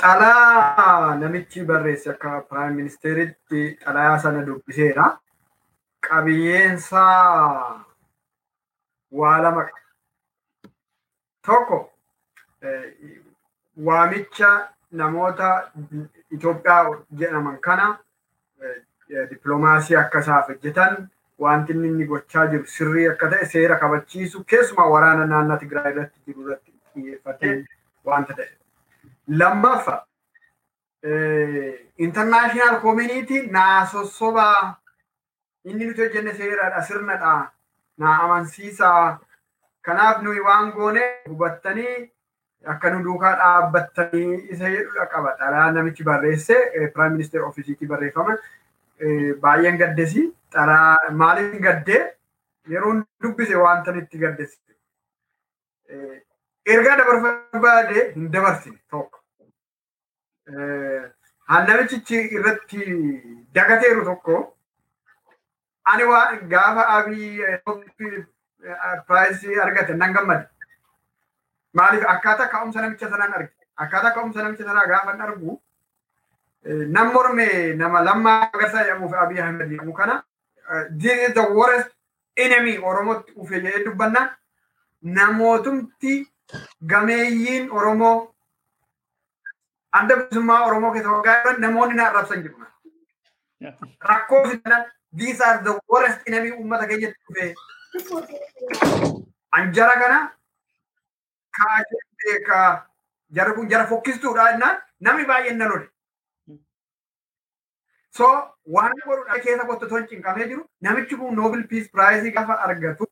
[0.01, 5.05] xalaa namichi barreesse akka piraayim ministeeritti xalayaa sana dubbiseera.
[6.07, 7.85] Qabiyyeensaa
[9.11, 9.81] waa lama qaba.
[11.45, 11.77] Tokko
[12.61, 13.21] eh,
[13.89, 14.51] waamicha
[14.91, 15.71] namoota
[16.31, 16.83] Itoophiyaa
[17.19, 17.87] jedhaman kana
[18.61, 21.09] eh, dippiloomaasii akka isaaf hojjetan
[21.45, 26.19] wanti inni inni gochaa jiru sirrii akka ta'e seera kabachiisu keessumaa waraana naannoo Tigraay irratti
[26.27, 27.55] jiru irratti xiyyeeffatee
[28.11, 28.49] wanta ta'e.
[29.27, 30.01] Lammaffaa
[32.05, 34.75] intarnaashinaal koomuniitii naa sossobaa
[35.65, 37.33] inni nuti hojjenne seeradha sirnadha
[38.03, 39.19] naa amansiisaa
[39.89, 41.95] kanaaf nuyi waan goone hubattanii
[42.73, 48.37] akka nu duukaa dhaabbattanii isa jedhudha qaba xalaa namichi barreesse piraayim ministeer ofiisiitii barreeffama
[49.41, 50.23] baay'een gaddesi.
[50.53, 52.01] Xalaa maaliif gaddee
[52.73, 52.93] yeroo
[53.23, 54.57] dubbise wanta itti gaddesi
[56.75, 59.16] ergaa dabarfachuu baade hin dabarsine tokko
[60.47, 62.79] namichichi irratti
[63.53, 64.35] dagateeru tokko
[65.91, 67.41] ani waa gaafa abii
[69.07, 70.47] piraayisii argate nan gammade
[71.73, 73.51] maaliif akkaataa ka'umsa namicha sanaan arge
[73.85, 75.61] akkaataa ka'umsa namicha sanaa gaafa argu
[76.95, 80.23] nam morme nama lammaa agarsaa jedhamuuf abii ahmed jedhamu kana
[80.99, 81.91] this is the worst
[82.45, 84.29] enemy oromootti dhufe jedhee dubbannaan
[85.19, 86.15] namootumti
[86.93, 88.15] gameeyyiin oromoo
[89.91, 92.65] adda bilisummaa oromoo keessa waggaa jiran namoonni na arrabsan jiru.
[94.09, 94.85] Rakkoo fidan
[95.17, 97.55] these are the worst enemy uummata keenyatti dhufe
[99.59, 100.17] anjara kana
[101.59, 102.57] kaashee ka
[103.39, 105.87] jara kun jara fokkistuudha jennaan namni baay'een na lole.
[108.17, 108.27] So
[108.75, 113.07] waan godhuudha keessa kottu toon cinqamee jiru namichi kun Nobel Peace Prize gaafa argatu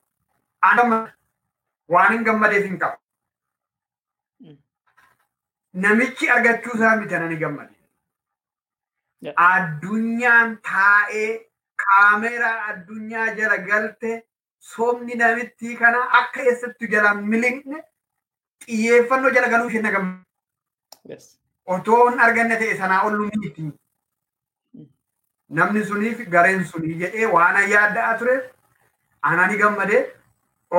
[1.95, 2.97] waan hin gammadeef hin qabu.
[5.84, 7.73] Namichi argachuu isaa miti ani gammade.
[9.47, 11.30] Addunyaan taa'ee
[11.84, 14.11] kaameeraa addunyaa jala galte
[14.73, 17.81] somni namitti kana akka eessattu jala miliqne
[18.65, 21.18] xiyyeeffannoo jala galuu isheen na gammade.
[21.77, 23.72] Otoo hin arganne ta'e sanaa ol miti.
[25.57, 28.35] namni suniif gareen sunii jedhee waan yaaddaa ture
[29.31, 29.99] anani gammadee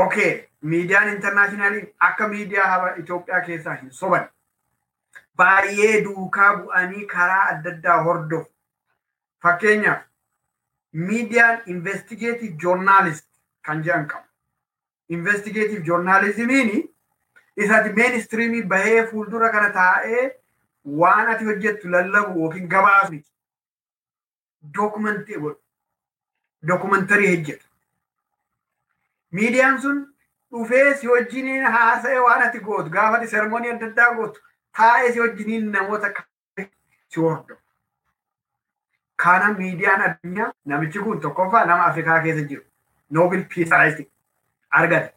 [0.00, 0.30] okay
[0.72, 4.26] miidiyaan intarnaashinaaliin akka miidiyaa haba Itoophiyaa keessaa hin soban
[5.38, 8.50] baay'ee duukaa bu'anii karaa adda addaa hordofu.
[9.42, 10.02] Fakkeenyaaf
[10.92, 13.26] miidiyaan investigative journalist
[13.62, 14.26] kan jedhan qabu.
[15.08, 16.72] Investigative journalismiin
[17.56, 20.24] isati mainstreamii bahee fuuldura kana taa'ee
[21.02, 23.22] waan ati hojjettu lallabu yookiin gabaasni
[24.78, 25.60] dokumentii godhu
[26.68, 27.64] dokumentarii hojjeta.
[29.32, 30.02] Miidiyaan sun
[30.52, 34.40] dhufee si wajjiniin haasa'ee waan ati gootu gaafa ati sermoonii adda addaa gootu
[34.76, 36.12] taa'ee si wajjiniin namoota
[37.08, 37.62] si hordofu.
[39.24, 42.64] Kana miidiyaan addunyaa namichi kun tokkoffaa nama Afrikaa keessa jiru
[43.10, 44.08] Nobel Prize
[44.70, 45.14] argate.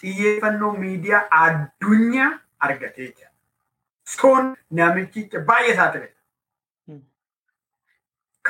[0.00, 2.30] Xiyyeeffannoo miidiyaa addunyaa
[2.68, 3.30] argatee jira.
[4.04, 6.08] Soon namichicha baay'ee saaxile.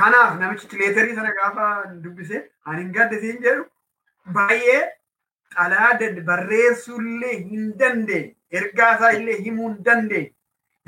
[0.01, 1.67] Kanaaf namichi leetarii sana gaafa
[2.05, 3.65] dubbise ani hin gadde siin jedhu
[4.39, 4.83] baay'ee
[5.55, 5.91] xalaa
[6.31, 10.35] barreessuullee hin dandeenye ergaa isaa illee himuu hin dandeenye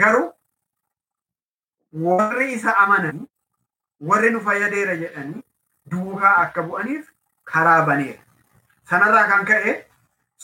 [0.02, 0.28] garuu
[2.09, 3.26] warri isa amananii
[4.10, 5.43] warri nu fayyadeera jedhanii
[5.94, 7.09] duukaa akka bu'aniif
[7.52, 8.22] karaa baneera.
[8.90, 9.74] Sanarraa kan ka'e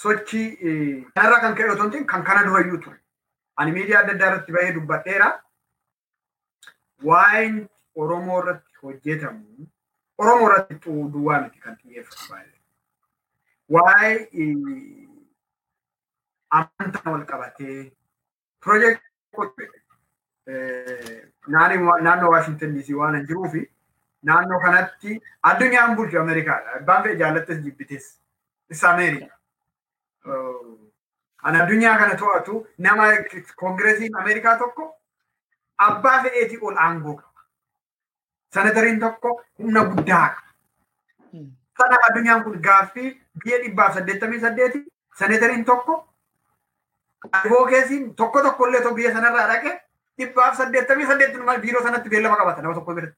[0.02, 0.46] sochii
[1.14, 2.98] kanarraa kan ka'e otoo kan kana durayyuu ture.
[3.56, 5.28] Ani miidiyaa adda addaa irratti bahee dubbadheera.
[7.10, 9.66] Waa'een Oromoo irratti hojjetamu
[10.18, 12.58] Oromoo irratti duwwaa miti kan xiyyeeffatu baay'ee.
[13.74, 15.07] Waa'ee
[16.50, 17.92] amantaa wal qabatee
[18.64, 19.68] piroojeektii
[21.56, 23.64] naannoo Waashintan DC waan hin jiruu fi
[24.30, 25.20] naannoo kanatti
[25.50, 26.76] addunyaan bulchu Ameerikaadha.
[26.80, 28.06] Abbaan fedhe jaallattes jibbites.
[28.70, 29.34] Isa Ameerika.
[31.42, 33.04] An addunyaa kana to'atu nama
[33.56, 34.88] koongireesiin Ameerikaa tokko
[35.88, 37.40] abbaa fedheetii ol aangoo qaba.
[38.54, 40.50] Senatariin tokko humna guddaa qaba.
[41.78, 43.10] Kanaaf addunyaan kun gaaffii
[43.44, 44.84] biyya dhibbaaf saddeettamii saddeeti
[45.18, 46.07] senatariin tokko
[47.32, 49.72] advokeesiin tokko tokko illee biyya sanarraa dhaqe
[50.18, 53.16] dhibbaaf saddeettamii saddeetti biiroo sanatti beellama qabata nama tokko biratti.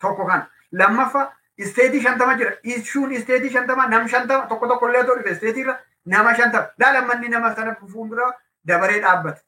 [0.00, 0.48] Tokko kana.
[0.72, 2.52] Lammaffaa isteetii shantama jira.
[2.62, 6.66] Ishuun isteetii shantama nam shantama tokko tokko illee dhufe isteetiirra nama shantama.
[6.78, 8.32] Laalammanni nama sana fuuldura
[8.68, 9.40] dabaree dhaabbata.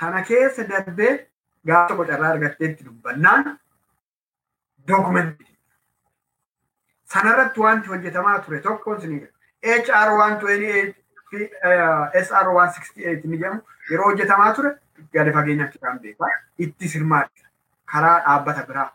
[0.00, 1.26] Sana keessa darbee
[1.66, 3.58] gaafa tokko carraa argatteetti dubbannaan
[4.88, 5.46] dookumentii.
[7.12, 9.28] Sanarratti wanti hojjetamaa ture tokkoon sinii
[9.62, 10.94] HR 128
[11.30, 11.50] fi
[12.24, 14.70] SR 168 ni jedhamu yeroo hojjetamaa ture
[15.18, 16.30] gadi fageenyaatti kan beekaa.
[16.58, 17.48] Itti hirmaadha
[17.92, 18.88] karaa dhaabbata biraa.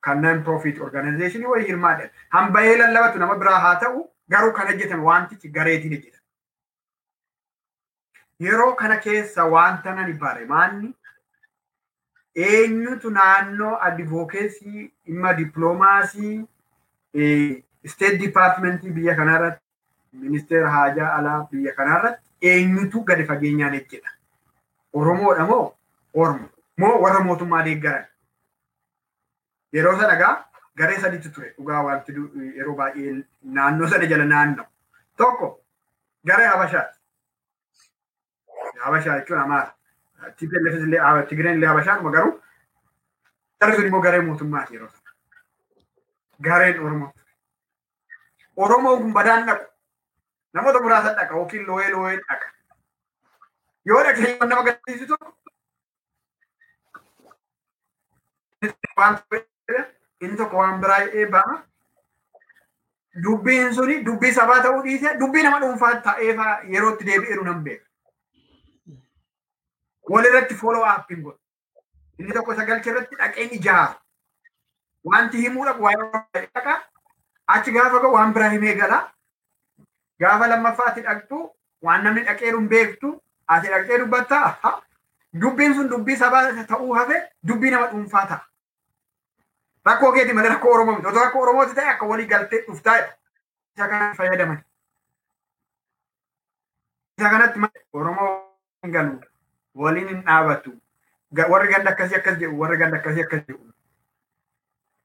[0.00, 2.10] Kan non profit organization wayii hirmaadha.
[2.36, 4.04] Hamba'ee lallabatu nama biraa haa ta'u
[4.34, 6.22] garuu kan hojjetame wantichi gareetiin hojjetama.
[8.46, 10.94] Yeroo kana keessa wanta nan bare maanni
[12.46, 16.36] eenyutu naannoo advokeesii dhimma dippiloomaasii
[17.92, 19.63] state departmentii biyya kanarratti
[20.22, 24.10] ministeera haajaa alaa biyya kanarratti eenyutu gadi fageenyaan hojjeta.
[24.92, 25.76] Oromoodha moo
[26.14, 28.04] Oromo moo warra mootummaa deeggaran?
[29.72, 30.34] Yeroo sana gaa
[30.76, 32.12] garee sadiitu ture dhugaa wanti
[32.58, 33.14] yeroo baay'ee
[33.58, 34.66] naannoo sana jala naannoo.
[35.16, 35.48] Tokko
[36.26, 36.98] garee Habashaati.
[38.84, 39.74] Habashaa jechuun amaara.
[40.36, 42.40] TPLF illee Tigireen illee Habashaanuma garuu
[43.60, 45.10] garri sun immoo garee mootummaati yeroo sana.
[46.42, 47.12] Gareen Oromoo.
[48.56, 49.64] Oromoon kun badaan dhaqu.
[50.54, 52.46] Namoota muraasa dhaqa yookiin looyee looyee dhaqa.
[53.90, 54.62] Yoo dhaqee nama
[55.08, 55.30] tokko
[60.20, 61.56] inni tokko waan biraa eebbama.
[63.24, 66.36] Dubbiin suni dubbii sabaa ta'uu dhiise dubbii nama dhuunfaa ta'ee
[66.74, 67.86] yerootti deebi'eeru nan beeka.
[70.10, 71.38] Walirratti follow up hin godhu.
[72.18, 73.94] Inni tokko sagalcha irratti dhaqeen ijaaru.
[75.12, 76.74] Wanti himuu dhabu waa'ee dhaqa.
[77.56, 78.98] Achi gaafa ga'u waan biraa himee gala.
[80.20, 81.38] Gaafa lammaffaatti dhaqxu
[81.82, 83.12] waan namni dhaqeeru hin beektu
[83.56, 84.80] ati dhaqxee dubbattaa
[85.44, 87.16] dubbiin sun dubbii sabaa ta'uu hafe
[87.48, 88.44] dubbii nama dhuunfaa ta'a.
[89.86, 91.06] Rakkoo keeti malee rakkoo Oromoo miti.
[91.08, 94.62] Otoo rakkoo Oromooti ta'e akka walii galtee dhuftaa isa kanatti fayyadaman.
[97.18, 97.60] Isa kanatti
[97.92, 98.30] Oromoo
[98.82, 99.20] hin galu
[99.74, 100.72] waliin hin dhaabatu.
[101.50, 103.72] Warri ganda akkasii akkas jedhu warri ganda akkasii akkas jedhu.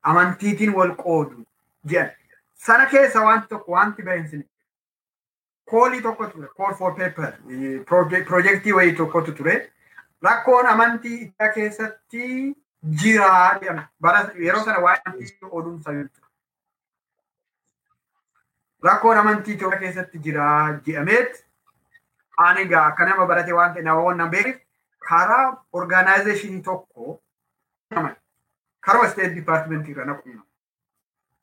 [0.04, 1.46] Amantiitiin wal qoodu
[1.86, 2.12] jedhan.
[2.54, 4.49] Sana keessa wanti tokko wanti bahinsin
[5.72, 7.34] koolii tokko ture call for paper
[8.32, 9.58] projektii wayii tokkotu ture.
[10.24, 12.56] Rakkoon amantii isaa keessatti
[13.04, 13.84] jedhama.
[14.02, 16.22] Bara yeroo sana waa'ee oduun sayyuutu.
[18.84, 21.46] Rakkoon amantii Itoophiyaa keessatti jiraa jedhameet
[22.38, 24.62] ani egaa akka nama barate waan ta'e nama waan beekuuf
[25.10, 27.22] karaa orgaanaayizeeshinii tokko
[28.88, 30.36] karuma steet dipaartimentii irra naqu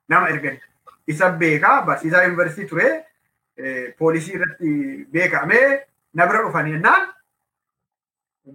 [0.09, 0.61] nama ergani.
[1.07, 2.89] Isa beekaa barsiisaa yuunivarsiitii ture
[3.99, 4.71] poolisii irratti
[5.13, 5.69] beekamee
[6.15, 7.07] na bira dhufanii jennaan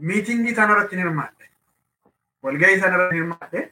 [0.10, 1.46] miitingii sanarratti ni hirmaadhe.
[2.44, 3.72] walgahii sanarratti hirmaadhe.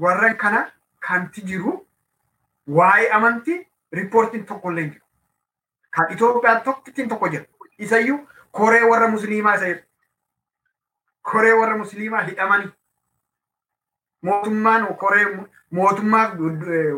[0.00, 0.60] warreen kana
[1.08, 1.72] kanti jiru
[2.78, 3.58] waa'ee amantii
[3.98, 5.04] riippoortiin tokko illee jiru.
[5.90, 7.44] Kan Itoophiyaa tokkittiin tokko jira.
[7.78, 8.18] Isayyuu
[8.52, 9.82] koree warra musliimaa isa jedhu.
[11.22, 12.72] Koree warra musliimaa hidhamanii.
[14.22, 15.24] Mootummaan koree
[15.70, 16.26] mootummaa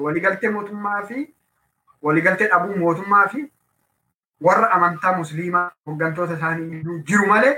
[0.03, 1.35] waligaltee mootummaa fi
[2.03, 3.45] waligaltee dhabuu mootummaa fi
[4.49, 6.83] warra amantaa musliimaa hooggantoota isaanii
[7.13, 7.55] jiru malee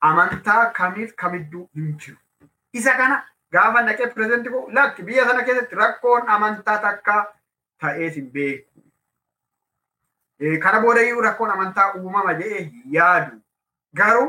[0.00, 2.16] amantaa kamiif kamidduu hin jiru.
[2.72, 3.22] Isa kana
[3.56, 7.16] gaafa naqee pireezidenti koo lakki biyya sana keessatti rakkoon amantaa takka
[7.84, 8.82] ta'ees hin beeku.
[10.62, 12.64] Kana booda iyyuu rakkoon amantaa uumama jedhee
[12.96, 13.36] yaadu.
[14.00, 14.28] Garuu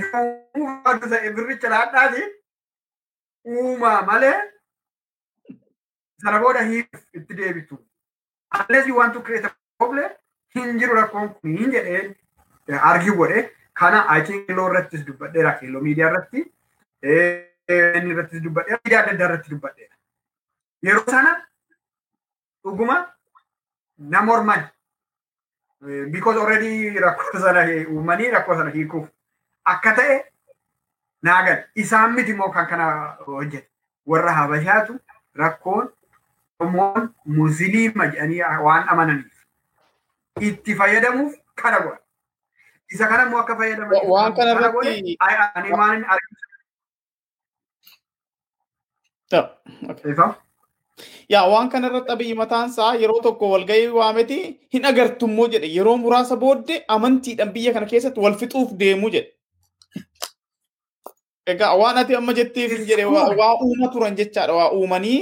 [0.00, 2.22] yommuu barbaadu ta'e birricha laadhaati
[3.54, 4.36] uumaa malee
[6.24, 7.78] sana booda hiikuuf itti deebitu.
[8.60, 10.10] Unless you want to create a problem
[10.56, 13.40] hin jiru rakkoon kun hin jedhee argii godhe
[13.80, 16.44] kana I think kiiloo irrattis dubbadheera kiiloo miidiyaa irratti
[17.68, 19.94] inni irrattis dubbadheera miidiyaa adda addaa irratti dubbadheera.
[20.82, 21.32] Yeroo sana
[22.64, 22.96] dhuguma
[23.98, 24.62] nama horman
[26.12, 27.62] because already rakkoo sana
[27.94, 29.08] uumanii rakkoo sana hiikuuf
[29.72, 30.16] akka ta'e
[31.22, 32.86] naagan isaan miti immoo kan kana
[33.26, 33.68] hojjete
[34.06, 34.98] warra habashaatu
[35.42, 35.88] rakkoon
[36.60, 39.44] Oromoon musliima jedhanii waan amananiif
[40.48, 41.32] itti fayyadamuuf
[41.62, 41.98] kana godha.
[42.92, 45.16] Isa kana immoo akka fayyadaman Waan kana irratti
[45.54, 46.53] ani waan hin argisiisu.
[51.34, 54.36] Yaa waan kana irratti abiyyi mataan isaa yeroo tokko walgahii waameti
[54.76, 59.30] hin agartummoo jedhe yeroo muraasa booddee amantiidhaan biyya kana keessatti wal fixuuf deemu jedhe.
[61.52, 63.04] Egaa waan ati amma jetteef hin jedhe
[63.40, 65.18] waa uuma turan jechaadha waa uumanii.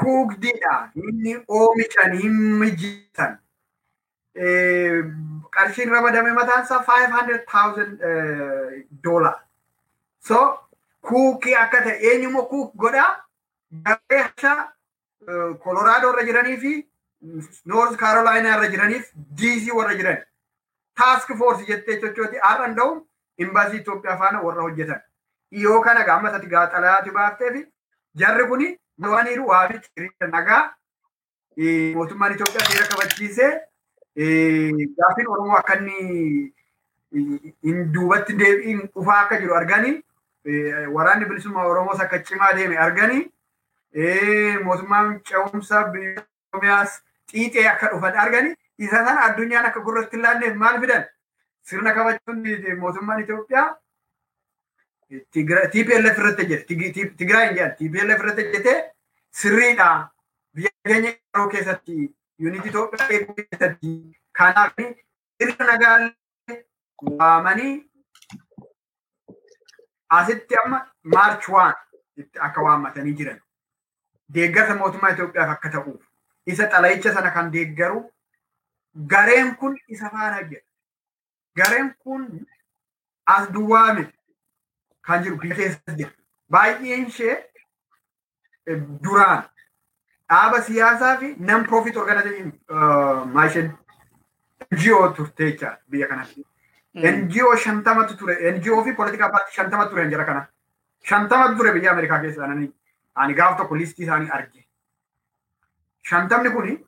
[0.00, 0.72] Kuugdiidha
[1.02, 2.32] inni oomishan hin
[2.62, 3.36] mijitan.
[5.56, 9.34] Qarshiin ramadame mataan isaa 500,000 dollar.
[10.28, 10.40] So
[11.08, 13.10] kuukii akka ta'e eenyummoo kuuk godhaa
[13.84, 14.60] garee hashaa
[15.64, 16.72] Kolooraadoo irra jiranii fi
[17.72, 19.06] Noorz Kaarolaayinaa irra jiraniif
[19.40, 20.18] DC warra jiran.
[21.00, 22.92] Taask foorsi jettee sochooti har'an da'u
[23.46, 25.00] imbaasii Itoophiyaa faana warra hojjetan.
[25.52, 27.60] Dhiyoo kana gaammas ati gaaxalaati baaftee fi
[28.22, 28.68] jarri kuni
[29.14, 30.62] waaniiru waamichi hiriira nagaa
[31.98, 33.52] mootummaan Itoophiyaa seera kabachiisee
[34.98, 35.98] gaaffiin Oromoo akka inni
[37.94, 39.94] duubatti deebiin dhufaa akka jiru arganii
[40.44, 43.30] waraanni bilisummaa Oromoos akka cimaa deeme arganii
[44.64, 47.00] mootummaan ce'umsa biyya Oromiyaas
[47.32, 51.04] xiixee akka dhufan arganii isa sana addunyaan akka gurratti hin laanneef maal fidan?
[51.62, 53.76] Sirna kabajuun mootummaan Itoophiyaa.
[55.32, 58.74] TPLF irratti hojjete Tigraay hin jedhan TPLF irratti hojjete
[59.42, 59.88] sirriidha.
[60.54, 61.96] Biyya keenya yeroo keessatti
[62.38, 63.92] yuunitii Itoophiyaa eeguu keessatti
[64.32, 64.72] kanaaf
[65.42, 66.10] sirna nagaa
[67.18, 67.72] waamanii
[70.18, 70.78] asitti amma
[71.16, 71.74] maarch waan
[72.46, 73.40] akka waammatanii jiran
[74.38, 76.02] deeggarsa mootummaa Itoophiyaaf akka ta'uuf
[76.54, 78.00] isa xalayicha sana kan deeggaru
[79.12, 80.64] gareen kun isa faana jedha.
[81.56, 82.46] Gareen kun
[83.26, 84.14] as duwwaa miti
[85.08, 86.10] kan jiru biyya keessa jira.
[86.50, 87.36] Baay'een ishee
[89.04, 89.44] duraan
[90.28, 92.52] dhaaba siyaasaa fi non profit organization
[93.36, 93.70] maashin
[94.72, 96.46] NGO turte jecha biyya kanatti.
[96.94, 98.34] NGO shantamatu ture.
[98.52, 100.48] NGO fi political party shantamatu ture jira kana.
[101.04, 102.72] Shantamatu ture biyya Ameerikaa keessa ani
[103.14, 104.64] ani gaaf tokko listii isaanii arge.
[106.02, 106.78] Shantamni kuni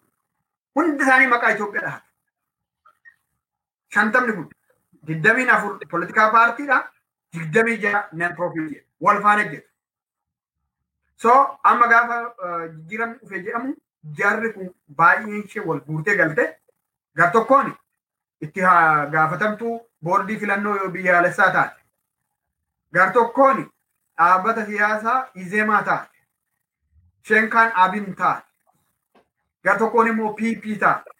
[0.74, 2.06] hundi isaanii maqaa Itoophiyaa dhahatu.
[3.94, 4.48] Shantamni kun
[5.06, 6.88] digdamiin afur political paartiidha.
[7.34, 9.66] Digdamii jaha non profit wal faana jedhu.
[11.16, 11.30] So
[11.64, 12.16] amma gaafa
[12.72, 13.74] jijjiiramni dhufee jedhamu
[14.18, 16.44] jarri kun baay'een ishee wal guurtee galte
[17.16, 17.72] gar tokkoon
[18.40, 18.60] itti
[19.14, 21.76] gaafatamtuu boordii filannoo biyyaalessaa taate.
[22.94, 23.62] Gar tokkoon
[24.18, 26.18] dhaabbata siyaasaa izeemaa taate.
[27.24, 28.46] Isheen kaan abin taate.
[29.64, 31.10] Gar tokkoon immoo PP taate.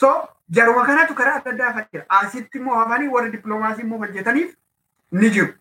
[0.00, 0.10] So
[0.50, 2.06] jaruma kanatu karaa adda addaa fayyada.
[2.08, 4.54] Asitti immoo hafanii warri dippiloomaasii immoo hojjetaniif
[5.12, 5.54] ni jiru.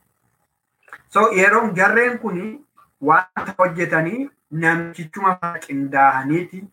[1.09, 2.51] So yeroo jarreen kuni
[3.09, 6.63] wanta hojjetanii namichichuma qindaa'aniiti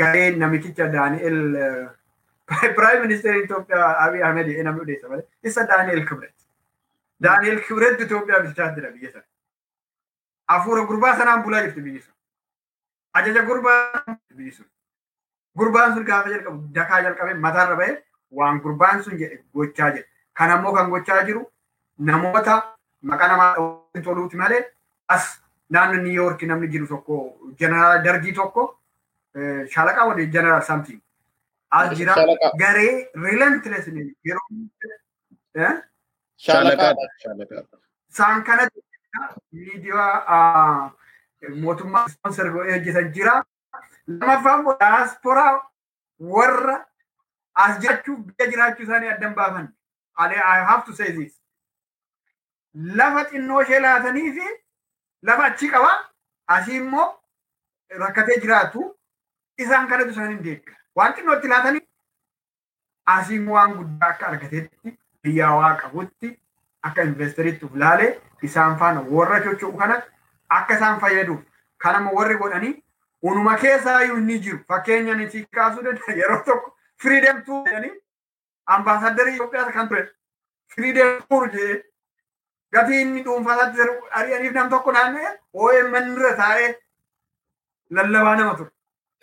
[0.00, 1.38] garee namichicha Daani'el
[2.76, 4.48] Prime Minister Itoophiyaa Abiy Ahmed
[5.42, 6.34] isa Daani'el Kibret.
[7.22, 9.24] Daani'el Kibret Itoophiyaa bulchaa jira biyya sana.
[10.48, 12.14] Hafuura gurbaa sanaan bulaa jirti biyyi sun.
[13.14, 14.04] Ajaja gurbaa
[14.56, 14.66] sun.
[15.56, 20.06] Gurbaan sun gaafa jalqabu dakaa jalqabee mataarra bahee waan gurbaan sun jedhe gochaa jira.
[20.34, 21.46] Kan ammoo kan gochaa jiru
[21.98, 24.64] namoota maqaa namaa toluuti malee
[25.08, 25.40] as
[25.70, 26.68] naannoo New York namni
[31.78, 32.14] as jira
[32.62, 32.94] garee
[33.26, 33.86] relentless
[34.28, 34.48] yeroo
[38.10, 38.80] isaan kanatti
[39.52, 40.90] miidiyaa
[41.62, 43.34] mootummaa sponsor godhee hojjetan jira
[44.08, 45.54] lamaffaan daasporaa
[46.34, 46.76] warra
[47.64, 49.72] as jiraachuu biyya jiraachuu isaanii addan baafan
[50.16, 51.32] I have to say this.
[52.98, 54.46] lafa xinnoo ishee laatanii fi
[55.28, 55.90] lafa achii qaba
[56.54, 57.08] asii immoo
[58.02, 58.86] rakkatee jiraatu
[59.64, 61.82] isaan kanatu isaan hin deegga waan xinnootti laatanii
[63.16, 66.30] asii immoo waan guddaa akka argateetti biyya waa qabutti
[66.90, 68.10] akka investeritti uf laalee
[68.48, 70.02] isaan faana warra chocho'u kana
[70.58, 71.42] akka isaan fayyaduuf
[71.86, 72.74] kanama warri godhanii
[73.30, 74.58] unuma keessaa iyyuu ni jiru.
[74.68, 75.26] Fakkeenya ni
[75.56, 76.12] kaasuu danda'a.
[76.20, 77.92] Yeroo tokko firiidem tuu jedhanii
[78.76, 80.02] ambaasaddarii Itoophiyaa kan ture.
[80.74, 81.82] Firiidee fuur jee
[82.72, 83.88] gatii inni dhuunfaatti
[84.20, 86.70] ari'aniif nam tokko naanna'e OMN irra taa'ee
[87.90, 88.70] lallabaa nama ture.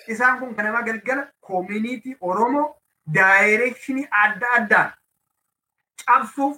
[0.08, 2.66] Isaan kun kan nama galgala koomuniitii Oromoo
[3.16, 4.92] daayireekshinii adda addaan
[6.06, 6.58] cabsuuf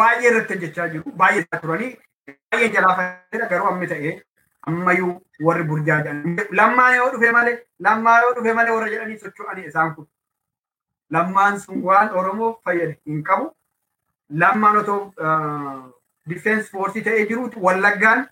[0.00, 1.12] baay'ee irratti hojjechaa jiru.
[1.22, 1.92] Baay'ee isaa turanii
[2.28, 4.12] baay'ee jalaa fayyada garuu ammi ta'ee
[4.72, 5.14] ammayyuu
[5.48, 6.36] warri burjaa jedhan.
[6.60, 7.56] Lammaa yoo dhufe malee
[7.88, 10.08] lammaa yoo dhufe malee warra jedhanii socho'anii isaan kun.
[11.10, 13.50] Lammaan sun waan Oromoo fayyade hin qabu.
[14.44, 15.00] Lammaan otoo
[16.28, 18.26] difeensi foorsii ta'ee jiruuti wallaggaan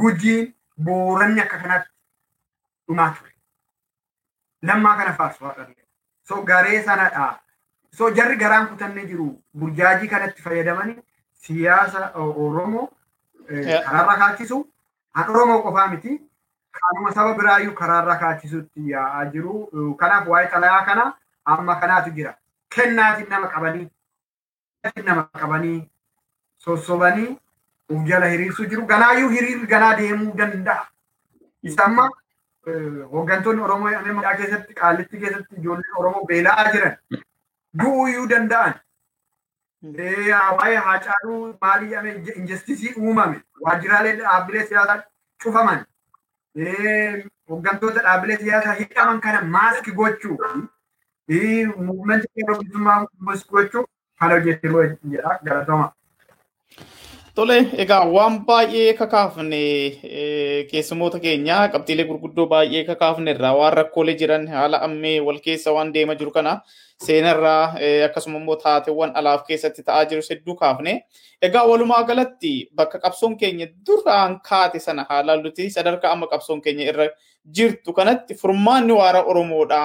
[0.00, 1.90] gujiin booranni akka kanaatti
[2.88, 3.32] dhumaa ture.
[4.62, 5.66] Lammaa kana faarsu haadha.
[6.24, 7.40] So garee sanadhaa.
[7.92, 9.26] So jarri garaan kutannee jiru
[9.58, 10.96] burjaajii kanatti fayyadamanii
[11.44, 12.88] siyaasa Oromoo
[13.48, 14.58] karaarra kaachisu.
[15.14, 16.20] Kan Oromoo qofaa miti.
[16.78, 19.94] Kanuma saba biraayyuu karaarra kaachisutti yaa'aa jiru.
[20.00, 21.06] Kanaaf waa'ee xalayaa kana
[21.44, 22.34] amma kanaatu jira.
[22.74, 23.88] Kennaatiin nama qabanii
[25.04, 25.88] nama qabanii
[26.64, 27.30] sossobanii
[27.88, 28.86] uf jala hiriirsuu jiru.
[28.86, 30.86] Ganaayyuu hiriirri ganaa deemuu danda'a.
[31.62, 32.08] Isa amma
[33.12, 36.96] hooggantoonni Oromoo ammayyaa keessatti qaallitti keessatti ijoolleen Oromoo beela'aa jiran
[37.82, 38.74] du'uuyyuu danda'an.
[40.58, 45.02] Waa'ee haacaaluu maalii ame injastisii uumame waajjiraalee dhaabbilee siyaasaa
[45.44, 45.84] cufaman
[47.48, 50.38] hooggantoota dhaabbilee siyaasaa hidhaman kana maaski gochuu
[51.76, 53.06] muummanti qeerroo bilisummaa
[53.52, 53.84] gochuu
[54.20, 55.92] kan hojjetu jedha galatoma.
[57.38, 59.58] Tole, egaa waan baay'ee kakaafne
[60.70, 65.92] keessumoota keenya qabxiilee gurguddoo baay'ee kakaafne irraa waan rakkoolee jiran haala ammee wal keessa waan
[65.96, 66.54] deema jiru kana
[67.06, 67.62] seenarraa
[68.08, 70.94] akkasuma immoo taateewwan alaaf keessatti ta'aa jiru hedduu kaafne.
[71.48, 77.06] Egaa walumaa galatti bakka qabsoon keenya duraan kaate sana haalaalluti sadarkaa amma qabsoon keenya irra
[77.60, 79.84] jirtu kanatti furmaanni waara Oromoodhaa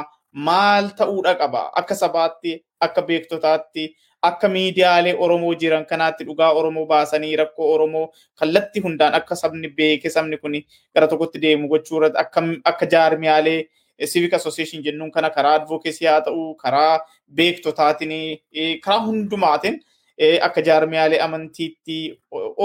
[0.50, 2.58] maal ta'uudha qaba akka sabaatti
[2.88, 3.86] akka beektotaatti
[4.30, 8.04] akka miidiyaalee Oromoo jiran kanaatti dhugaa Oromoo baasanii rakkoo Oromoo
[8.42, 10.56] kallattii hundaan akka sabni beeke sabni kun
[10.96, 12.42] gara tokkotti deemu gochuu irratti akka
[12.72, 13.58] akka jaarmiyaalee
[14.12, 17.00] civic association jennuun kana karaa advocacy haa ta'u karaa
[17.36, 18.14] beektotaatiin
[18.86, 19.80] karaa hundumaatiin
[20.48, 21.98] akka jaarmiyaalee amantiitti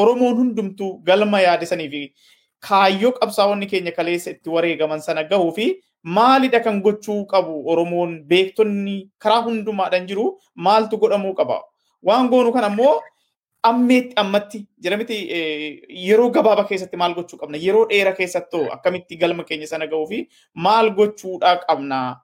[0.02, 2.02] Oromoon hundumtuu galma yaadisanii fi
[2.68, 5.66] kaayyoo qabsaa'onni keenya kaleessa itti wareegaman sana gahuu fi
[6.02, 11.62] maalidha kan gochuu qabu Oromoon beektonni karaa hundumaadhaan jiru maaltu godhamuu qaba.
[12.02, 13.00] Waan goonu kan ammoo
[13.62, 15.16] ammeetti ammatti jedhamiti
[16.06, 20.28] yeroo gabaabaa keessatti maal gochuu qabna yeroo dheeraa keessatti akkamitti galma keenya sana gahuu fi
[20.54, 22.16] maal gochuudhaa qabna.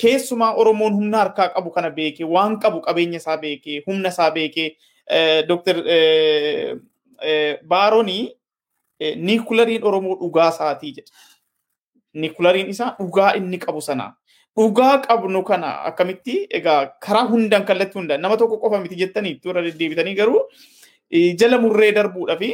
[0.00, 4.68] Keessumaa Oromoon humna harkaa qabu kana beekee waan qabu qabeenya isaa beekee humna isaa beekee
[5.48, 5.76] Dr.
[7.68, 8.36] Baaroonii
[9.16, 11.12] niikulariin Oromoo dhugaa isaatii jedha.
[12.22, 14.06] Nikulariin isaa dhugaa inni qabu sana.
[14.58, 19.62] Dhugaa qabnu kana akkamitti egaa karaa hundaan kallattii hundaan nama tokko qofa miti jettanii irra
[19.66, 20.40] deddeebitanii garuu
[21.40, 22.48] jala murree darbuudhaa fi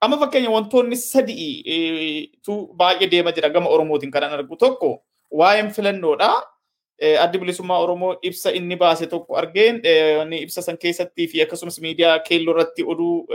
[0.00, 4.90] amma fakkeenya wantoonni sadii tu baay'ee deema jira gama Oromootiin kan argu tokko
[5.30, 6.32] waa'een filannoodha.
[7.22, 9.80] Addi bilisummaa Oromoo ibsa inni baase tokko argeen
[10.40, 13.26] ibsa san keessattii fi akkasumas miidiyaa keelloo irratti oduu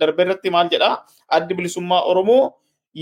[0.00, 0.90] darbe irratti maal jedha
[1.38, 2.42] addi bilisummaa Oromoo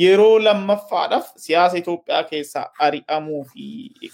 [0.03, 3.65] yeroo lammaffaadhaaf siyaasa Itoophiyaa keessaa ari'amuu fi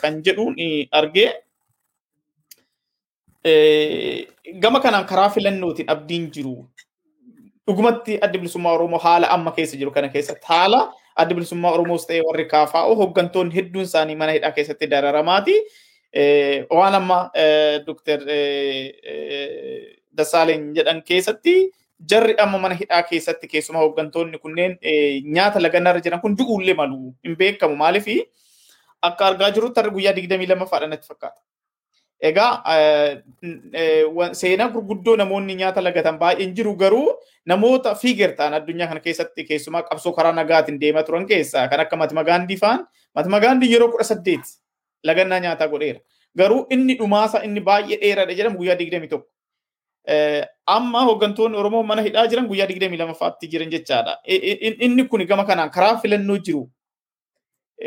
[0.01, 0.57] kan jedhuun
[1.01, 1.31] argee
[4.63, 6.69] gama kanaan karaa filannootiin abdiin jiru.
[7.67, 10.81] Dhugumatti addi bilisummaa Oromoo haala amma keessa jiru kana keessatti haala
[11.17, 15.57] addi bilisummaa Oromoos ta'ee warri kaafaa'oo hooggantoonni hedduun isaanii mana hidhaa keessatti dararamaati.
[16.71, 17.19] Waan amma
[17.87, 18.19] Dr.
[20.17, 21.55] Dassaaleny jedhan keessatti
[22.09, 24.79] jarri amma mana hidhaa keessatti keessumaa hooggantoonni kunneen
[25.37, 28.07] nyaata laganarra jiran kun du'uullee malu hin beekamu maaliif
[29.09, 31.41] akka argaa jirrutti har'a guyyaa digdamii lamaffaadha natti fakkaata.
[32.21, 32.63] Egaa
[34.33, 37.07] seenaa gurguddoo namoonni nyaata lagatan baay'een jiru garuu
[37.47, 41.97] namoota fiiger ta'an addunyaa kana keessatti keessumaa qabsoo karaa nagaatiin deemaa turan keessaa kan akka
[41.97, 44.45] Mahatma Gaandii fa'aan Mahatma Gaandii yeroo kudha saddeet
[45.05, 46.01] lagannaa nyaataa godheera.
[46.37, 49.29] Garuu inni dhumaasa inni baay'ee dheeraadha jedhamu guyyaa digdamii tokko.
[50.67, 54.19] Amma hooggantoonni Oromoo mana hidhaa jiran guyyaa digdamii lamaffaatti jiran jechaadha.
[54.27, 56.69] Inni kun gama kanaan karaa filannoo jiru.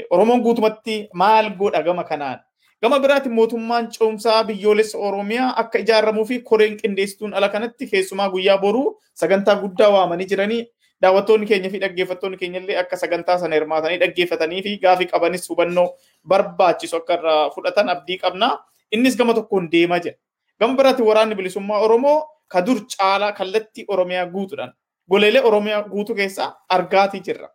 [0.10, 2.40] Oromoon guutumatti maal godha gama kanaan?
[2.82, 8.58] Gama biraatiin mootummaan ce'umsaa biyyoolessa Oromiyaa akka ijaaramuu fi koreen qindeessituun ala kanatti keessumaa guyyaa
[8.58, 10.66] boruu sagantaa guddaa waamanii jiranii
[11.02, 15.88] daawwattoonni keenya fi dhaggeeffattoonni keenya illee akka sagantaa sana hirmaatanii dhaggeeffatanii fi gaafii qabanis hubannoo
[16.28, 18.52] barbaachisu akka irraa fudhatan abdii qabna.
[18.92, 20.16] Innis gama tokkoon deemaa jira.
[20.60, 22.18] Gama biraatiin waraanni bilisummaa Oromoo
[22.48, 24.74] ka dur caalaa kallattii Oromiyaa guutuudhaan
[25.10, 27.50] goleelee Oromiyaa guutuu keessaa argaatii jirra.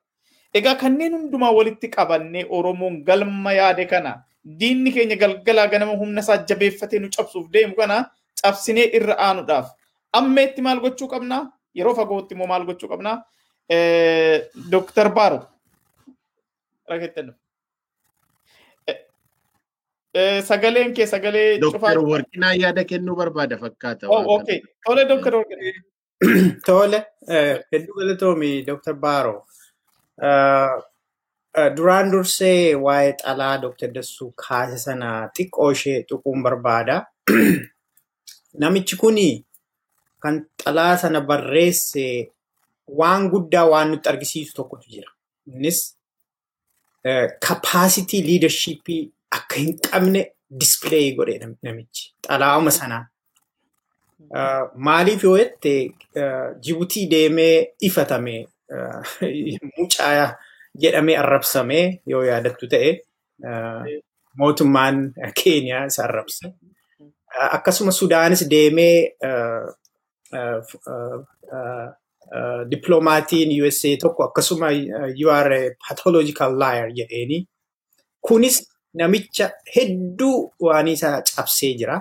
[0.55, 4.23] Egaa kanneen hundumaa walitti qabannee Oromoon galma yaade kana
[4.61, 8.05] diinni keenya galgalaa ganama humna isaa jabeeffatee nu cabsuuf deemu kana
[8.43, 9.67] cabsinee irra aanuudhaaf
[10.13, 11.43] ammeetti maal gochuu qabnaa?
[11.75, 13.23] Yeroo fagootti immoo maal gochuu qabnaa?
[14.71, 15.41] Dooktar Baaro.
[16.89, 17.35] Rakkattan.
[20.15, 21.95] Sagaleen kee sagalee cufaa.
[21.95, 24.09] Dooktar Warqinaa yaada kennuu barbaada fakkaata.
[24.09, 24.61] Oh, okay.
[24.87, 25.83] Tole Dooktar Warqinaa.
[26.67, 27.05] Tole,
[27.73, 28.95] hedduu galatoomi Dr.
[28.95, 29.45] Baaro.
[31.77, 33.93] Duraan dursee waa'ee xalaa Dr.
[33.95, 37.05] Dassuu kaase sana xiqqoo ishee tuquun barbaada.
[38.61, 39.45] Namichi kuni
[40.23, 42.33] kan xalaa sana barreesse
[42.89, 45.11] waan guddaa waan nutti argisiisu tokkotu jira.
[45.47, 45.95] Innis
[47.41, 48.89] capacity leadership
[49.31, 50.25] akka hin qabne
[50.61, 53.07] display godhe namichi xalaa'uma sanaan.
[54.89, 55.73] Maaliif yoo jette
[56.65, 58.37] Jibuutii deemee ifatame
[59.79, 60.35] mucaa
[60.83, 62.91] jedhamee arrabsamee yoo yaadattu ta'e
[64.39, 66.53] mootummaan Keeniyaa isa arrabse.
[67.51, 69.13] Akkasuma Sudaanis deemee
[72.71, 74.71] dippiloomatiin USA tokko akkasuma
[75.21, 77.47] you are a pathological liar jedheeni.
[78.21, 78.59] Kunis
[78.95, 82.01] namicha hedduu waan isaa cabsee jira.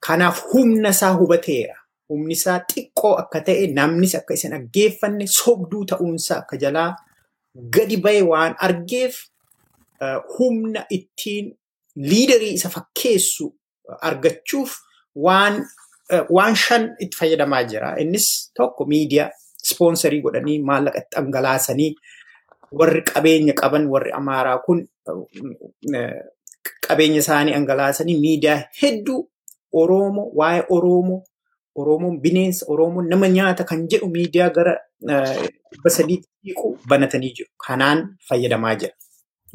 [0.00, 1.74] Kanaaf humna isaa hubateera.
[2.08, 6.90] Humni isaa xiqqoo akka ta'e namnis akka isa dhaggeeffanne sobduu ta'uunsaa akka jalaa
[7.76, 9.14] gadi ba'e waan argeef
[10.38, 11.46] humna ittiin
[12.10, 13.46] liidarii isa fakkeessu
[14.08, 14.70] argachuuf
[15.16, 17.94] waan shan itti fayyadamaa jira.
[18.02, 19.30] Innis tokko miidiyaa
[19.64, 21.90] ispoonsarii godhanii maallaqa itti dhangalaasanii
[22.78, 24.78] warri qabeenya qaban warri amaaraa kun
[26.86, 29.20] qabeenya isaanii dhangalaasanii miidiyaa hedduu
[29.82, 31.22] Oromoo waa'ee Oromoo
[31.82, 34.74] Oromoon bineensa Oromoon nama nyaata kan jedhu miidiyaa gara
[35.72, 37.50] dhibba sadiitti hiiqu banatanii jiru.
[37.66, 38.92] Kanaan fayyadamaa jira.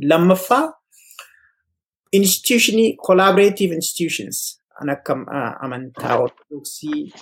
[0.09, 0.65] Lammaffaa
[2.11, 4.37] institutionii collaborative institutions
[4.79, 5.13] kan akka
[5.65, 7.13] amantaa ortodoksii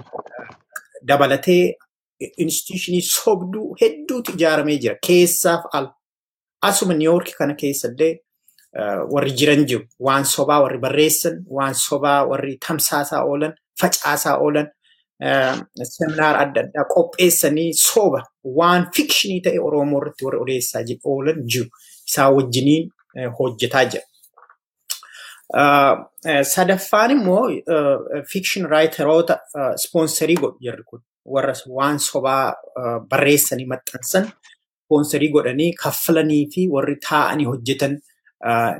[1.07, 1.76] dabalatee
[2.19, 4.95] institutionii sobduu hedduutu ijaaramee jira.
[5.07, 5.88] Keessaaf al.
[6.61, 8.14] Asuma Niiwoorki kana keessallee
[9.11, 9.84] warri jiran jiru.
[9.99, 14.68] Waan sobaa warri barreessan, waan sobaa warri tamsaasaa oolan, facaasaa oolan,
[15.84, 18.23] seminaar adda addaa qopheessanii soba
[18.60, 21.69] waan fikshinii ta'e Oromoo irratti warri odeessaa oolan jiru.
[22.10, 22.89] Isaa wajjiniin
[23.39, 24.06] hojjetaa jira.
[26.44, 27.44] Sadaffaan immoo
[28.31, 29.38] fikshin raayiteroota
[29.76, 31.02] ispoonsarii godhu jarri kun
[31.36, 32.54] warra waan sobaa
[33.12, 37.94] barreessanii maxxansan ispoonsarii godhanii kaffalanii fi warri taa'anii hojjetan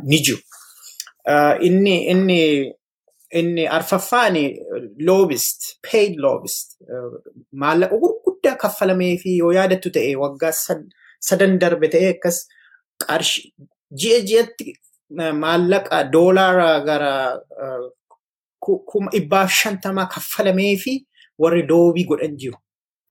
[0.10, 0.40] ni jiru.
[3.38, 4.36] Inni arfaffaan
[5.08, 5.60] loobist,
[5.92, 6.78] paid loobist
[7.64, 10.54] maallaqa gurguddaa kaffalamee fi yoo yaadattu ta'e waggaa
[11.30, 12.38] sadan darbe ta'e akkas
[13.04, 13.52] qarshii
[14.04, 14.74] ji'a ji'atti
[15.44, 17.14] maallaqa doolaara gara
[18.92, 20.94] kuma dhibbaaf shantamaa kaffalamee fi
[21.38, 22.58] warri loobii godhan jiru.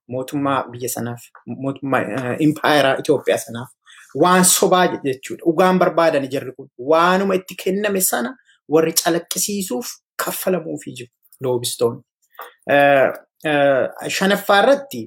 [0.09, 3.69] Mootummaa biyya sanaaf, mootummaa impaayeraa Itoophiyaa sanaaf.
[4.23, 5.43] Waan sobaa jechuudha.
[5.45, 6.69] Dhugaan barbaadan jarri kun.
[6.79, 8.37] Waanuma itti kenname sana
[8.69, 9.87] warri calaqqisiisuuf
[10.25, 12.03] kaffalamuufii jiru loobistoonni.
[14.17, 15.03] Shanaffaa irratti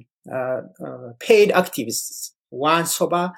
[1.26, 3.32] paid activists waan sobaa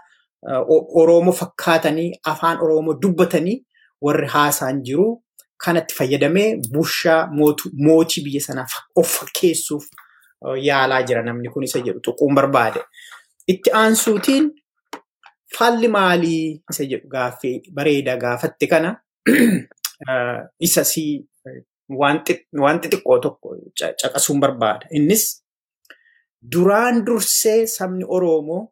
[1.01, 3.59] Oromoo fakkaatanii afaan Oromoo dubbatanii
[4.05, 5.23] warri haasaan jiru
[5.65, 7.21] kanatti fayyadamee bushaa
[7.87, 8.67] mootii biyya sanaa
[8.97, 9.85] of fakkeessuuf
[10.69, 12.81] yaalaa jira namni kun isa jedhu tuquun barbaade.
[13.49, 14.51] Itti aansuutiin
[15.59, 18.97] falli maalii isa jedhu gaaffii bareedaa gaafatte kana
[20.69, 21.05] isa si
[22.01, 23.57] wanti xiqqoo tokko
[24.03, 24.87] caqasuun barbaada.
[24.91, 25.25] Innis
[26.55, 28.63] duraan dursee sabni Oromoo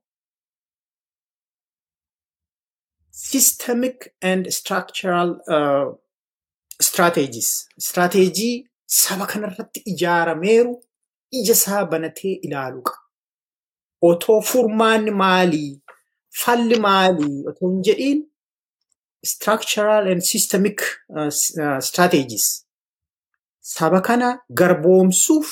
[3.10, 5.36] systemic and structural
[6.80, 7.50] strategies.
[7.78, 10.72] Strateejii saba kanarratti ijaarameeru
[11.38, 12.98] ija isaa banatee ilaaluu qaba.
[14.02, 15.72] Otoo furmaanni maalii,
[16.44, 18.20] falli maalii otoo hin jedhiin
[19.32, 22.46] structural and systemic uh, uh, strategies.
[23.60, 25.48] Saba kana garboomsuuf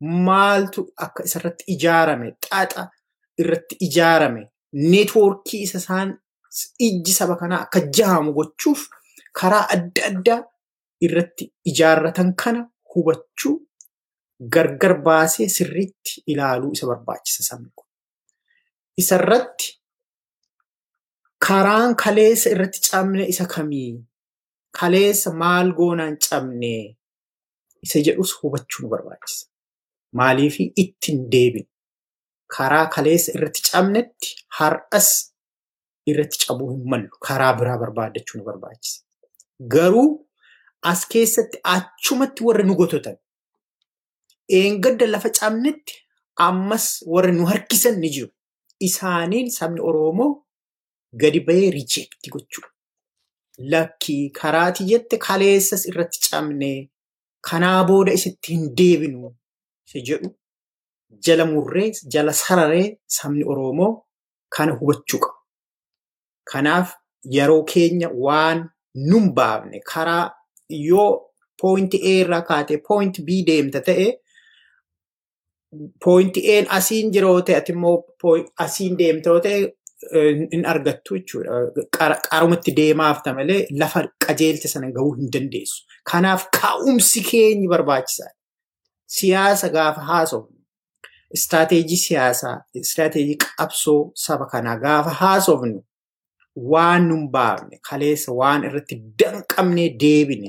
[0.00, 2.88] maaltu akka isarratti ijaarame, xaxa
[3.38, 6.14] irratti ijaarame, neetwoorkii isa isaan
[6.78, 8.88] ijji saba kanaa akka jahamu gochuuf
[9.40, 10.40] karaa adda addaa
[11.06, 12.62] irratti ijaarratan kana
[12.94, 13.54] hubachuu
[14.54, 17.86] gargar baasee sirriitti ilaaluu isa barbaachisa sabni kun.
[19.02, 19.68] Isarratti
[21.46, 23.92] karaan kaleessa irratti cabne isa kamii?
[24.80, 26.96] Kaleessa maal goonaan cabne?
[27.84, 29.46] Isa jedhus hubachuu nu barbaachisa.
[30.18, 31.66] Maaliif ittiin deebin?
[32.56, 34.28] Karaa kaleessa irratti cabnetti
[34.58, 35.08] har'as
[36.10, 39.04] irratti cabuu hin mallu karaa biraa barbaadachuu nu barbaachisa.
[39.72, 40.08] Garuu
[40.82, 43.16] as keessatti achumatti warra nu gototan.
[44.48, 45.94] Eengadda lafa cabnetti
[46.36, 48.30] ammas warra nu harkisan ni jiru.
[48.80, 50.44] Isaaniin sabni Oromoo
[51.12, 52.68] gadi bahee rijeekti gochuudha.
[53.72, 56.90] Lakkii karaati jette kaleessas irratti cabnee
[57.48, 59.34] kanaa booda isitti hin deebinu
[59.94, 60.30] jedhu
[61.26, 63.92] jala murree jala sararee sabni Oromoo
[64.48, 65.36] kana hubachuu qaba.
[66.50, 66.96] Kanaaf
[67.36, 70.30] yeroo keenya waan nun baafne karaa
[70.70, 71.10] yoo
[71.62, 74.06] poointi A irraa kaatee poointi B deemta ta'e
[76.04, 77.96] poointi A asiin jira ta'e ati immoo
[78.64, 79.58] asiin deemta yoo ta'e
[80.52, 81.58] hin argattu jechuudha.
[82.30, 85.84] Qarumatti deemaafta malee lafa qajeelte sana gahuu hin dandeessu.
[86.10, 88.34] Kanaaf kaa'umsi keenyi barbaachisaadha.
[89.16, 90.56] Siyaasa gaafa haasofnu,
[91.34, 95.82] istaateejii siyaasaa, istaateejii qabsoo saba kanaa gaafa haasofnu
[96.72, 100.48] waan nun baafne kaleessa waan irratti danqabnee deebine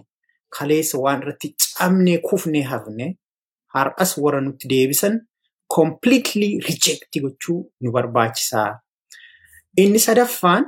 [0.58, 3.08] kaleessa waan irratti cabnee kufnee hafne
[3.76, 5.20] har'as warra nutti deebisan
[5.76, 8.70] completely reject gochuu nu barbaachisaa.
[9.78, 10.66] Inni sadaffaan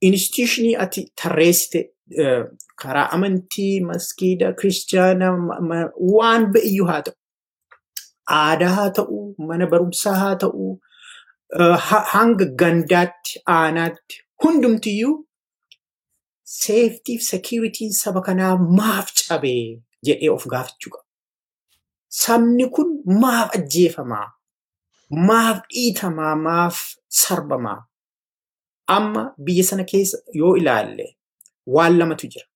[0.00, 1.80] institutionii ati tarreessite
[2.82, 5.32] karaa amantii, maskiida, kiristaanaa
[6.16, 7.14] waan be'iyyuu haa ta'u.
[8.40, 10.80] Aadaa haa ta'u, mana barumsaa haa ta'u,
[12.12, 15.23] hanga gandaatti, aanaatti hundumtiyyuu
[16.44, 21.04] seeftiif sekiritiin saba kanaa maaf cabee jedhee of gaafachuu qaba.
[22.08, 22.88] Sabni kun
[23.20, 24.28] maaf ajjeefamaa?
[25.10, 26.34] Maaf dhiitamaa?
[26.36, 27.80] Maaf sarbamaa?
[28.86, 31.06] Amma biyya sana keessa yoo ilaalle
[31.66, 32.46] waan lamatu jira.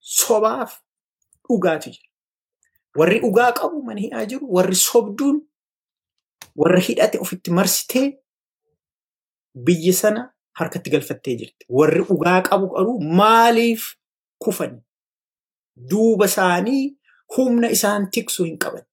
[0.00, 0.72] Sobaaf
[1.48, 2.08] dhugaatu jira.
[2.98, 5.40] Warri dhugaa qabu mana hidhaa jiru, warri sobduun
[6.56, 8.18] warra hidhate ofitti marsitee
[9.54, 10.22] biyya sana
[10.58, 11.66] harkatti galfattee jirti.
[11.78, 13.82] Warri dhugaa qabu garuu maaliif
[14.44, 14.80] kufani?
[15.90, 16.84] Duuba isaanii
[17.36, 18.84] humna isaan tiksu hin qaban.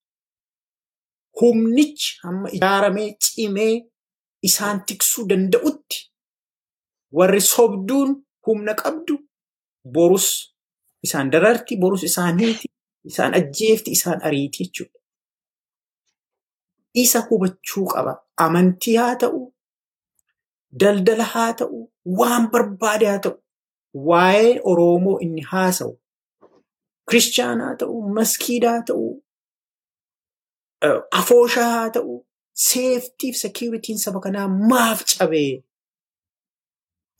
[1.42, 3.76] Humnichi hamma ijaaramee cimee
[4.48, 6.00] isaan tiksuu danda'utti
[7.18, 8.10] warri sobduun
[8.48, 9.16] humna qabdu
[9.94, 10.28] borus
[11.04, 12.68] isaan dararti, borus isaan hiiti,
[13.10, 15.00] isaan ajjeefti, isaan ariiti jechuudha.
[16.94, 18.14] Isa hubachuu qaba.
[18.38, 19.53] Amantii haa ta'u,
[20.82, 21.80] daldala haa ta'u,
[22.20, 23.36] waan barbaade haa ta'u,
[24.10, 25.94] waa'ee Oromoo inni haasa'u,
[27.10, 29.06] kiristaanaa haa ta'u, maskiidaa haa ta'u,
[31.20, 32.14] afooshaa haa ta'u,
[32.70, 35.54] seeftiif sekiritiin saba kanaa maaf cabee?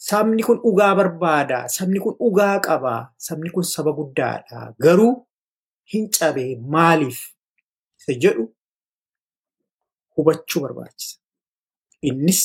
[0.08, 1.58] Sabni kun dhugaa barbaada.
[1.76, 2.96] Sabni kun dhugaa qaba.
[3.26, 4.60] Sabni kun saba guddaadha.
[4.84, 5.14] Garuu
[5.94, 7.20] hin cabee maaliif?
[8.00, 8.44] Isa jedhu
[10.18, 11.16] hubachuu barbaachisa.
[12.10, 12.42] Innis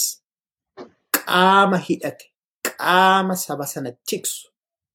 [1.29, 2.25] qaama hidhate,
[2.67, 4.49] qaama saba sana tiksu,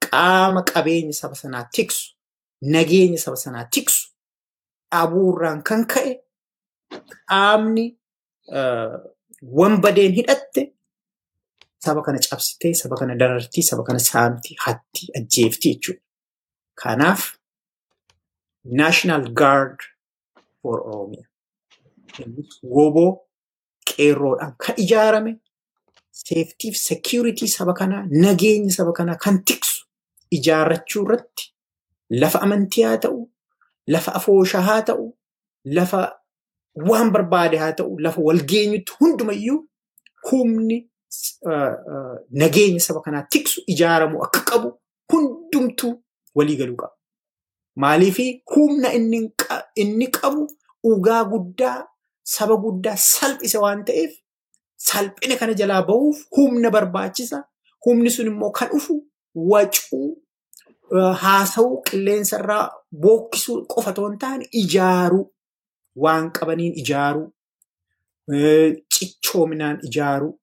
[0.06, 2.04] qaama qabeenya saba sanaa tiksu,
[2.74, 4.02] nageenya saba sanaa tiksu
[4.92, 6.12] dhabuurraan kan ka'e
[7.30, 7.86] qaamni
[9.60, 10.62] wanbadeen hidhatte
[11.86, 16.02] saba kana cabsitee, saba kana darartii, saba kana saamtii, hattii, ajjeeftii jechuudha.
[16.82, 17.22] Kanaaf
[18.82, 19.80] National Guard
[20.62, 21.26] for Oromia.
[22.22, 23.12] Innis woboo
[23.90, 25.32] qeerroodhaan kan ijaarame
[26.22, 29.86] seeftiif sekiritii saba kanaa nageenya saba kanaa kan tiksu
[30.38, 31.46] ijaarrachuu irratti
[32.22, 33.20] lafa amantii haa ta'u,
[33.88, 35.06] lafa afooshaa haa ta'u,
[35.66, 36.00] lafa
[36.90, 39.60] waan barbaade haa ta'u, lafa walgeenyutti hundumayyuu
[40.30, 40.78] humni
[42.42, 44.70] nageenya saba kanaa tiksu ijaaramuu akka qabu
[45.12, 45.94] hundumtuu
[46.36, 46.94] walii galuu qaba.
[47.76, 48.94] Maaliifii humna
[49.76, 50.48] inni qabu
[50.84, 51.78] dhugaa guddaa
[52.24, 54.12] saba guddaa salphise waan ta'eef
[54.90, 57.44] salphina kana jalaa bahuuf humna barbaachisa.
[57.86, 58.94] Humni sun immoo kan dhufu
[59.52, 60.10] wacuu
[61.24, 62.66] haasa'uu qilleensa irraa
[63.06, 65.26] bookkisuu qofa otoo hin taane ijaaruu
[66.04, 67.28] waan qabaniin ijaaruu
[68.96, 70.34] cichoominaan ijaaruu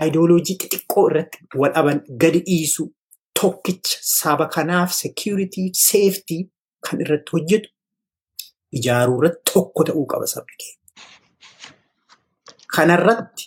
[0.00, 2.86] aayidooloojii xixiqqoo irratti wal dhaban gadi dhiisuu
[3.40, 6.42] tokkicha saba kanaaf sekiritii seeftii
[6.88, 7.68] kan irratti hojjetu
[8.80, 10.80] ijaaruu irratti tokko ta'uu qaba sabni keenya.
[12.76, 13.44] Kanarratti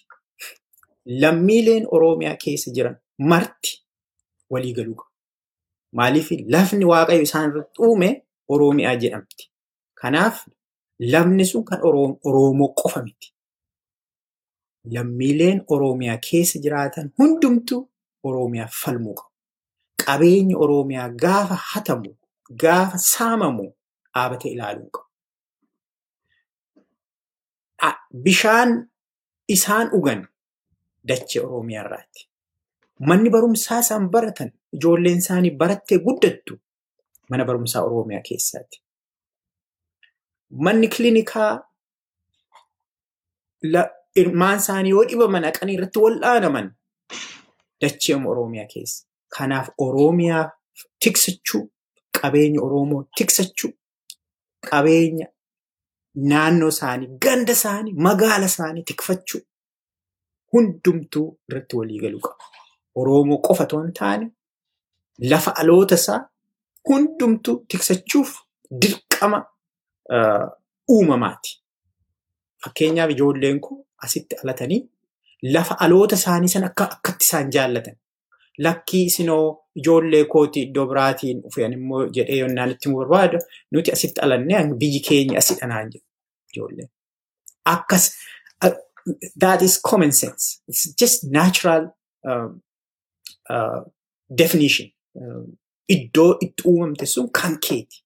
[1.21, 3.71] lammiileen Oromiyaa keessa jiran marti
[4.51, 5.09] walii galuu qabu.
[5.97, 8.09] Maaliif lafni Waaqayyo isaan irratti uume
[8.49, 9.51] Oromiyaa jedhamti.
[10.01, 10.47] Kanaaf
[10.99, 11.79] lafni sun kan
[12.23, 13.33] Oromoo qofa miti.
[14.93, 17.81] Lammiileen Oromiyaa keessa jiraatan hundumtuu
[18.23, 19.29] Oromiyaaf falmuu qabu.
[20.05, 22.17] Qabeenyi Oromiyaa gaafa hatamu,
[22.61, 23.65] gaafa saamamu
[24.15, 25.07] dhaabatee ilaaluu qabu.
[28.23, 28.89] Bishaan
[29.47, 30.27] isaan dhugan
[31.09, 32.21] dachee Oromiyaa irraati.
[33.07, 36.53] Manni barumsaa isaan baratan ijoolleen isaanii barattee guddattu
[37.29, 38.77] mana barumsaa Oromiyaa keessaati.
[40.65, 41.51] Manni kiliinikaa
[44.15, 46.67] ilmaan isaanii yoo dhibaman dhaqanii irratti wal'aanaman
[47.81, 49.05] dacheema Oromiyaa keessa.
[49.37, 50.45] Kanaaf Oromiyaa
[51.03, 51.61] tiksachuu,
[52.21, 53.71] qabeenya Oromoo tiksachuu,
[54.69, 55.27] qabeenya
[56.31, 59.41] naannoo isaanii, ganda isaanii, magaala isaanii tikfachuu
[60.53, 62.43] hundumtuu irratti waliigaluu qaba.
[62.95, 64.31] Oromoo qofa otoo hin taane
[65.31, 66.19] lafa aloota isaa
[66.89, 68.35] hundumtuu tiksachuuf
[68.81, 69.39] dirqama
[70.95, 71.51] uumamaati.
[72.63, 74.81] Fakkeenyaaf ijoolleen kun asitti dhalatanii
[75.53, 77.95] lafa aloota isaanii sana akka akkatti isaan jaallatan.
[78.65, 83.37] Lakkii isinoo ijoollee kooti iddoo biraatiin dhufan immoo jedhee yonnaan itti barbaadu
[83.71, 86.05] nuti asitti dhalannee biyyi keenya asidha naan jedhu
[86.53, 86.89] ijoolleen.
[87.65, 88.09] Akkas
[89.37, 90.61] that is common sense.
[90.67, 91.95] It's just natural
[92.25, 92.61] um,
[93.49, 93.81] uh,
[94.35, 94.91] definition.
[95.15, 95.57] Um,
[95.87, 98.03] iddoo itti uumamte sun kan keeti.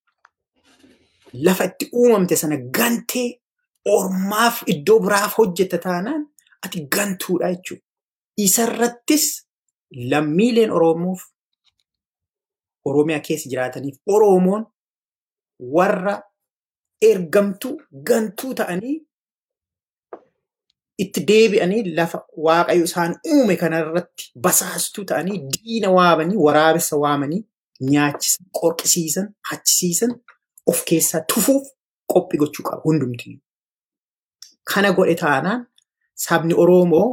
[1.33, 3.41] Lafa itti uumamte sana gantee
[3.85, 6.27] ormaaf iddoo biraaf hojjetta taanaan
[6.65, 7.83] ati gantuudha jechuudha.
[8.37, 9.25] Isarrattis
[10.09, 11.21] lammiileen Oromoof
[12.85, 14.65] Oromiyaa keessa jiraataniif Oromoon
[15.75, 16.21] warra
[17.01, 17.75] ergamtuu
[18.07, 18.95] gantuu ta'anii
[21.03, 27.41] itti deebi'anii lafa waaqayyo isaan uume kanarratti basaastuu ta'anii diina waamanii waraabessa waamanii
[27.91, 30.11] nyaachisan, qorqisiisan, hachisiisan
[30.71, 31.65] of keessaa tufuuf
[32.13, 33.29] qophii gochuu qaba hundumti.
[34.73, 35.65] Kana godhe taanaan
[36.25, 37.07] sabni Oromoo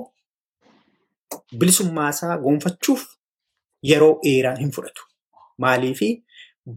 [1.58, 3.02] bilisummaasaa gonfachuuf
[3.90, 5.02] yeroo dheeraa hin fudhatu.
[5.64, 6.08] Maaliifi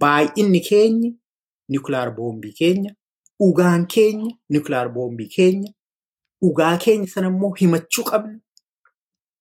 [0.04, 1.12] baay'inni keenya
[1.70, 2.92] niwukilaar boombii keenya,
[3.40, 5.72] dhugaan keenya niwukilaar boombii keenya,
[6.44, 8.40] dhugaa keenya sana immoo himachuu qabna.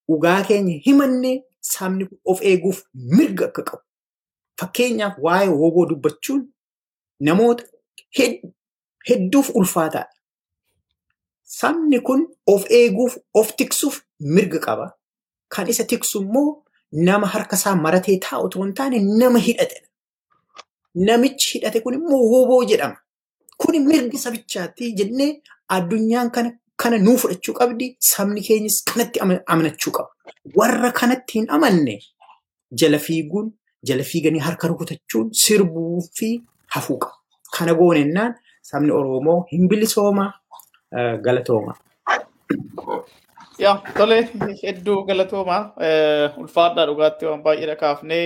[0.09, 3.83] Dhugaa keenya himannee sabni kun of eeguuf mirga akka qabu.
[4.61, 6.43] Fakkeenyaaf waa'ee wooboo dubbachuun
[7.21, 7.65] namoota
[9.09, 10.09] hedduuf ulfaataadha.
[11.45, 14.87] Sabni kun of eeguuf, of tiksuuf mirga qaba.
[15.49, 19.89] Kan isa tiksu immoo nama harka isaa maratee taa'u otoo hin taane nama hidhatedha.
[20.95, 22.97] Namichi hidhate kun immoo wooboo jedhama.
[23.59, 26.51] Kuni mirga sabichaatti jennee addunyaan kana
[26.83, 27.87] kana nuu fudhachuu qabdi.
[28.11, 30.09] Sabni keenyas kanatti amanachuu qaba.
[30.57, 31.99] Warra kanatti hin amanne
[32.83, 33.53] jala fiiguun,
[33.89, 36.31] jala fiiganii harka rukutachuun, sirbuu fi
[36.77, 37.15] hafuu qaba.
[37.57, 38.35] Kana goonennaan
[38.71, 40.31] sabni Oromoo hin bilisoomaa
[41.25, 41.75] galatooma.
[43.59, 44.17] Yaa tole
[44.63, 45.57] hedduu galatooma
[46.43, 48.25] ulfaadhaa dhugaatti waan baay'eedha kaafnee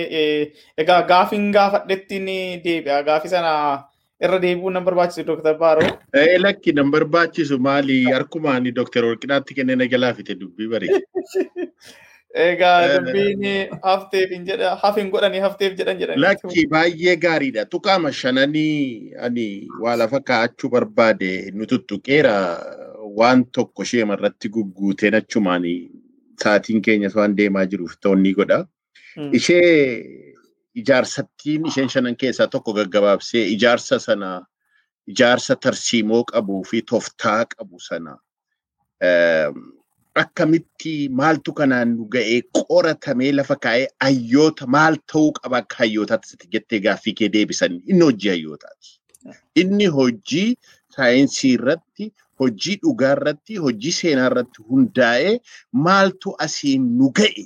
[0.83, 3.51] egaa gaafiin gaafadhetti ni deebi'a gaafii sana
[4.25, 5.53] irra deebi'uu nan barbaachisu Dr.
[5.61, 5.89] Baaroo.
[6.45, 9.05] Lakki nan barbaachisu maali harkumaan Dr.
[9.09, 11.01] Warqinaatti kennee na galaafite dubbii barii.
[12.45, 13.45] Egaa dubbiin
[13.83, 16.19] hafteef hin jedha hafin godhanii hafteef jedhan jedhan.
[16.25, 17.65] Lakki baay'ee gaariidha.
[17.65, 19.47] Tuqaama shananii ani
[19.81, 22.35] waa lafa kaa'achuu barbaade nu tuttuqeera
[23.21, 25.65] waan tokko ishee irratti gugguuteen achumaan
[26.43, 28.65] sa'aatiin keenyas waan deemaa jiruuf ta'uun godha.
[29.31, 30.35] Ishee
[30.81, 34.29] ijaarsattiin isheen shanan keessaa tokko gaggabaabsee ijaarsa sana
[35.13, 38.17] ijaarsa tarsiimoo qabuu fi toftaa qabu sana
[40.21, 46.79] akkamitti maaltu kanaan nu ga'ee qoratamee lafa kaa'ee hayyoota maal ta'uu qaba akka hayyootaatti jettee
[46.85, 48.89] gaaffii kee deebisan inni hojii hayyootaati.
[49.61, 50.55] Inni hojii
[50.95, 52.09] saayinsii irratti,
[52.39, 55.35] hojii dhugaa irratti, hojii seenaa irratti hundaa'ee
[55.85, 57.45] maaltu asiin nu ga'e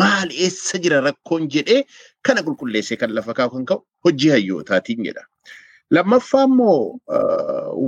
[0.00, 1.82] maal eessa jira rakkoon jedhee
[2.26, 5.22] kana qulqulleessee kan lafa kaa'u kan ka'u hojii hayyootaatiin jedha.
[5.90, 6.98] Lammaffaa immoo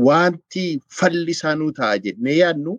[0.08, 0.64] wanti
[0.98, 2.72] falli isaanuu ta'a jennee yaadnu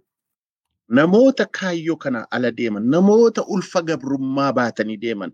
[1.00, 5.32] namoota kaayyoo kana ala deeman, namoota ulfa gabrummaa baatanii deeman,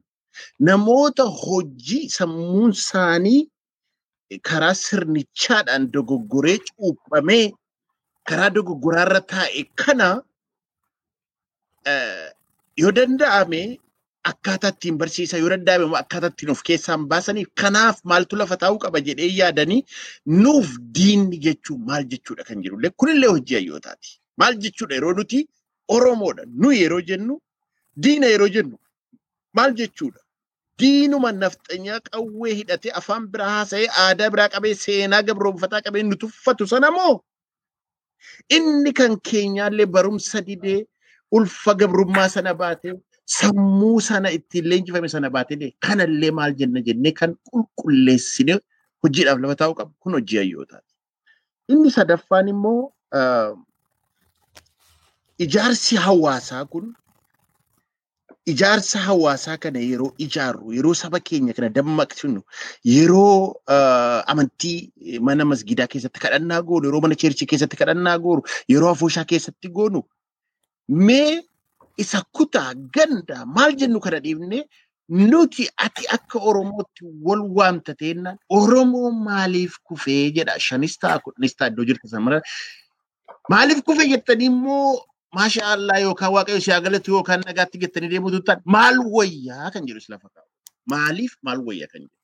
[0.60, 3.42] namoota hojii sammuun isaanii
[4.50, 7.46] karaa sirnichaadhaan dogoggoree cuuphamee
[8.30, 10.08] karaa dogoggoraarra taa'e kana
[12.82, 13.62] yoo danda'ame
[14.32, 19.00] akkaataa ittiin barsiisan yoo danda'ame akkaataa ittiin of keessaan baasaniif kanaaf maaltu lafa taa'uu qaba
[19.08, 19.82] jedhee yaadanii
[20.44, 20.70] nuuf
[21.00, 24.10] diinni jechuun maal jechuudha kan jirullee kunillee hojii hayyootaati.
[24.38, 25.46] Maal jechuudha yeroo nuti
[25.96, 27.40] Oromoodha nu yeroo jennu
[28.04, 28.78] diina yeroo jennu
[29.54, 30.20] maal jechuudha?
[30.80, 36.68] Diinuma nafxanyaa qawwee hidhatee afaan biraa haasa'ee aadaa biraa qabee seenaa gabroonfataa qabee nu tuffatu
[36.72, 37.14] sana moo
[38.58, 40.80] inni kan keenyaallee barumsa didee
[41.32, 42.94] ulfa gabrummaa sana baatee
[43.26, 48.60] sammuu sana ittiin leenjifame sana baatee kanallee maal jenna jennee kan qulqulleessine
[49.04, 50.94] hojiidhaaf lafa taa'uu qabu kun hojii hayyootaati.
[51.70, 52.92] Inni sadaffaan immoo
[55.46, 56.94] ijaarsi hawaasaa kun
[58.54, 62.42] ijaarsa hawaasaa kana yeroo ijaarru, yeroo saba keenya kana dammaqsinu,
[62.96, 63.56] yeroo
[64.34, 68.42] amantii mana masgidaa keessatti kadhannaa goonu, yeroo mana cheerchii keessatti kadhannaa goonu,
[68.74, 70.04] yeroo afooshaa keessatti goonu,
[70.88, 71.42] mee
[72.04, 74.64] isa kutaa ganda maal jennu kana dhiifnee
[75.32, 80.60] nuti ati akka Oromootti wal waamtateenna Oromoo maaliif kufee jedha?
[80.60, 82.42] Shanis ta'a kudhanis ta'a iddoo jirtu sana
[83.54, 84.90] maaliif kufee jettanii immoo
[85.38, 89.84] maasha Allah yookaan waaqayyo si haa galatu yookaan nagaatti jettanii deemutu ta'an maal wayyaa kan
[89.88, 90.48] jedhu lafa kaa'u
[90.94, 92.16] maaliif maal wayyaa kan jedhu?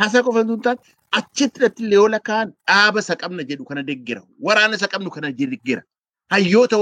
[0.00, 0.80] Haasaa qofa hin taane
[1.20, 5.82] achitti illee yoo lakaan dhaaba isa qabna jedhu kana deeggera waraana isa qabnu kana deeggera
[6.34, 6.76] hayyoota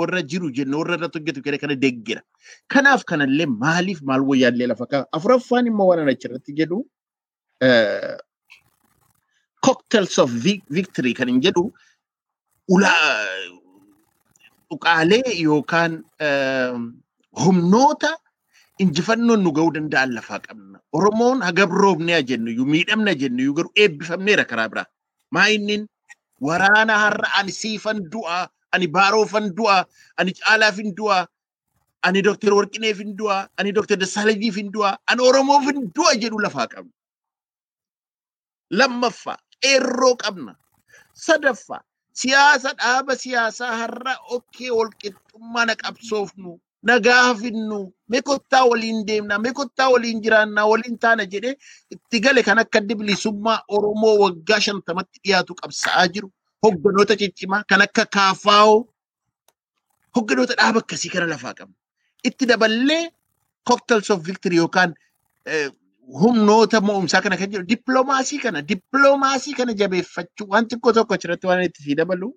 [0.00, 2.22] warra jiru jenna warra irratti hojjetu kana kana deeggera
[2.74, 6.78] kanaaf kanallee maaliif maal wayyaallee lafa kaa'u afuraffaan immoo waan ani achirratti jedhu
[7.68, 8.16] eh,
[9.66, 11.64] cocktails of vi- victory kan hin jedhu
[12.74, 13.14] ulaa
[14.70, 15.92] tuqaalee yookaan
[16.26, 16.82] ehm,
[17.44, 18.10] humnoota
[18.84, 20.78] injifannoon nu ga'uu danda'an lafaa qabna.
[20.98, 24.86] Oromoon hagabroobnee haa jennu iyyuu miidhamna jennu iyyuu garuu eebbifamneera karaa biraa.
[25.34, 25.82] Maa innin
[26.48, 28.38] waraana har'a ani siifan du'a,
[28.72, 29.78] ani baaroofan du'a,
[30.16, 31.26] ani caalaafin du'a,
[32.02, 36.92] ani Dookter Warqineefin du'a, ani Dookter Dassaalenyiifin du'a, ani Oromoofin du'a jedhu lafaa qabna.
[38.78, 40.52] Lammaffaa qeerroo qabna.
[41.26, 41.82] Sadaffaa
[42.20, 46.50] siyaasa dhaaba siyaasaa har'a okkee walqixxummaa na qabsoofnu
[46.88, 47.78] nagaa finnu
[48.10, 51.54] mee kottaa waliin deemna mee kottaa waliin jiraannaa waliin taana jedhee
[51.94, 56.28] itti gale kan akka adda bilisummaa Oromoo waggaa shantamatti dhiyaatu qabsa'aa jiru
[56.64, 58.78] hogganoota ciccimaa kan akka kaafaa'oo
[60.16, 61.76] hogganoota dhaaba akkasii kana lafaa qabna.
[62.28, 63.02] Itti daballee
[63.68, 64.94] cocktails of victory yookaan
[65.46, 65.70] eh,
[66.20, 71.62] humnoota mo'umsaa kana kan jedhu dippiloomaasii kana dippiloomaasii kana jabeeffachuu waan xiqqoo tokko achirratti waan
[71.68, 72.28] itti sii dabalu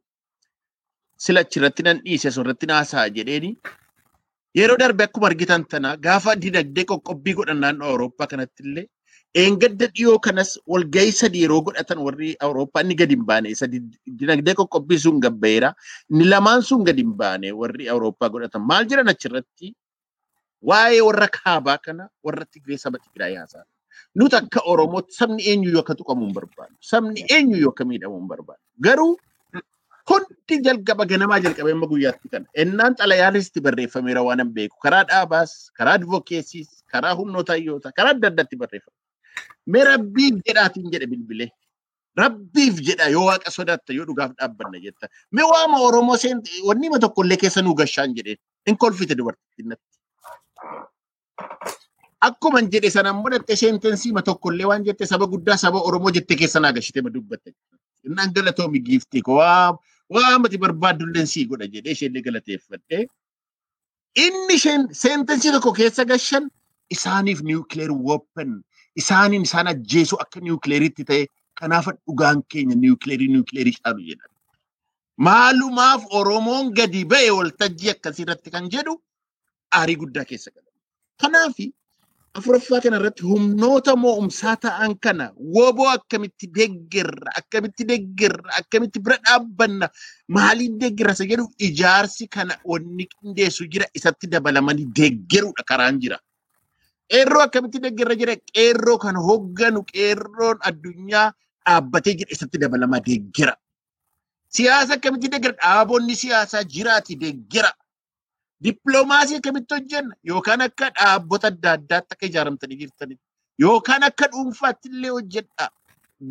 [1.26, 3.52] sila achirratti nan dhiise asirratti naasa'a jedheeni
[4.60, 8.86] yeroo darbe akkuma argitan tana gaafa dinagdee qoqqobbii godhan naannoo Awurooppaa kanatti illee
[9.42, 13.50] eengadda dhiyoo kanas walgahii sadi yeroo godhatan warri Awurooppaa inni gadi hin baane
[14.22, 15.74] dinagdee qoqqobbii sun gabbeera
[16.12, 19.74] inni lamaan sun gadi hin baane warri Awurooppaa godhatan maal jiran achirratti
[20.72, 23.66] waa'ee warra kaabaa kana warra Tigree saba Tigraay haasaa.
[24.16, 26.76] Nuti akka Oromootti sabni eenyuyyuu akka tuqamu hin barbaadu.
[26.92, 28.62] Sabni eenyuyyuu akka miidhamu hin barbaadu.
[28.86, 29.18] Garuu
[30.12, 32.46] hundi jalqaba ganamaa jalqabee amma guyyaatti kana.
[32.64, 34.78] Ennaan xalayaanisti barreeffameera waan hin beeku.
[34.86, 38.98] Karaa dhaabaas, karaa advokeesiis, karaa humnoota hayyoota, karaa adda addaatti barreeffame.
[39.68, 41.50] Mee rabbiif jedhaatiin jedhe bilbilee.
[42.18, 45.08] Rabbiif jedha yoo waaqa sodaatta yoo dhugaaf dhaabbanna jetta.
[45.32, 48.38] Mee waama Oromoo seenti wanni hima tokkollee keessa nuu gashaan jedheen.
[48.68, 49.90] Hin kolfite dubartittiin natti.
[52.28, 56.60] Akkuma jedhe sanaan bodhatte seentensii ma tokkollee waan jette saba guddaa saba Oromoo jette keessa
[56.60, 57.52] naa gashite ma dubbatte.
[58.08, 59.74] Innaan galatoomi giiftii ko waa
[60.10, 63.02] waa mati barbaadulleen sii godha jedhee isheenillee galateeffadhe.
[64.26, 66.48] Inni isheen seentensii tokko keessa gashan
[66.96, 68.62] isaaniif niwukileer weapon
[69.02, 71.24] isaaniin isaan ajjeesu akka niwukileeritti ta'e
[71.60, 74.30] kanaaf dhugaan keenya niwukileerii niwukileerii caalu jedhan.
[75.18, 78.98] Maalumaaf Oromoon gadi ba'e waltajjii akkasirratti kan jedhu
[79.80, 80.70] aarii guddaa keessa gala.
[81.22, 81.68] Kanaafi
[82.40, 85.26] afuraffaa kana irratti humnoota mo'umsaa ta'an kana
[85.56, 89.90] woboo akkamitti deeggarra akkamitti deeggarra akkamitti bira dhaabbanna
[90.38, 96.18] maaliin deeggarra isa jedhu ijaarsi kana wanni qindeessu jira isatti dabalamanii deeggaruudha karaan jira.
[97.14, 101.26] Qeerroo akkamitti deeggarra jira qeerroo kana hogganu qeerroon addunyaa
[101.66, 103.54] dhaabbatee jira isatti dabalamaa deeggara.
[104.56, 107.72] Siyaasa akkamitti deeggara dhaabonni siyaasaa jiraati deeggara.
[108.64, 113.26] Dippiloomaasii akkamitti hojjenna yookaan akka dhaabbota adda addaatti akka ijaaramtanii jirtanitti
[113.66, 115.66] yookaan akka dhuunfaatti illee hojjedha.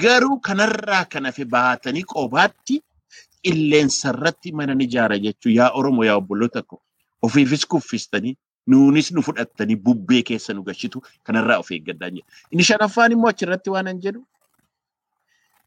[0.02, 2.76] Garuu kanarraa kan hafe baatanii qobaatti
[3.44, 6.82] qilleensa irratti mana ni ijaara jechuun yaa Oromoo yaa obboloota ko
[7.28, 8.34] ofiifis kuffistanii
[8.66, 12.26] nuunis nu fudhattanii bubbee keessa nu gashitu kanarraa of eeggadhaa jedha.
[12.52, 14.22] Inni shanaffaan immoo achirratti waan an jedhu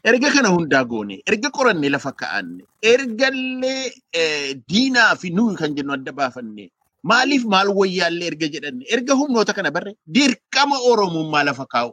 [0.09, 2.63] erga kana hundaa goone erga qorannee lafa kaa'anne
[2.93, 3.91] ergallee
[4.21, 6.65] eh, diinaa fi nuyi kan jennu adda baafanne
[7.11, 11.91] maaliif maal wayyaallee erga jedhanne erga humnoota kana barre dirqama oromummaa lafa kaa'u.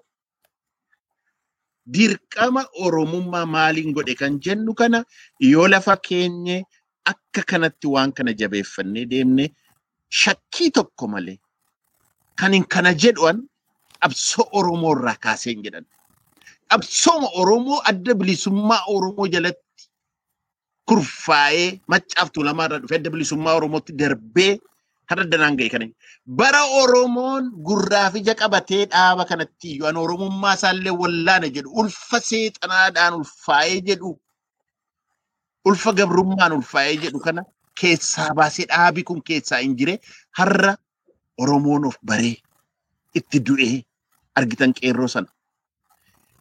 [1.95, 4.99] Dirqama oromummaa maaliin godhe kan jennu kana
[5.53, 6.62] yoo lafa keenye
[7.12, 9.47] akka kanatti waan kana jabeeffannee deemne
[10.20, 11.39] shakkii tokko malee
[12.40, 13.39] kan hin kana jedhan
[14.02, 15.84] qabsoo Oromoo irraa kaaseen jedhan.
[16.70, 19.84] qabsooma Oromoo adda bilisummaa Oromoo jalatti
[20.89, 24.52] kurfaa'ee maccaaf tuulamaa irraa dhufee adda bilisummaa Oromootti darbee
[25.10, 25.86] har'a danaan ga'e kana.
[26.39, 33.14] Bara Oromoon gurraaf ija qabatee dhaaba kanatti iyyuu an Oromummaa isaallee wallaana jedhu ulfa seexanaadhaan
[33.20, 34.10] ulfaa'ee jedhu
[35.70, 37.43] ulfa gabrummaan ulfaa'ee jedhu kana
[37.81, 39.99] keessaa baasee dhaabi kun keessaa hin jire
[40.40, 40.74] har'a
[41.43, 42.36] Oromoon of baree
[43.20, 43.82] itti du'ee
[44.36, 45.28] argitan qeerroo sana.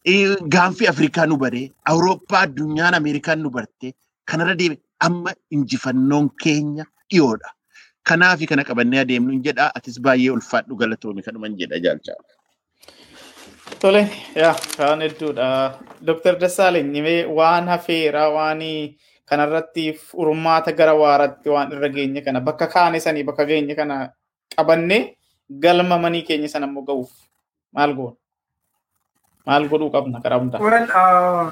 [0.05, 3.93] Eh, Gaanfi Afrikaa nu baree, Awurooppaa addunyaan Ameerikaan nu bartee
[4.25, 7.49] kanarra deeme amma injifannoon keenya dhiyoodha.
[8.03, 12.15] Kanaafi kana qabannee adeemnu hin jedhaa atis baay'ee ulfaadhu galatoomi kanuman jedha jaalchaa.
[13.79, 14.01] Tole,
[14.35, 15.47] yaa kaan hedduudha.
[16.07, 16.35] Dr.
[16.41, 18.61] Dassaaleny waan hafeera waan
[19.31, 23.97] kanarratti furmaata gara waaraatti waan irra geenye kana bakka kaane sanii bakka geenye kana
[24.55, 25.03] qabannee
[25.65, 27.11] galma manii keenya sana immoo ga'uuf
[27.73, 28.15] maal goona?
[29.47, 30.59] Maal godhuu qabna karaa hundaa?
[30.59, 31.51] Well, uh,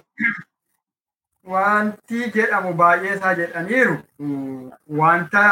[1.54, 5.44] wanti jedhamu baay'ee isaa jedhaniiru mm, wanta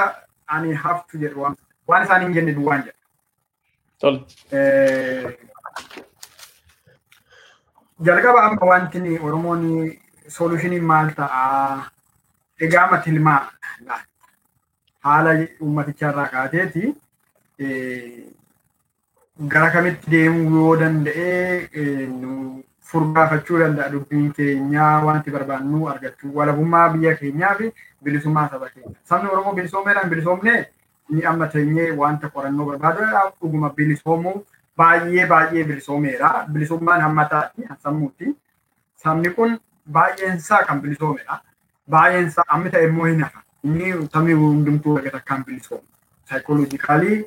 [0.47, 1.47] ani haftu jedhu
[1.87, 2.97] waan isaan hin jenne duwwaan jedha.
[3.99, 4.19] Tole.
[4.51, 5.37] Eh,
[8.09, 9.63] Jalqaba amma wanti Oromoon
[10.39, 11.96] solushiniin maal ta'a?
[12.65, 13.97] Egaa amma tilmaama
[15.07, 15.33] haala
[15.65, 16.93] uummatichaa irraa kaateeti
[19.53, 21.27] gara kamitti deemuu yoo danda'e
[22.91, 27.71] furgaafachuu danda'a dubbiin keenyaa wanti barbaannu argachuu walabummaa biyya keenyaa fi
[28.03, 28.95] bilisummaa saba keenya.
[29.09, 30.53] Sabni Oromoo bilisoomeedhaan bilisoomne
[31.09, 33.09] ni amma teenyee wanta qorannoo barbaadu
[33.41, 34.35] dhuguma bilisoomuu
[34.77, 36.45] baay'ee baay'ee bilisoomeera.
[36.53, 38.35] Bilisummaan hamma taati sammuutti.
[39.03, 39.59] Sabni kun
[39.97, 41.41] baay'een isaa kan bilisoomedha.
[41.89, 43.43] Baay'een isaa amma ta'e immoo hin hafa.
[43.63, 45.85] Inni sabni hundumtuu argata kan bilisoomu.
[46.29, 47.19] Saayikooloojikaalii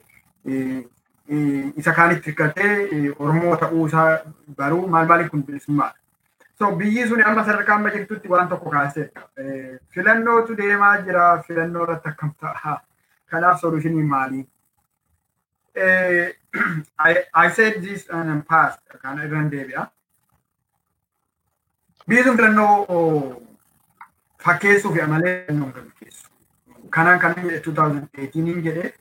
[1.83, 4.19] isa kaanitti hirkatee Oromoo ta'uu isaa
[4.57, 5.95] baruu maal maaliif kun bilisummaadha.
[6.59, 9.11] So biyyi sun amma sadarkaa amma jirtutti waan tokko kaasee
[9.95, 12.81] filannootu deemaa jira filannoo irratti akkam ta'a.
[13.31, 14.47] Kanaaf solutionii maalii?
[15.75, 16.35] Eh,
[16.99, 19.87] I, said this in the past, kana irran deebi'a.
[22.09, 23.43] Biyyi sun filannoo
[24.45, 26.29] fakkeessuuf malee filannoo hin fakkeessu.
[26.91, 28.93] Kanaan kan jedhe 2018 jedhe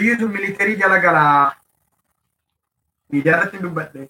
[0.00, 1.54] biyyi sun militeerii jala galaa
[3.12, 4.08] miidiyaa irratti dubbadhe.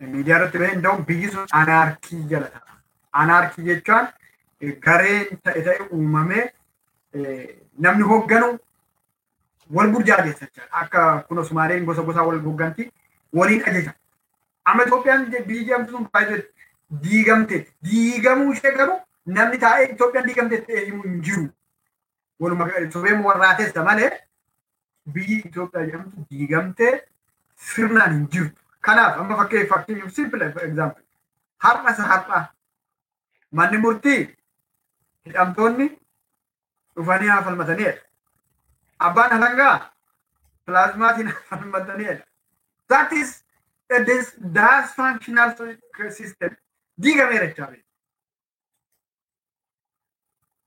[0.00, 2.78] Miidiyaa irratti bahee hunda'u biyyi sun anaarkii jala ta'a.
[3.22, 4.08] Anaarkii jechuun
[4.86, 6.44] gareen ta'e ta'e uumamee
[7.86, 8.58] namni hoogganu
[9.78, 10.68] wal burjaajeessa jechuudha.
[10.82, 12.90] Akka kun Osmaaleen gosa gosaa wal hoogganti
[13.32, 13.94] waliin ajaja.
[14.64, 16.42] Amma Itoophiyaan biyyi jedhamtu sun baay'ee
[17.02, 17.66] diigamte.
[17.84, 21.48] Diigamuu ishee garuu namni taa'ee Itoophiyaan diigamte ta'ee himu hin jiru.
[22.40, 24.10] Waluma sobee warraateessa malee
[25.12, 26.92] biyyi Itoophiyaa jedhamtu diigamtee
[27.56, 28.60] sirnaan hin jirtu.
[28.80, 31.02] Kanaaf amma fakkee fakkeenyaaf simple example.
[31.58, 32.42] Har'a isa har'a
[33.52, 34.20] manni murtii
[35.26, 35.88] hidhamtoonni
[36.96, 37.98] dhufanii haa falmataniidha.
[38.98, 39.92] Abbaan halangaa
[40.66, 42.24] pilaazmaatiin haa falmataniidha.
[42.88, 43.42] That is
[43.90, 45.56] a dysfunctional
[46.10, 46.56] system.
[47.02, 47.76] Diigameera jechaadha.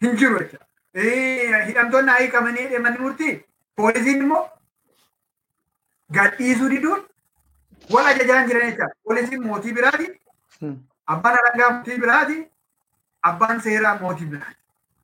[0.01, 0.57] Hin jiru jecha.
[1.67, 3.33] Hidhamtoonni haa hiikamanii manni murtii
[3.75, 4.43] poolisiin immoo
[6.17, 7.03] gadhiisuu diduun
[7.95, 8.87] wal ajajaan jiran jecha.
[9.03, 10.07] Poolisiin mootii biraati.
[11.05, 12.37] Abbaan halangaa mootii biraati.
[13.31, 14.57] Abbaan seeraa mootii biraati.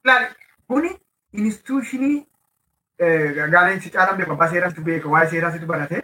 [0.06, 0.28] Ilaali
[0.68, 0.92] kuni
[1.34, 2.26] instituushinii
[3.52, 6.02] gaaleensi caalaan beeku abbaa seeraasitu beeka waa'ee seeraasitu barate.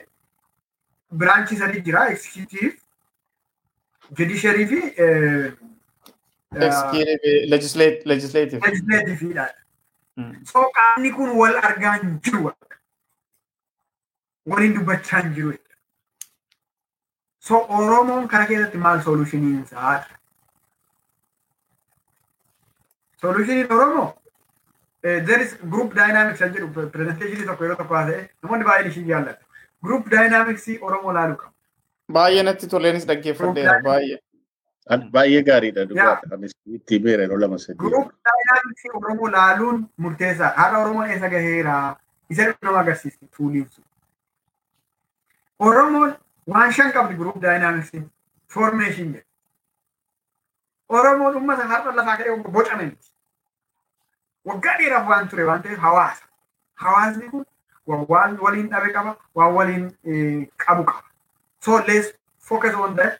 [1.18, 2.76] Biraanchii sadii jira executive,
[4.18, 4.78] judiciary fi
[6.54, 8.02] Legislative.
[8.06, 9.50] legislativeidha.
[10.44, 12.52] So qaamni kun wal argaa hin jiru.
[14.54, 15.54] Waliin dubbachaa hin jiru.
[17.40, 20.18] So Oromoon kana keessatti maal solushiniin isaadha?
[23.22, 24.14] Solushiniin Oromoo
[25.02, 26.68] there is group dynamics jedhu
[26.98, 29.46] presentation tokko yeroo tokko haasa'e namoonni baay'een ishii jaallatu.
[29.86, 31.54] Group dynamics Oromoo laaluu qabu.
[32.20, 34.20] Baay'ee natti toleenis dhaggeeffadheera baay'ee.
[34.90, 36.34] Baay'ee gaariidha dhugaadha.
[36.36, 37.78] Anis itti beera yeroo lama sadii.
[37.78, 40.56] Group dynamics Oromoo laaluun murteessaadha.
[40.62, 41.96] Har'a Oromoon eessa gaheera?
[42.30, 43.84] Isa nama agarsiisti tuuliin sun.
[45.60, 46.16] Oromoon
[46.48, 47.92] waan shan qabdi group dynamics
[48.48, 49.28] formation jedhu.
[50.90, 53.08] Oromoon uummata har'a lafaa ka'ee bocame miti.
[54.46, 56.24] waggaa dheeraaf waan ture waan ta'eef hawaasa.
[56.84, 57.46] Hawaasni kun
[57.88, 61.04] waan waliin dhabe qaba, waan waliin qabu qaba.
[61.60, 63.20] So let's focus on the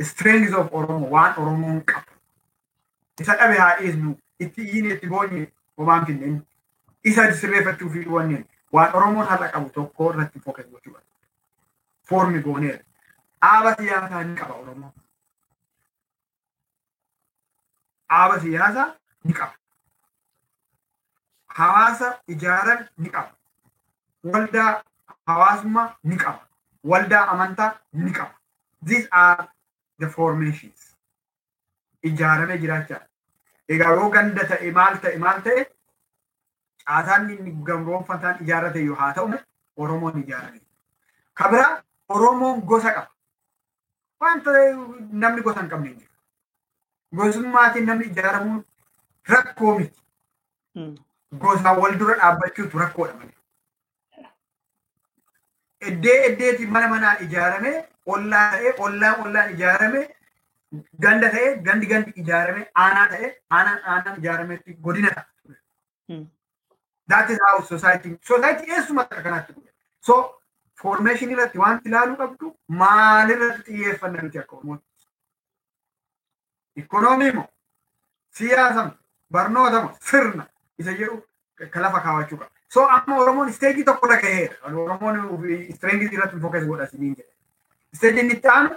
[0.00, 2.12] strengths of Oromo, waan Oromoon qabu.
[3.20, 6.46] Isa dhabe haa dhiisnu, itti iyyiin itti boonye homaan finneen.
[7.04, 11.00] Isa sirreeffachuu fi wanneen waan Oromoon har'a qabu tokko irratti focus gochuudha.
[12.08, 12.78] Foormi gooneera.
[13.42, 14.92] Dhaaba siyaasaa ni qaba Oromoon.
[18.10, 18.94] Dhaaba siyaasaa
[19.24, 19.54] ni qaba.
[21.58, 23.32] hawaasa ijaaran ni qaba.
[24.24, 24.82] Waldaa
[25.26, 26.46] hawaasummaa ni qaba.
[26.84, 28.34] Waldaa amantaa ni qaba.
[28.86, 29.48] These are
[29.98, 30.96] the formations.
[32.04, 33.02] Ijaaramee jiraachaa.
[33.68, 35.66] Egaa yoo ganda ta'e maal ta'e maal ta'e
[36.86, 39.28] caasaan inni gamroonfataan ijaarrate yoo haa ta'u
[39.76, 40.60] Oromoon ijaarame.
[41.34, 43.10] Kabira Oromoon gosa qaba.
[44.20, 44.50] Wanta
[45.24, 46.12] namni gosa hin qabne jiru.
[47.16, 48.64] Gosummaatiin namni ijaaramuun
[49.34, 50.00] rakkoo miti.
[51.44, 53.34] Gosaan wal dura dhaabbachuutu rakkoodha malee.
[55.90, 57.72] Eddee eddeeti mana manaa ijaarame,
[58.14, 60.00] ollaa ta'ee, ollaan ollaan ijaarame,
[61.04, 65.26] ganda ta'ee, gandi gandi ijaarame, aanaa ta'ee, aanaan aanaan ijaarametti godina ta'a.
[67.08, 69.54] That is how society, society eessuma akka kanaatti.
[70.00, 70.14] So,
[70.82, 72.50] formation irratti wanti ilaaluu qabdu
[72.82, 74.84] maalirratti xiyyeeffanna nuti akka Oromootti.
[76.82, 77.48] Ikoonoomii moo,
[78.40, 78.84] siyaasa
[79.32, 80.46] barnoota moo, sirna
[80.78, 81.16] isa jedhu
[81.72, 82.50] ka lafa kaawwachuu qaba.
[82.68, 84.56] So, amma Oromoon isteejii tokko irra gaheera.
[84.84, 87.32] Oromoon isteejii irratti fokas godha siniin jedhe.
[87.92, 88.76] Isteejiin itti aanu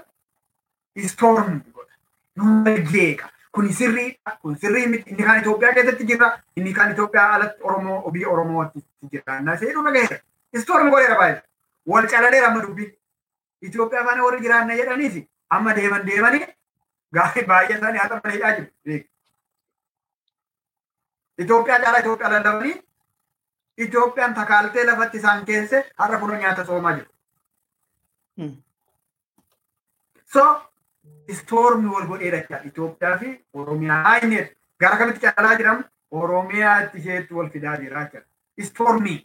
[1.07, 1.95] storm godha.
[2.35, 3.29] Nama jeeqa.
[3.51, 4.37] Kun sirriidha.
[4.41, 5.09] Kun sirrii miti.
[5.11, 6.29] Inni kaan Itoophiyaa keessatti jira.
[6.55, 9.39] Inni kaan Itoophiyaa alatti Oromoo biyya Oromootti jira.
[9.41, 10.19] Na seedhu na gaheera.
[10.61, 11.41] Storm godheera baay'ee.
[11.87, 12.89] Wal caladeera amma dubbii.
[13.61, 15.17] Itoophiyaa faana warri jiraanna jedhaniif
[15.49, 16.45] amma deeman deemanii
[17.13, 19.03] gaarii baay'ee isaanii haxa mana hidhaa jiru.
[21.37, 22.81] Itoophiyaa caalaa Itoophiyaa lallabanii
[23.77, 27.09] Itoophiyaan takaaltee lafatti isaan keesse har'a kunoo nyaata soomaa jiru.
[30.33, 30.43] So,
[31.39, 32.67] stormi wal godheera jechaadha.
[32.69, 34.39] Itoophiyaa fi Oromiyaa inni
[34.79, 35.83] gara kamitti caalaa jiran
[36.21, 38.27] Oromiyaatti isheetti wal fidaa jira jechaadha.
[38.69, 39.15] Stormi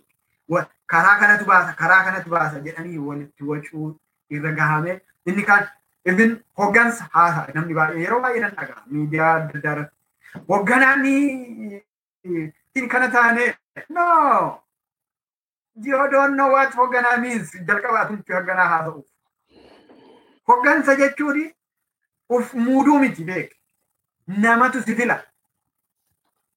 [0.95, 3.89] karaa kanatu baasa karaa kanatu baasa jedhanii walitti wacuu
[4.31, 5.01] irra gahame.
[5.27, 5.65] Inni kaan
[6.05, 7.55] ibin hoggansa haasa'a.
[7.55, 9.97] Namni baay'ee yeroo baay'ee nan dhaga'a miidiyaa adda addaa irratti.
[10.49, 11.03] Hogganaan
[12.95, 13.45] kana taane
[13.89, 14.63] no!
[15.83, 17.53] You don't know what hogganaa means.
[17.69, 19.07] Jalqabaatumti hogganaa haasa'uuf.
[20.49, 21.53] Hoggansa jechuun
[22.29, 23.53] uf muuduu miti beek.
[24.27, 25.23] Namatu si fila.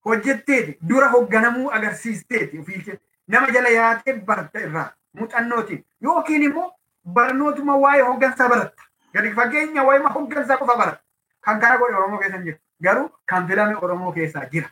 [0.06, 6.72] Hojjetteeti dura hogganamuu agarsiisteeti ofii nama jala yaatee barta irraa muuxannootiin yookiin immoo
[7.14, 8.84] barnootuma waa'ee hoggansaa baratta.
[9.14, 11.04] Gadi fageenya waa'ee hoggansaa qofa baratta.
[11.42, 12.58] Kan kana godhe Oromoo keessa hin jiru.
[12.84, 14.70] Garuu kan filame Oromoo keessaa jira.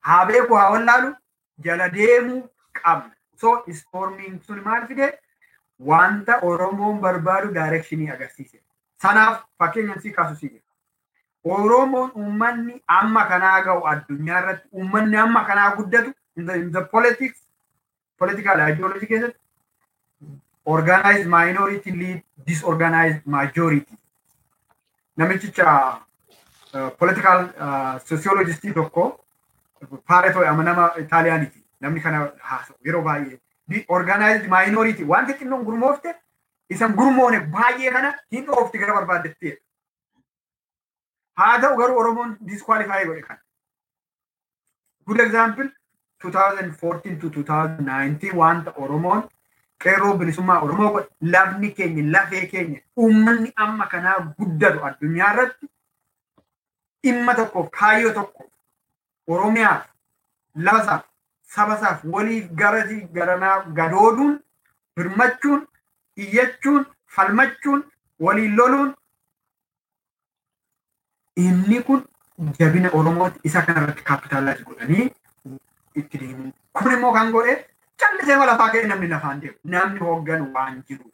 [0.00, 1.14] Haa beeku haa wallaalu
[1.64, 2.40] jala deemuu
[2.82, 3.10] qabna.
[3.40, 5.18] So ispoormiin sun maal fide
[5.90, 8.60] wanta Oromoon barbaadu daayirekshinii agarsiise.
[9.02, 10.62] Sanaaf fakkeenyaan sii kaasu sii jira.
[11.44, 17.42] Oromoon uummanni amma kanaa ga'u addunyaa irratti uummanni amma kanaa guddatu in the, politics,
[18.18, 19.38] political ideology keessatti
[20.64, 23.98] organized minority lead disorganized majority.
[25.16, 25.74] Namichicha
[26.74, 29.20] uh, political uh, sociologistii tokko
[30.08, 31.64] Paaretoo nama Itaaliyaaniiti.
[31.80, 33.38] Namni kana haasa'u yeroo baay'ee.
[33.68, 36.10] The organized minority wanti xinnoon gurmoofte
[36.76, 39.54] isan gurmoone baay'ee kana hin dhoofti gara barbaaddettee.
[41.38, 43.40] Haa ta'u garuu Oromoon disqualify godhe kana.
[45.06, 45.70] Good example
[46.24, 49.24] 2014 to 2019 wanta Oromoon
[49.84, 55.66] qeerroo bilisummaa Oromoo godhe lafni keenya lafee keenya uummanni amma kanaa guddatu addunyaa irratti
[57.02, 58.50] dhimma tokkoof kaayyoo tokko
[59.36, 59.88] Oromiyaaf
[60.68, 61.02] lafasaaf
[61.56, 64.34] sabasaaf waliif garasii garanaa gadooduun
[64.96, 65.66] birmachuun
[66.24, 66.86] iyyachuun
[67.16, 67.84] falmachuun
[68.26, 68.94] waliin loluun
[71.36, 72.04] inni kun
[72.58, 75.06] jabina Oromooti isa kanarratti kaapitaalaayiz godhanii
[76.00, 76.52] itti deemu.
[76.72, 77.54] Kun immoo kan godhe
[78.02, 79.58] callisee lafaa ka'e namni lafaan deemu.
[79.64, 81.10] Namni hoogganu waan jiru.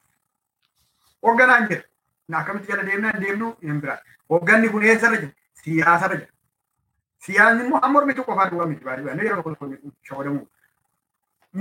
[1.22, 1.82] Hoogganaan jira.
[2.40, 3.98] Akkamitti jala deemnaa hin deemnu hin biraa.
[4.30, 5.32] Hoogganni kun eessarra jira?
[5.62, 6.32] Siyaasarra jira.
[7.26, 9.68] Siyaasni immoo amma mormituu qofaa duwwaa baay'ee yeroo tokko
[10.08, 10.46] shawadamu.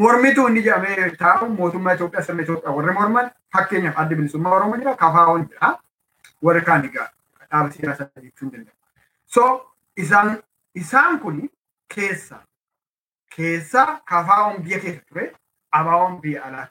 [0.01, 4.95] Mormituu inni jedhamee taa'u mootummaa Itoophiyaa sirna Itoophiyaa warri morman fakkeenyaaf adda bilisummaa Oromoo jira
[5.01, 5.71] kafaawoon jira
[6.49, 7.07] warri kaan egaa
[7.49, 8.75] dhaaba siyaasaa jechuu hin danda'u.
[9.25, 9.43] So
[10.03, 10.31] isaan
[10.83, 11.41] isaan kun
[11.95, 12.39] keessa
[13.35, 15.25] keessa kafaawoon biyya keessa ture
[15.81, 16.67] abaawoon biyya alaa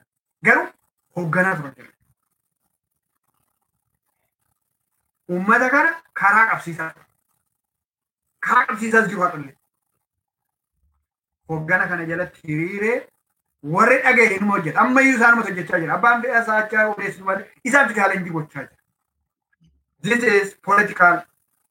[0.51, 0.69] garuu
[1.17, 1.93] hoogganaa turan jira.
[5.31, 5.93] Uummata kana
[6.23, 7.08] karaa qabsiisaa ture.
[8.47, 9.55] Karaa qabsiisaas jiru haadhollee.
[11.49, 12.97] Hooggana kana jalatti hiriiree
[13.77, 14.81] warri dhaga'e inuma hojjeta.
[14.85, 15.95] Ammayyuu isaanumatu hojjechaa jira.
[15.95, 18.77] Abbaan fedhaa saachaa odeessu malee isaantu chaalenjii gochaa jira.
[20.03, 21.23] This is political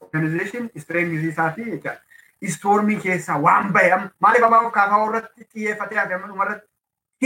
[0.01, 2.01] organization strength isaa fi jechaadha.
[2.49, 3.95] Istoormii keessaa waan bahe
[4.25, 6.67] maaliif abbaa kaafaa irratti xiyyeeffatee hafe dhumarratti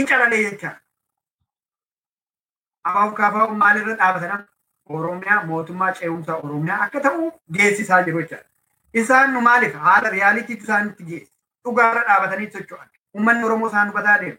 [0.00, 0.78] hin calalee jechaadha.
[2.84, 4.48] Abbaa kaafaa maalirra dhaabatan
[4.98, 7.28] Oromiyaa mootummaa ce'umsaa Oromiyaa akka ta'u
[7.58, 8.48] geessisaa jiru jechaadha.
[8.94, 11.32] Isaan nu maaliif haala riyaaliitiitu isaanitti geesse.
[11.64, 12.88] Dhugaarra dhaabatanii socho'an.
[13.14, 14.38] Uummanni Oromoo isaan hubataa deema.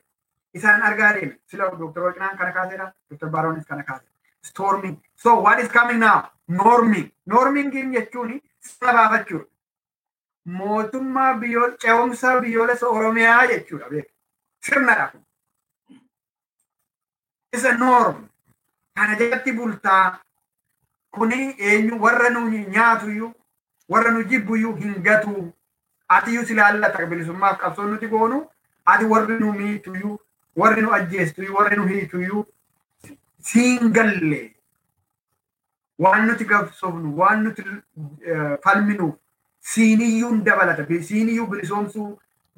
[0.54, 1.34] Isaan argaa deema.
[1.46, 2.92] Sila Dooktar Warqinaan kana kaaseera.
[3.10, 4.12] Dooktar Baaroonis kana kaaseera.
[4.46, 4.98] Storming.
[5.16, 6.22] So what is coming now?
[6.48, 7.12] Norming.
[7.26, 9.46] Norming jechuun sirna baafachuudha.
[10.46, 14.04] Mootummaa biyyool ce'umsa biyyoolessa Oromiyaa jechuudha.
[14.66, 15.22] Sirnadha kun.
[17.54, 18.28] isa norm
[18.98, 20.20] kana jalatti bultaa
[21.16, 23.34] kuni eenyu warra nu nyaatuyyuu
[23.94, 25.54] warra nu jibbuyyuu hin gatu.
[26.18, 28.42] Atiyyuu si laallata bilisummaaf qabsoon nuti goonu.
[28.86, 30.18] Ati warri nu miituyyuu
[30.64, 32.46] warri nu ajjeestuyyuu warri nu hiituyyuu
[33.52, 34.42] siin galle.
[36.00, 37.64] Waan nuti qabsoofnu waan nuti
[38.26, 39.10] eh, falminu
[39.60, 40.86] siiniyyuun dabalata.
[41.10, 42.10] Siiniyyuu bilisoomsuu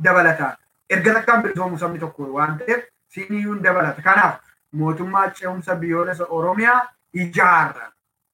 [0.03, 0.57] dabalata.
[0.89, 4.01] Erga takkaan bilisoomu sabni tokko waan ta'eef siiniyyuun dabalata.
[4.01, 4.39] Kanaaf
[4.71, 6.81] mootummaa ce'umsa biyyoolessa oromiyaa
[7.13, 7.91] ijaarra.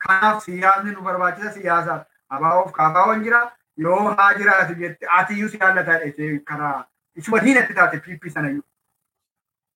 [0.08, 2.08] Kanaaf siyaasni nu barbaachisa siyaasaaf
[2.38, 3.42] abaa'oof kaafaawwan jira
[3.86, 6.74] yoo haa jiraatu jette atiyyuu si jaallata jedhee karaa
[7.22, 8.66] isuma diinatti taate piippii sanayyuu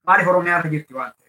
[0.10, 1.23] maaliif oromiyaa irra jirti waan ta'eef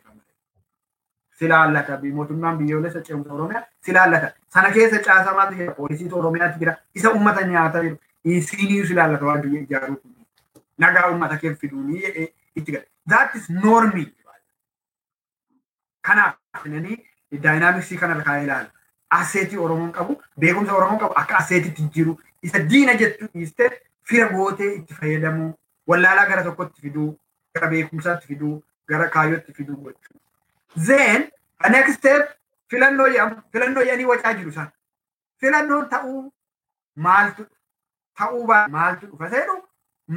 [1.40, 6.76] si laallata mootummaan biyyoolessa ce'umsa oromiyaa si laallata sana keessa caasamaatu jira poolisiitu oromiyaatti jira
[7.00, 7.96] isa ummata nyaata jiru
[8.36, 10.14] isiiniyyuu si laallata waan biyya ijaaruu kun
[10.84, 12.28] nagaa ummata kee fiduunii jedhee
[12.60, 14.06] itti gala that is normii
[16.08, 16.34] kanaaf
[17.44, 18.70] daayinaamiksii kanarra kaa'ee ilaala
[19.18, 23.70] aseetii oromoon qabu beekumsa oromoon qabu akka aseetitti jiru isa diina jettu dhiiste
[24.10, 25.50] fira gootee itti fayyadamuu
[25.92, 27.08] wallaalaa gara tokkotti fiduu
[27.54, 28.54] gara beekumsaatti fiduu
[28.92, 30.20] gara kaayyootti fiduu gochuu
[30.86, 32.32] the next step
[32.70, 34.72] filannoo jedhamu filannoo jedhanii wacaa jiru isaan
[35.44, 36.22] filannoon ta'uu
[37.06, 37.46] maaltu
[38.18, 39.30] ta'uu maaltu dhufa?
[39.30, 39.54] Seenu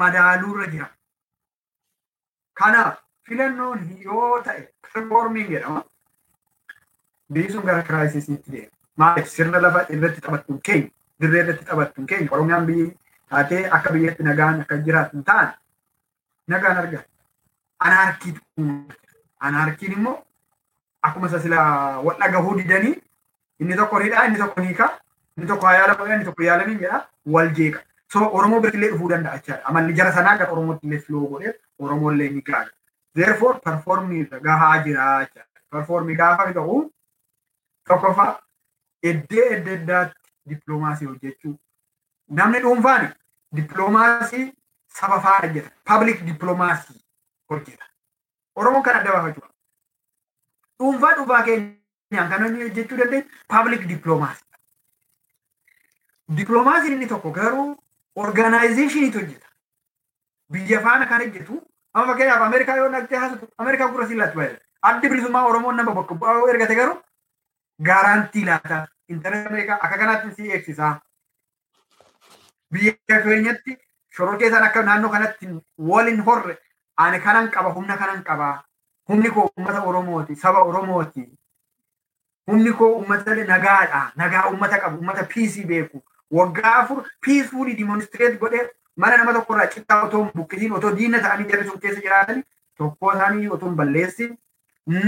[0.01, 0.87] madaaluurra jira.
[2.59, 2.99] Kanaaf
[3.29, 4.61] filannoon yoo ta'e
[4.93, 5.83] performing jedhama.
[7.33, 10.89] Biyyi sun gara kiraayisiisiitti deema maaliif sirna lafa irratti taphattuun keenya
[11.23, 12.87] dirree irratti taphattuun keenya oromiyaan biyyi
[13.33, 15.51] taatee akka biyyatti nagaan akka jiraatu hin taane
[16.53, 17.05] nagaan argata
[17.87, 18.41] anaarkiitu
[19.49, 20.15] anaarkiin immoo
[21.09, 21.59] akkuma isa sila
[22.07, 22.95] wal dhagahuu didanii
[23.65, 24.89] inni tokko ni dhaa inni tokko ni kaa
[25.37, 26.99] inni tokko haa yaala godha inni tokko yaalamiin jedha
[27.35, 27.79] wal jeeqa.
[28.13, 29.65] So oromoo biratti illee dhufuu danda'a jechaadha.
[29.69, 31.53] Amalli jara sanaa gara oromootti illee filoo godhee
[31.87, 32.71] oromoo illee ni gaaga
[33.19, 35.59] therefore performii gahaa jira jechaadha.
[35.71, 36.77] Performii gaafa ta'u
[37.89, 38.31] tokkoffaa
[39.03, 41.53] iddee adda addaatti dippiloomaasii hojjechuu
[42.39, 43.07] namni dhuunfaan
[43.55, 44.45] dippiloomaasii
[44.99, 45.69] saba faana hojjeta.
[45.85, 47.01] Public dippiloomaasii
[47.49, 47.85] hojjeta.
[48.55, 49.43] Oromoon kan adda baafachuu
[50.79, 54.45] dhuunfaa dhuunfaa keenyaan kan inni hojjechuu dandeenyu public dippiloomaasii
[56.37, 57.83] dippiloomaasiin inni tokko garuu
[58.15, 59.47] orgaanaayizeeshiniitu hojjeta.
[60.51, 61.61] Biyya faana kan hojjetu
[61.93, 66.15] amma fakkeenyaaf ameerikaa yoo naqxee haasatu ameerikaa gurra sillaatti baay'ata addi bilisummaa oromoon nama bakka
[66.23, 66.97] bu'aa yoo ergate garuu
[67.87, 70.93] gaaraantii laata intarneet ameerikaa akka kanaatti si eegsisaa
[72.73, 72.93] biyya
[73.25, 73.77] keenyatti
[74.17, 75.47] shoroo keessaan akka naannoo kanatti
[75.91, 76.57] waliin horre
[77.05, 78.55] ani kanan qaba humna kanan qabaa
[79.09, 81.23] humni koo ummata oromooti saba oromooti
[82.51, 86.03] humni koo ummata nagaadha nagaa ummata qabu ummata piisii beeku
[86.39, 91.19] waggaa afur piisfuulii dimoonistreet godhee mana nama tokko irraa cittaa otoo hin buqqisiin otoo diina
[91.25, 92.43] ta'anii jarri sun keessa jiraatanii
[92.81, 94.37] tokko isaanii otoo hin balleessin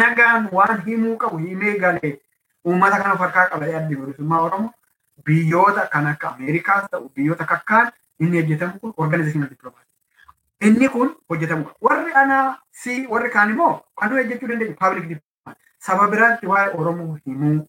[0.01, 2.13] nagaan waan himuu qabu himee galee
[2.67, 4.71] uummata kana of harkaa qaba addi bilisummaa oromoo
[5.25, 9.87] biyyoota kan akka ameerikaas ta'u biyyoota kakkaan inni hojjetamu kun organizational diplomacy.
[10.61, 15.61] Inni kun hojjetamu qaba warri anaa si warri kaan immoo kan hojjechuu dandeenyu public diplomacy.
[15.85, 17.59] Saba biraatti waa'ee oromoo himuu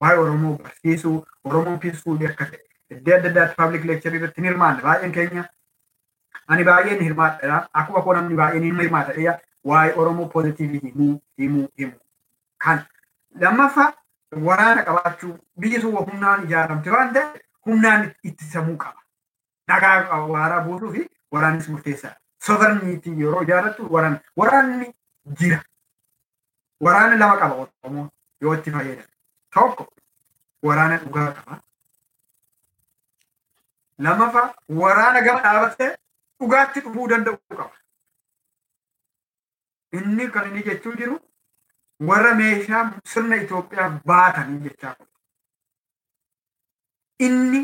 [0.00, 2.62] waa'ee oromoo barsiisuu oromoo piisfuulii akka ta'e
[2.96, 4.82] iddoo adda addaatti public lecture irratti ni hirmaanne.
[4.88, 5.44] Baay'een keenya
[6.48, 7.60] ani baay'een hirmaadha.
[7.72, 9.38] Akkuma koo namni baay'een hin hirmaata
[9.70, 12.00] waa'ee oromoo pozitiivii himuu himuu himuu.
[12.64, 12.84] Kan
[13.40, 13.92] lammaffaa
[14.32, 19.00] waraana qabaachuu biyyi sun humnaan ijaaramte waan ta'e humnaan ittisamuu qaba
[19.72, 21.02] nagaa waaraa buusuu fi
[21.36, 24.88] waraannis murteessaadha soverniitii yeroo ijaarattu waraan waraanni
[25.40, 25.60] jira
[26.88, 28.08] waraana lama qaba oromoo
[28.40, 29.12] yoo itti fayyadamu
[29.54, 29.86] tokko
[30.70, 31.60] waraana dhugaa qaba
[34.06, 34.48] lammaffaa
[34.82, 35.90] waraana gama dhaabattee
[36.40, 37.70] dhugaatti dhufuu danda'u qaba
[40.00, 41.16] inni kan inni jechuu jiru
[42.00, 44.94] warra meeshaa sirna Itoophiyaa baatanii jechaa
[47.26, 47.62] inni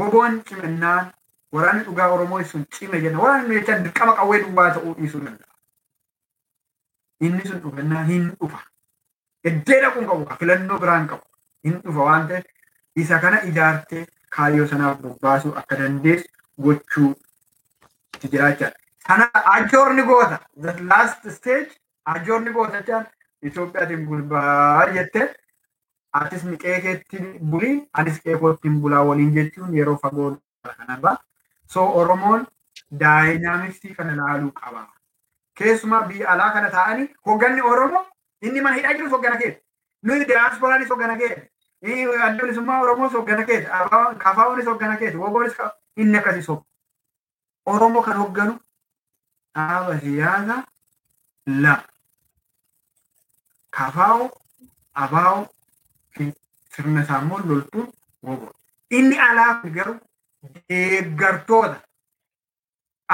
[0.00, 1.12] woboon cimennaan
[1.58, 5.54] waraanni dhugaa Oromoo sun cime jenna waraanni meeshaa dirqama qawwee duwwaa ta'uu dhiisuu danda'a.
[7.28, 8.60] Inni sun dhufannaa hin dhufa.
[9.50, 11.24] Eddee dhaquun qabu filannoo biraan qabu
[11.68, 12.46] hin dhufa waan ta'eef
[13.04, 14.06] isa kana ijaartee
[14.36, 16.28] kaayyoo sanaaf bobbaasuu akka dandeessu
[16.66, 17.10] gochuu
[18.14, 18.72] itti jiraachaa.
[19.06, 21.70] Sana ajoorni goota the last stage
[22.04, 23.06] ajoorni goota jechaan
[23.42, 25.34] Itoophiyaatiin bulbaa jettee
[26.12, 27.18] atis miqee keetti
[27.50, 30.36] bulii anis qeekootti bulaa waliin jechuun yeroo fagoo
[30.76, 31.16] kanarra.
[31.66, 32.46] So Oromoon
[33.00, 34.86] daayinaamiksii kana ilaaluu qaba.
[35.58, 38.06] Keessumaa biyya alaa kana taa'anii hogganni Oromoo
[38.42, 39.60] inni mana hidhaa jirus hoggana keessa.
[40.02, 41.46] Nuyi diyaasporaanis hoggana keessa.
[42.26, 43.88] Adda bilisummaa Oromoos hoggana keessa.
[44.18, 45.18] Kafaa'uunis hoggana keessa.
[45.18, 45.54] Wogoonis
[45.96, 46.64] inni akkasii soba.
[47.66, 48.58] Oromoo kan hogganu
[49.54, 50.64] dhaaba siyaasaa
[51.64, 51.84] lama.
[53.76, 54.28] Kafaa'oo,
[55.04, 55.42] abaa'oo
[56.14, 56.32] fi
[56.74, 57.88] sirna isaa immoo loltuun
[58.22, 58.54] woboodha.
[58.98, 59.98] Inni alaa kun garuu
[60.68, 61.78] deeggartoota.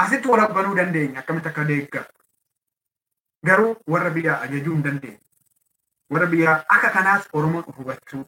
[0.03, 2.11] Asitti wal abbanuu dandeenya akkamitti akka deeggaru.
[3.45, 5.19] Garuu warra biyyaa ajajuu hin dandeenye.
[6.09, 8.25] Warra biyyaa akka kanaas Oromoon hubachuu.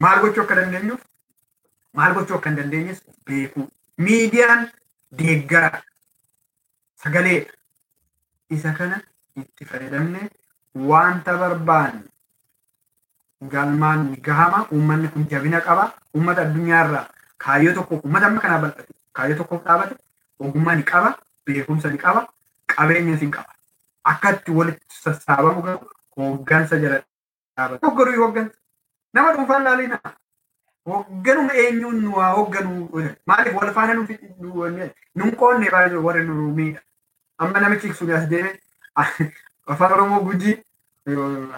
[0.00, 1.02] Maal gochuu akka dandeenyuuf
[1.98, 3.68] maal gochuu akka hin dandeenyes beekuu.
[3.98, 4.70] Miidiyaan
[5.18, 5.82] deeggara
[7.02, 7.52] sagaleedha.
[8.50, 9.00] Isa kana
[9.36, 10.30] itti fayyadamne
[10.74, 12.02] wanta barbaanne
[13.42, 14.66] galmaan gahama.
[14.72, 15.92] Uummanni kun jabina qaba.
[16.14, 17.08] Uummata addunyaarraa
[17.38, 19.96] kaayyoo tokko uummata amma kanaa bal'ate kaayyoo tokkoof dhaabate
[20.40, 21.18] ogummaa ni qaba.
[21.46, 22.26] Beekumsa ni qaba.
[22.66, 23.50] Qabeenyas ni qaba.
[24.04, 27.02] Akka itti walitti sassaabamu garuu hooggansa jala
[27.56, 27.86] dhaabata.
[27.86, 28.54] Hoogganuu hooggansa.
[29.14, 30.00] Nama dhuunfaan laalina.
[30.86, 32.88] Hoogganuma eenyuun nu haa hoogganu.
[33.26, 34.10] Maaliif wal faana nuuf
[35.14, 35.70] nun qoonne
[36.06, 36.80] warri nu miidha.
[37.38, 38.52] Amma namichi sun as deeme
[39.66, 40.62] afaan Oromoo Gujii,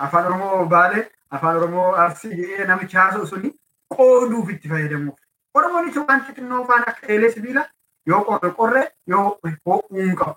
[0.07, 3.51] afaan Oromoo Baalee, afaan Oromoo Arsii jedhee namichi haasa'u suni
[3.95, 5.19] qooduuf itti fayyadamuuf.
[5.55, 7.67] Oromoon isa wanti xinnoo faan akka eelee sibiila
[8.07, 10.35] yoo qorre qorre yoo ho'uun qabu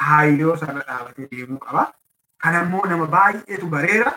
[0.00, 1.92] kaayyoo sana dhaabatee deemuu qaba.
[2.42, 4.12] Kana immoo nama baay'eetu bareera.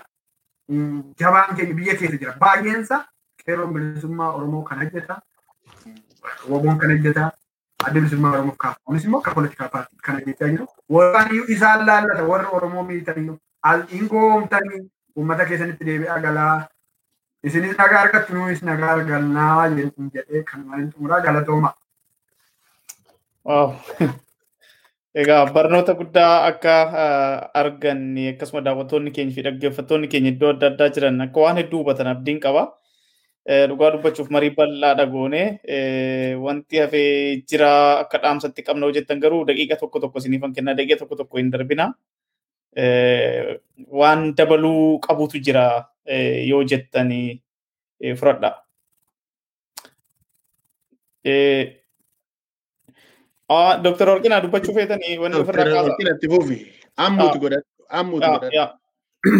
[1.19, 2.33] Jabaan keenya biyya keessa jira.
[2.39, 3.05] Baay'eensa
[3.45, 5.21] qeerroon bilisummaa Oromoo kan hojjeta.
[6.49, 7.31] Woboon kan hojjeta.
[7.85, 8.79] Adda bilisummaa Oromoof kaafa.
[8.85, 10.21] Kunis immoo akka poolitikaa paartii kana
[10.51, 10.67] jiru.
[10.89, 13.37] Warraan isaan laallata warri Oromoo miitan iyyuu.
[13.91, 14.81] Hin goomtanii
[15.15, 16.67] uummata keessanitti deebi'aa galaa.
[17.43, 19.67] Isinis nagaa argattu nuus nagaa argannaa
[20.15, 21.73] jedhee kan waliin xumuraa galatooma.
[25.15, 26.73] Egaa barnoota guddaa akka
[27.61, 32.07] arganne akkasuma daawwattoonni keenya fi dhaggeeffattoonni keenya iddoo adda addaa jiran akka waan hedduu hubatan
[32.15, 32.65] abdiin qaba.
[33.47, 35.41] Dhugaa dubbachuuf marii bal'aa dhagoone
[36.45, 37.69] wanti hafee jira
[38.03, 41.85] akka dhaamsatti qabna hojjettan garuu daqiiqa tokko tokko isiniifan kenna daqiiqa tokko tokko hin darbina.
[44.01, 45.65] Waan dabaluu qabutu jira
[46.51, 47.39] yoo jettanii
[48.19, 48.51] fudhadha.
[53.83, 55.89] Dooktar Warqinaa dubbachuu feetanii wanni ofirraa Dooktar kaasa.
[55.89, 56.57] Warqinaa itti fufi.
[57.05, 57.67] Ammuutu godhadhu.
[58.01, 58.67] Ammuutu godhadhu.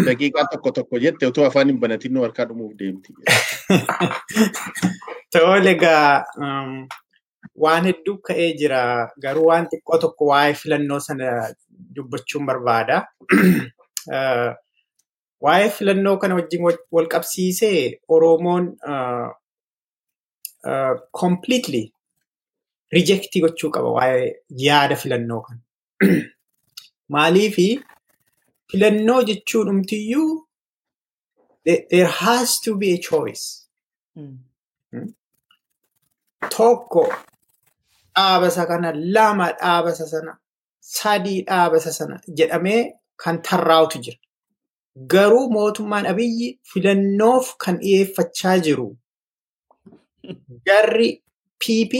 [0.06, 3.14] Daqiiqaa tokko tokko jette otoo afaan hin banatin nu harkaa dhumuuf deemti.
[5.32, 6.24] Tole egaa
[7.64, 8.80] waan hedduu ka'ee jira.
[9.24, 11.34] Garuu waan xiqqoo tokko waa'ee filannoo sana
[11.96, 13.02] dubbachuun barbaada.
[15.46, 16.64] Waa'ee filannoo kana wajjin
[16.96, 18.64] wal qabsiisee Oromoon
[21.20, 21.84] completely
[22.96, 24.26] rejectii gochuu qaba waa'ee
[24.64, 25.60] yaada filannoo kana.
[27.14, 27.68] Maaliifi
[28.72, 30.48] filannoo jechuun umtiyyuu
[31.64, 33.68] there has to be a choice.
[36.50, 37.02] Tokko
[38.16, 40.38] dhaabasa kana lama dhaabasa sana
[40.80, 44.18] sadii dhaabasa sana jedhamee kan tarraa'utu jira.
[45.12, 48.88] Garuu mootummaan abiyyi filannoof kan dhiyeeffachaa jiru
[50.66, 51.10] jarri
[51.58, 51.92] PP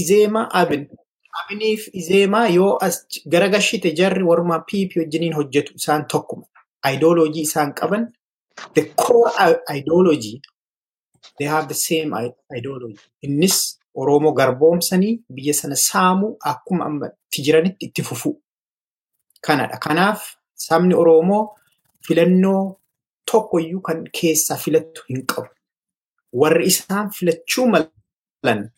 [0.00, 0.88] Izeemaa Abin.
[1.40, 6.46] Abiniif Izeemaa yoo as garagashite jarri warma PP wajjiniin hojjetu isaan tokkuma.
[6.94, 8.12] Ideoloojii isaan qaban
[8.74, 9.30] the core
[9.78, 10.40] ideology
[11.38, 12.12] they have the same
[12.58, 12.98] ideology.
[13.22, 18.40] Innis Oromoo garboomsanii biyya sana saamuu akkuma amma itti jiranitti itti fufuu.
[19.46, 19.78] Kanadha.
[19.78, 21.56] Kanaaf sabni Oromoo
[22.06, 22.76] filannoo
[23.30, 25.48] tokkoyyuu kan keessaa filattu hin qabu.
[26.32, 28.70] Warri isaan filachuu malan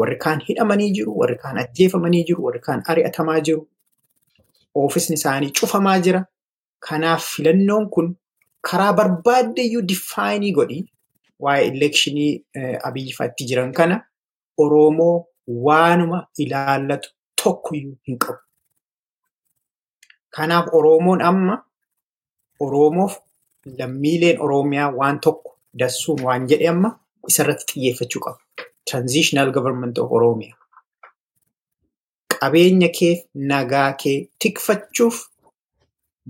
[0.00, 3.62] warri kaan hidhamanii jiru, warri kaan ajjeefamanii jiru, warri kaan ari'atamaa jiru.
[4.74, 6.24] Oofisni isaanii cufamaa jira.
[6.88, 8.14] Kanaaf filannoon kun
[8.70, 10.78] karaa barbaaddeyyuu diffaayinii godhi
[11.46, 12.44] waa'ee elekshinii
[12.90, 13.96] abiyyifaatti jiran kana
[14.58, 15.26] Oromoo
[15.66, 17.10] waanuma ilaallatu
[17.42, 18.38] tokkoyyuu hin qabu.
[20.36, 21.64] Kanaaf Oromoon amma
[22.60, 23.18] Oromoof
[23.78, 26.90] lammiileen Oromiyaa waan tokko dassuun waan jedhe amma
[27.28, 28.38] isarratti xiyyeeffachuu qaba.
[28.90, 30.54] Transitional Government of Oromia.
[32.40, 35.16] Qabeenya kee nagaa kee tikfachuuf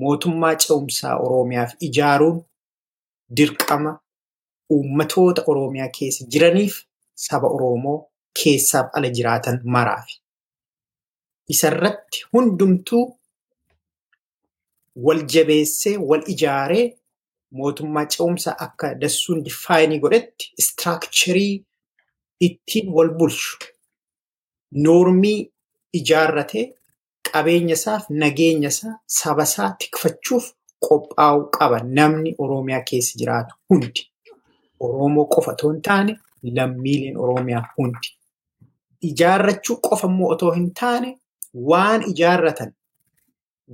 [0.02, 2.38] mootummaa ce'umsaa Oromiyaaf ijaaruun
[3.36, 3.92] dirqama
[4.76, 6.74] uummatoota Oromiyaa keessa jiraniif
[7.26, 7.96] saba Oromoo
[8.42, 10.14] keessaaf ala jiraatan maraafi.
[11.54, 13.04] Isarratti hundumtuu
[15.06, 16.86] wal jabeessee wal ijaaree
[17.58, 21.64] mootummaa ce'umsaa akka dassuun diffaayinii godhetti istiraakcharii
[22.46, 23.58] ittiin wal bulchu
[24.84, 25.40] noormii
[25.98, 26.64] ijaarratee
[27.32, 30.46] qabeenya isaaf nageenya isaa saba isaa tikfachuuf
[30.86, 34.02] qophaa'uu qaba namni Oromiyaa keessa jiraatu hundi.
[34.84, 36.12] Oromoo qofa otoo hin taane
[36.56, 38.08] lammiileen Oromiyaa hundi.
[39.08, 41.10] Ijaarrachuu qofa immoo otoo hin taane
[41.72, 42.72] waan ijaarratan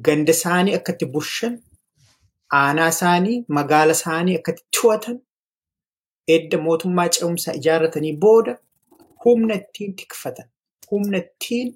[0.08, 1.54] ganda isaanii akka itti bushan
[2.60, 5.16] aanaa isaanii, magaala isaanii akkatti to'atan
[6.34, 8.56] edda mootummaa ce'umsaa ijaarratanii booda
[9.24, 10.46] humna ittiin tikfatan,
[10.90, 11.68] humna ittiin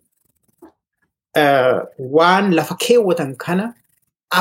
[2.17, 3.75] waan lafa keewwatan kana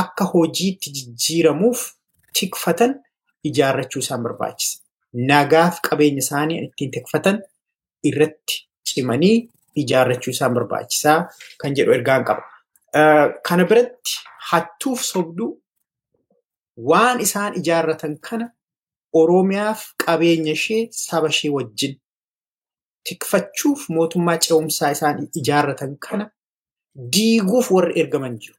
[0.01, 1.79] akka hojiitti jijjiiramuuf
[2.39, 2.95] tikfatan
[3.43, 4.79] ijaarrachuu isaan barbaachisa.
[5.13, 7.41] Nagaaf qabeenya isaanii ittiin tikfatan
[8.03, 11.19] irratti cimanii ijaarrachuu isaan barbaachisaa
[11.61, 12.43] kan jedhu ergaan qaba.
[13.47, 14.17] Kana biratti
[14.51, 15.51] hattuuf sobduu
[16.91, 18.49] waan isaan ijaarratan kana
[19.13, 21.95] Oromiyaaf qabeenya ishee saba ishee wajjin
[23.05, 26.25] tikfachuuf mootummaa ce'umsaa isaan ijaarratan kana
[27.13, 28.55] diiguuf warri ergaman jiru.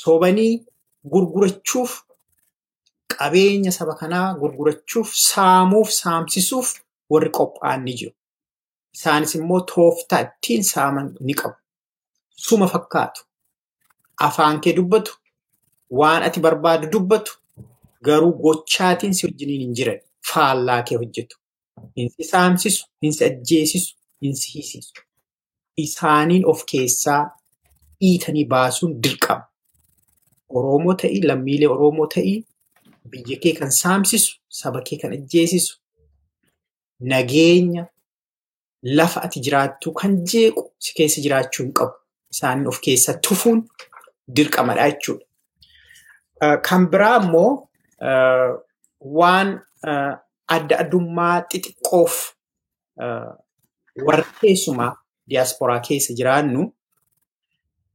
[0.00, 0.64] Sobanii
[1.12, 1.92] gurgurachuuf
[3.16, 6.68] qabeenya saba kanaa gurgurachuuf saamuuf saamsisuuf
[7.10, 8.12] warri qophaa'an ni jiru.
[8.94, 11.56] Isaanis immoo tooftaa ittiin saaman ni qabu.
[12.36, 13.24] Suma fakkaatu.
[14.26, 15.12] Afaan kee dubbatu,
[15.90, 17.32] waan ati barbaadu dubbatu,
[18.04, 20.00] garuu gochaatiin si wajjiniin hin jiran
[20.32, 21.36] faallaa kee hojjetu.
[21.96, 25.02] Hin si saamsisu, hin si ajjeesisu, hin si hisiisu.
[25.76, 27.20] Isaaniin of keessaa
[28.00, 29.44] dhiitanii baasuun dirqama.
[30.48, 32.36] Oromoo ta'ii, lammiilee Oromoo ta'ii,
[33.10, 35.78] biyya kee kan saamsisu, saba kee kan ajjeesisu,
[37.00, 37.86] nageenya
[38.82, 41.94] lafa ati jiraattu kan jeequ si keessa jiraachuu hin qabu.
[42.34, 43.62] Isaanin of keessa tufuun
[44.36, 45.26] dirqamadha jechuudha.
[46.68, 47.68] Kan biraa immoo
[49.16, 49.48] waan
[49.90, 50.14] uh,
[50.54, 52.14] adda addummaa xixiqqoof
[53.04, 53.32] uh,
[54.06, 54.92] warra keessumaa
[55.28, 56.62] diyaasporaa keessa jiraannu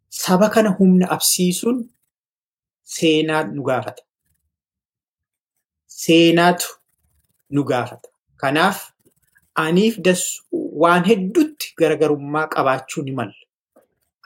[0.10, 1.78] saba kana humna absiisuun
[2.96, 4.04] seenaa nu gaafata.
[5.88, 6.68] Seenaatu
[7.50, 8.10] nu gaafata.
[8.38, 8.92] Kanaaf
[9.56, 9.98] aniif
[10.82, 13.34] waan hedduutti garagarummaa qabaachuu ni malla.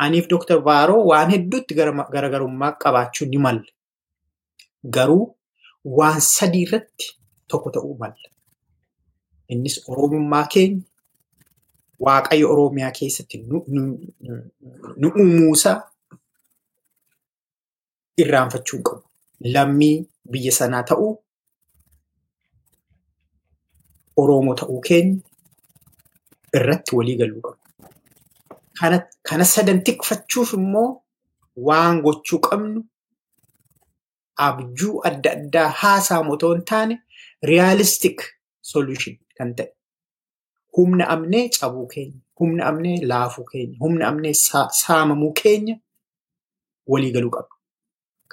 [0.04, 0.60] Aniif Dr.
[0.62, 3.66] Baaroo waan hedduutti gara- garagarummaa qabaachuu ni malla.
[4.96, 5.36] Garuu
[5.98, 7.08] waan sadii irratti
[7.50, 8.28] tokko ta'uu malla.
[9.54, 10.84] Innis Oromummaa keenya
[12.06, 13.58] Waaqayyo Oromiyaa keessatti nu,
[15.08, 15.78] uumuusaa
[18.22, 19.04] irraanfachuu qabu.
[19.54, 19.96] Lammii
[20.32, 21.12] biyya sanaa ta'uu,
[24.22, 25.18] Oromoo ta'uu keenya
[26.58, 27.60] irratti walii galuu qabu.
[29.28, 30.90] Kana sadan tikfachuuf immoo
[31.68, 32.80] waan gochuu qabnu
[34.48, 36.96] abjuu adda addaa haasa'amu otoo hin taane
[37.52, 38.18] realistic
[38.72, 39.72] solution kan ta'e.
[40.78, 45.76] Humna amnee cabuu keenya, humna amnee laafuu keenya, humna amnee saa- saamamuu keenya
[46.88, 47.56] walii galuu qabna.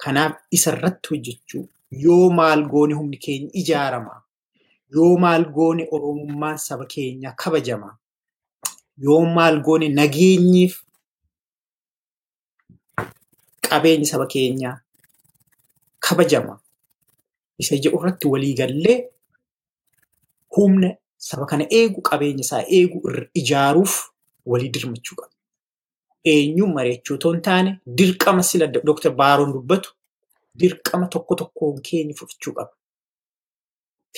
[0.01, 1.63] Kanaaf isa irratti hojjechuu
[2.05, 4.21] yoo maal goone humni keenya ijaaramaa,
[4.95, 7.95] yoo maal goone oromummaan saba keenyaa kabajamaa,
[9.05, 10.75] yoo maal goone nageenyiif
[13.69, 14.75] qabeenyi saba keenyaa
[16.07, 16.59] kabajamaa.
[17.61, 18.99] Isa jedhu irratti walii gallee
[20.55, 22.97] humna saba kana eegu qabeenya isaa eegu
[23.39, 23.93] ijaaruuf
[24.45, 25.33] walii dirmachuu qaba.
[26.33, 29.11] Eenyuun mari'achuu otoo hin taane dirqama sila Dr.
[29.19, 29.89] Baaroon dubbatu
[30.59, 32.71] dirqama tokko tokkoon keenya fudhachuu qaba.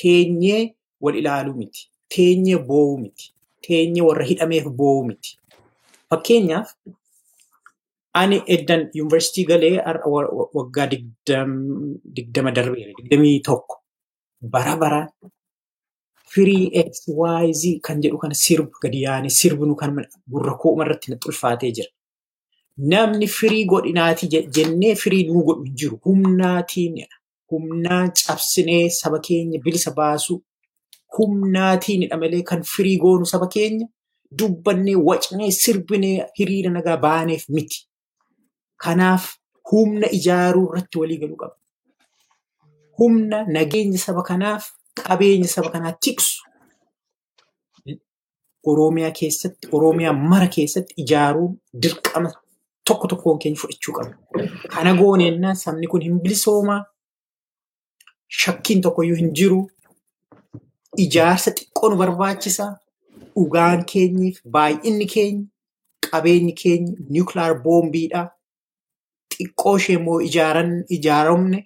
[0.02, 1.90] Teenyee wal ilaaluu miti.
[2.16, 3.34] Teenyee boo'uu miti.
[3.68, 5.38] Teenyee warra hidhameef boo'uu miti.
[6.10, 6.74] Fakkeenyaaf
[8.22, 9.76] ani eddan yuunivarsiitii galee
[10.58, 12.92] waggaa digdam- digdama darbeera.
[12.98, 13.76] Digdamii tokko
[14.54, 15.10] bara baraan
[16.34, 19.92] firii XYZ kan jedhu kana sirba gadi yaane sirbinu kan
[20.32, 21.92] gurra kooma irratti na xulfaatee jira.
[22.92, 25.96] Namni firii godhinaati je- jennee firii nuu godhu hin jiru.
[26.06, 26.96] Humnaatiin
[27.52, 30.40] humnaan cabsinee saba keenya bilisa baasuu
[31.18, 33.88] humnaatiinidha malee kan firii goonu saba keenya
[34.40, 37.80] dubbannee wacnee sirbinee hiriira nagaa baaneef miti.
[38.84, 39.24] Kanaaf
[39.72, 41.56] humna ijaaruu irratti walii galuu qaba.
[43.00, 44.64] Humna nageenya saba kanaaf
[45.08, 46.44] qabeenya saba kanaa tiksu
[48.70, 52.32] Oromiyaa keessatti, Oromiyaa mara keessatti ijaaruun dirqama
[52.88, 54.16] tokko tokkoon keenya fudhachuu qabna.
[54.74, 56.82] Kana goonennaan sabni kun hin bilisoomaa,
[58.40, 59.62] shakkiin tokkoyyuu hin jiru,
[61.06, 62.66] ijaarsa xiqqoo nu barbaachisa,
[63.36, 65.46] dhugaan keenyiif baay'inni keenya,
[66.12, 68.22] qabeenyi keenya niwukilaar boombiidha.
[69.40, 70.20] Xiqqoo ishee immoo
[70.98, 71.60] ijaaramne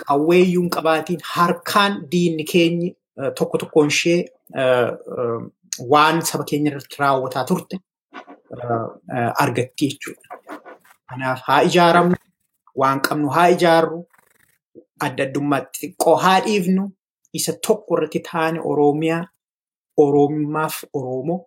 [0.00, 2.88] qawweeyyuu hin qabaatiin harkaan diinni keenyi
[3.38, 4.18] tokko tokkoon ishee
[5.92, 7.76] waan saba keenya irratti raawwataa turte
[9.44, 10.28] argatti jechuudha.
[11.10, 12.16] Kanaaf haa ijaaramnu,
[12.80, 13.98] waan qabnu haa ijaarru,
[15.06, 16.82] adda addummaa xiqqoo haa dhiifnu,
[17.40, 19.22] isa tokko irratti taane Oromiyaa,
[20.04, 21.38] Oromummaaf Oromoo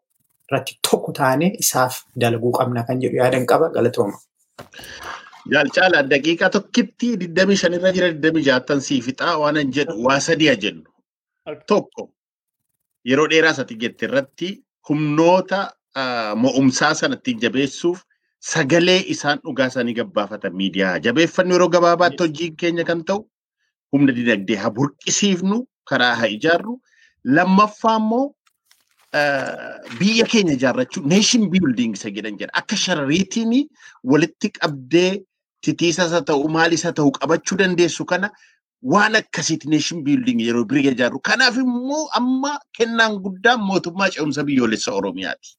[0.48, 4.18] irratti tokko taane isaaf dalaguu qabna kan jedhu yaadan qaba galatooma.
[5.54, 10.84] Jaalcaalaa daqiiqaa tokkitti 25 irra jira 26 sii fixaa waan an jedhu waa sadi'a jennu.
[11.72, 12.04] Tokko
[13.12, 14.50] yeroo dheeraa sati jette irratti
[14.90, 15.60] humnoota
[16.44, 18.04] mo'umsaa sana ittiin jabeessuuf
[18.52, 23.26] sagalee isaan dhugaa isaanii gabbaafatan miidiyaa jabeeffannu yeroo gabaabaatti hojiin keenya kan ta'u
[23.96, 25.58] humna dinagdee haa burqisiifnu
[25.90, 26.78] karaa haa ijaarru.
[27.38, 28.24] Lammaffaa immoo
[30.00, 32.54] biyya keenya ijaarrachuu neeshin biilding isa jedhan jedha.
[32.54, 33.68] Akka sharariitiin
[34.04, 35.24] walitti qabdee
[35.62, 38.32] titiisas haa ta'u maalis haa ta'u qabachuu dandeessu kana
[38.94, 41.20] waan akkasiiti neeshin biilding yeroo biyya ijaarru.
[41.30, 45.50] Kanaaf immoo amma kennaan guddaan mootummaa ce'umsa biyyoolessa Oromiyaati.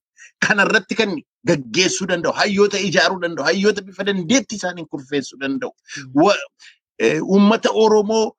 [0.47, 1.13] Kanarratti kan
[1.47, 5.71] gaggeessuu danda'u, hayyoota ijaaruu danda'u, hayyoota bifa dandeettii isaaniin kurfeessuu danda'u,
[6.15, 6.39] wa-
[6.99, 8.33] eh, uummata Oromoo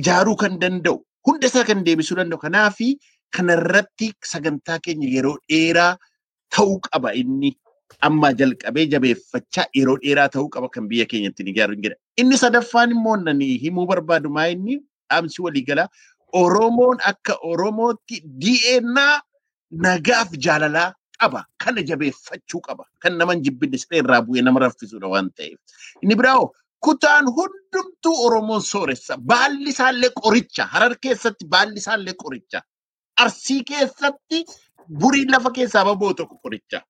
[0.00, 2.38] ijaaruu kan danda'u, hunda isaa kan deebisuu danda'u.
[2.40, 2.88] Kanaafi
[3.36, 5.92] kanarratti sagantaa keenya yeroo dheeraa
[6.56, 7.50] ta'uu qaba inni
[8.08, 11.96] ammaa jalqabee jabeeffachaa yeroo dheeraa ta'uu qaba kan biyya keenyatti ni ijaaru jedha.
[12.20, 14.76] Inni sadaffaan immoo nani himuu barbaadu maa inni
[15.10, 15.88] dhaamsi waliigalaa
[16.42, 19.06] Oromoon akka Oromootti DNA
[19.84, 21.44] nagaaf jaalalaa qaba.
[21.62, 22.84] Kana jabeeffachuu qaba.
[23.02, 25.58] Kan nama hin jibbine siree irraa bu'ee nama raffisudha waan ta'eef.
[26.02, 26.36] Inni biraa
[26.86, 29.16] kutaan hundumtuu Oromoon sooressa.
[29.30, 30.66] Baalli isaallee qoricha.
[30.74, 32.60] Harar keessatti baalli isaallee qoricha.
[33.16, 34.44] Arsii keessatti
[34.88, 36.82] burii lafa keessaa baboo tokko qoricha.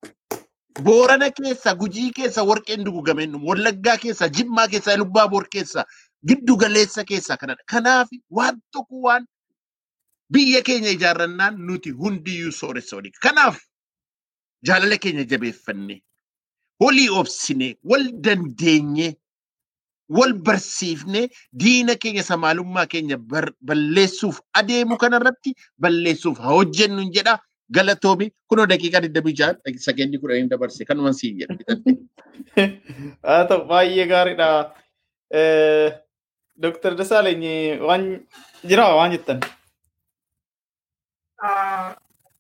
[0.82, 3.34] Boorana keessa, Gujii keessa warqeen dugugameen.
[3.48, 5.84] Wallaggaa keessa, Jimmaa keessa, Elubbaa Boor keessa,
[6.26, 7.62] Giddu Galeessa keessa kanadha.
[7.66, 9.26] Kanaaf waan tokko waan
[10.32, 13.12] biyya keenya ijaarrannaan nuti hundiyyuu sooressa walii.
[13.22, 13.58] Kanaaf
[14.62, 16.02] jaalala keenya jabeeffanne,
[16.80, 19.16] walii obsine, wal dandeenye,
[20.08, 27.38] wal barsiifne, diina keenya samaalummaa keenya bar- balleessuuf adeemu kanarratti balleessuuf haa hojjennu hin jedha.
[27.76, 31.54] Galatoomi kunoo daqiiqaa 26 sakeenyi kudhanii dabarse kanuman siin jedha.
[33.26, 34.48] Haa ta'u baay'ee gaariidha.
[36.62, 38.04] Dooktar Dasaalany waan
[38.70, 39.40] jira waan jettan.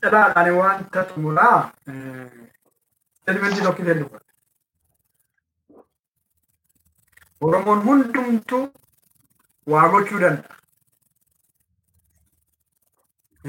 [0.06, 1.58] Ilaalaani wanta xumuraa
[3.28, 4.25] elementii tokko illee dubbata.
[7.40, 8.62] Oromoon hundumtuu
[9.72, 10.54] waa gochuu danda'a.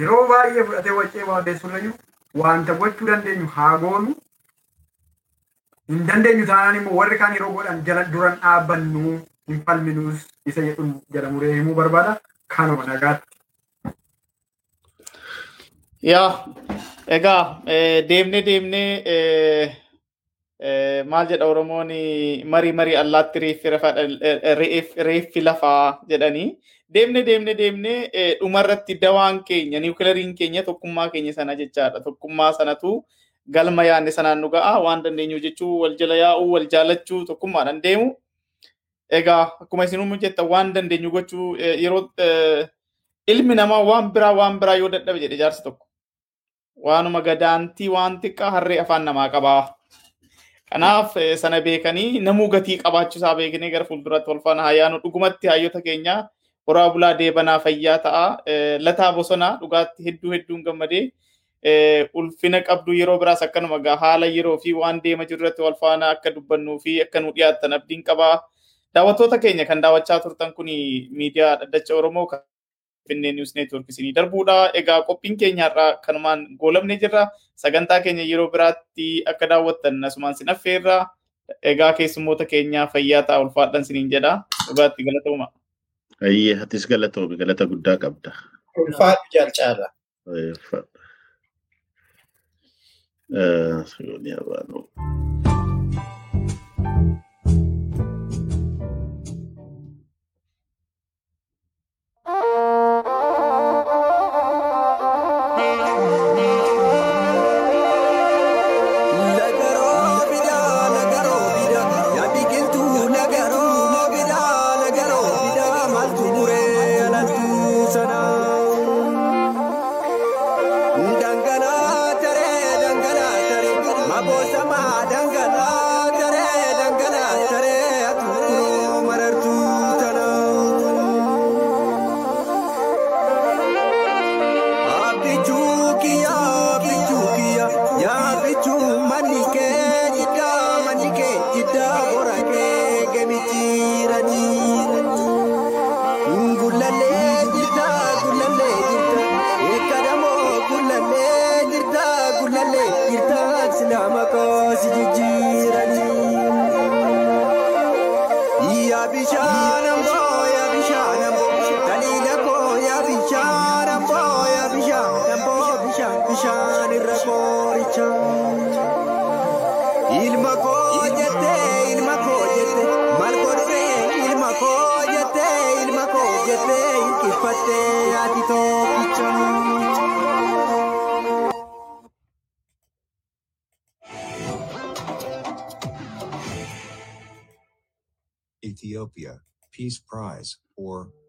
[0.02, 1.94] Yeroo baay'ee fudhatee waccee waadeessurrayyuu
[2.44, 4.16] wanta gochuu dandeenyu haa goonu.
[5.94, 9.16] Hin dandeenyu taanaan immoo warri kaan yeroo godhan jala duran dhaabbannu
[9.52, 12.18] hin falminuus isa jedhuun jala muree himuu barbaada.
[12.56, 13.28] Kanuma nagaatti.
[16.12, 16.30] Yaa
[17.18, 19.78] egaa eh, deemnee deemnee eh,
[21.10, 21.92] maal jedha Oromoon
[22.54, 26.58] marii marii allaatti eh, reef- reeffi lafaa jedhanii
[26.94, 27.24] deemnee
[27.58, 32.00] deemnee eh, dhumarratti dawaan keenya niwukilariin keenya tokkummaa keenya sana jechaadha.
[32.00, 33.06] Tokkummaa sanatu
[33.52, 38.16] galma yaadne sanaan nu ga'a waan dandeenyu jechuu wal jala yaa'uu wal jaalachuu tokkummaadhaan deemu.
[39.10, 42.68] Egaa akkuma isin jettan waan dandeenyu gochuu eh, yeroo eh,
[43.28, 45.86] ilmi namaa waan biraa waan biraa yoo dadhabe jedhe jaarsi tokko.
[46.86, 49.77] waanuma gadaantii waan xiqqaa harree afaan namaa qabaa.
[50.72, 55.48] Kanaaf eh, sana beekanii namuu gatii qabaachuu isaa beeknee gara fuulduratti wal faana hayyaanu dhugumatti
[55.48, 56.16] hayyoota keenya
[56.68, 58.26] horaa bulaa deebanaa fayyaa ta'a.
[58.46, 61.04] Eh, Lataa bosonaa dhugaatti hedduu hedduun gammadee
[61.64, 66.36] eh, ulfina qabdu yeroo biraas akkanuma haala yeroo fi waan deema jirurratti wal faana akka
[66.36, 68.36] dubbannuu fi akka nu dhiyaattan abdiin qabaa.
[68.94, 72.44] Daawwattoota keenya kan daawwachaa turtan kun miidiyaa dhaddacha Oromoo kan
[73.08, 74.56] Finfinnee News Network isinii darbuudha.
[74.74, 77.28] Egaa qophiin keenya har'aa kanumaan goolabnee jirra.
[77.56, 80.98] Sagantaa keenya yeroo biraatti akka daawwattan asumaan sin affeerra.
[81.64, 84.34] Egaa keessummoota keenya fayyaa ta'a ulfaadhaan siniin jedha.
[84.68, 85.48] Dhugaatti galatooma.
[86.22, 88.32] Ayyee atis galatoomi galata guddaa qabda.
[88.78, 89.88] Ulfaadhu jaalchaala.
[90.70, 90.86] Fa-
[93.38, 94.84] eh, Sigoonii Abaanuu.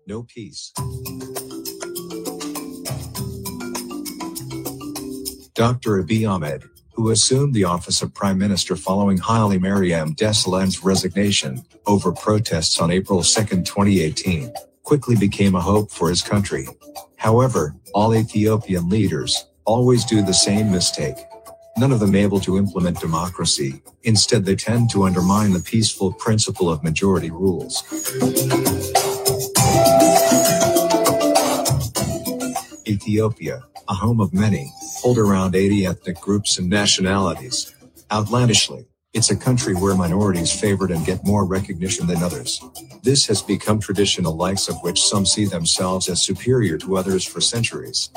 [0.09, 0.73] No Peace.
[5.53, 6.03] Dr.
[6.03, 6.65] Abiy Ahmed,
[6.95, 12.91] who assumed the office of Prime Minister following Haile Mariam Desalegns' resignation over protests on
[12.91, 14.51] April 2, 2018,
[14.83, 16.67] quickly became a hope for his country.
[17.17, 21.17] However, all Ethiopian leaders always do the same mistake.
[21.77, 23.83] None of them able to implement democracy.
[24.05, 27.85] Instead, they tend to undermine the peaceful principle of majority rules.
[32.89, 37.75] Ethiopia, a home of many, hold around 80 ethnic groups and nationalities.
[38.10, 42.62] Outlandishly, it's a country where minorities favored and get more recognition than others.
[43.02, 47.41] This has become traditional likes of which some see themselves as superior to others for
[47.41, 48.10] centuries.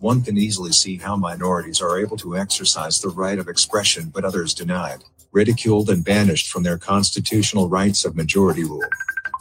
[0.00, 4.24] One can easily see how minorities are able to exercise the right of expression but
[4.24, 8.82] others denied, ridiculed and banished from their constitutional rights of majority rule.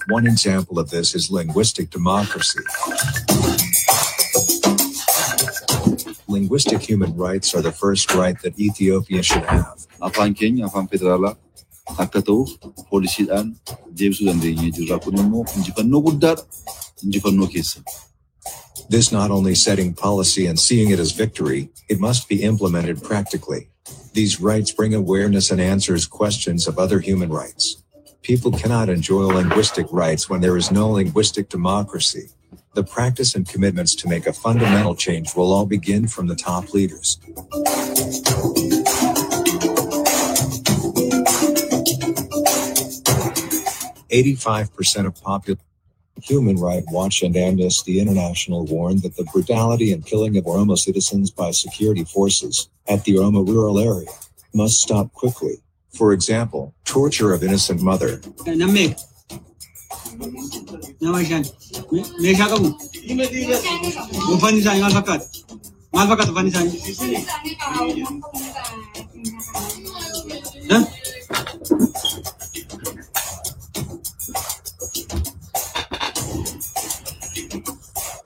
[0.07, 2.59] One example of this is linguistic democracy.
[6.27, 9.77] Linguistic human rights are the first right that Ethiopia should have.
[10.01, 11.35] afaan keenya afaan federaalaa
[12.03, 12.49] akka ta'uuf
[12.89, 13.47] poolisiidhaan
[13.99, 14.97] deebisuu dandeenya jirra.
[15.03, 16.43] Kun immoo injifannoo guddaadha.
[17.05, 17.79] Injifannoo keessa.
[18.93, 23.61] This not only setting policy and seeing it as victory, it must be implemented practically.
[24.13, 27.83] These rights bring awareness and answers questions of other human rights.
[28.23, 32.29] People cannot enjoy linguistic rights when there is no linguistic democracy.
[32.75, 36.71] The practice and commitments to make a fundamental change will all begin from the top
[36.71, 37.17] leaders.
[44.11, 45.59] Eighty-five percent of popular
[46.21, 51.31] Human Rights Watch and Amnesty International warned that the brutality and killing of Oromo citizens
[51.31, 54.09] by security forces at the Oromo rural area
[54.53, 55.63] must stop quickly.
[55.93, 58.21] For example, torture of innocent mother,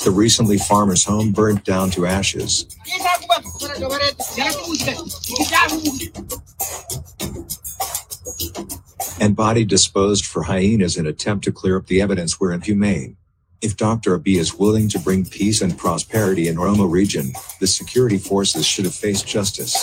[0.05, 2.67] the recently farmer's home burnt down to ashes,
[9.19, 13.17] and body disposed for hyenas in attempt to clear up the evidence were inhumane.
[13.61, 14.19] If Dr.
[14.19, 18.85] Abiy is willing to bring peace and prosperity in Oromo region, the security forces should
[18.85, 19.75] have faced justice.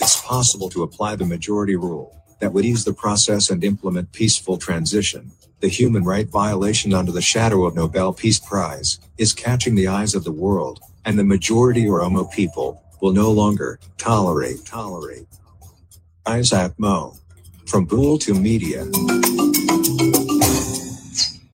[0.00, 4.56] It's possible to apply the majority rule that would ease the process and implement peaceful
[4.56, 5.32] transition.
[5.62, 10.16] The human right violation under the shadow of Nobel Peace Prize is catching the eyes
[10.16, 15.28] of the world, and the majority Oromo people will no longer tolerate tolerate.
[16.26, 17.14] Isaac Mo
[17.64, 18.86] from Bull to Media.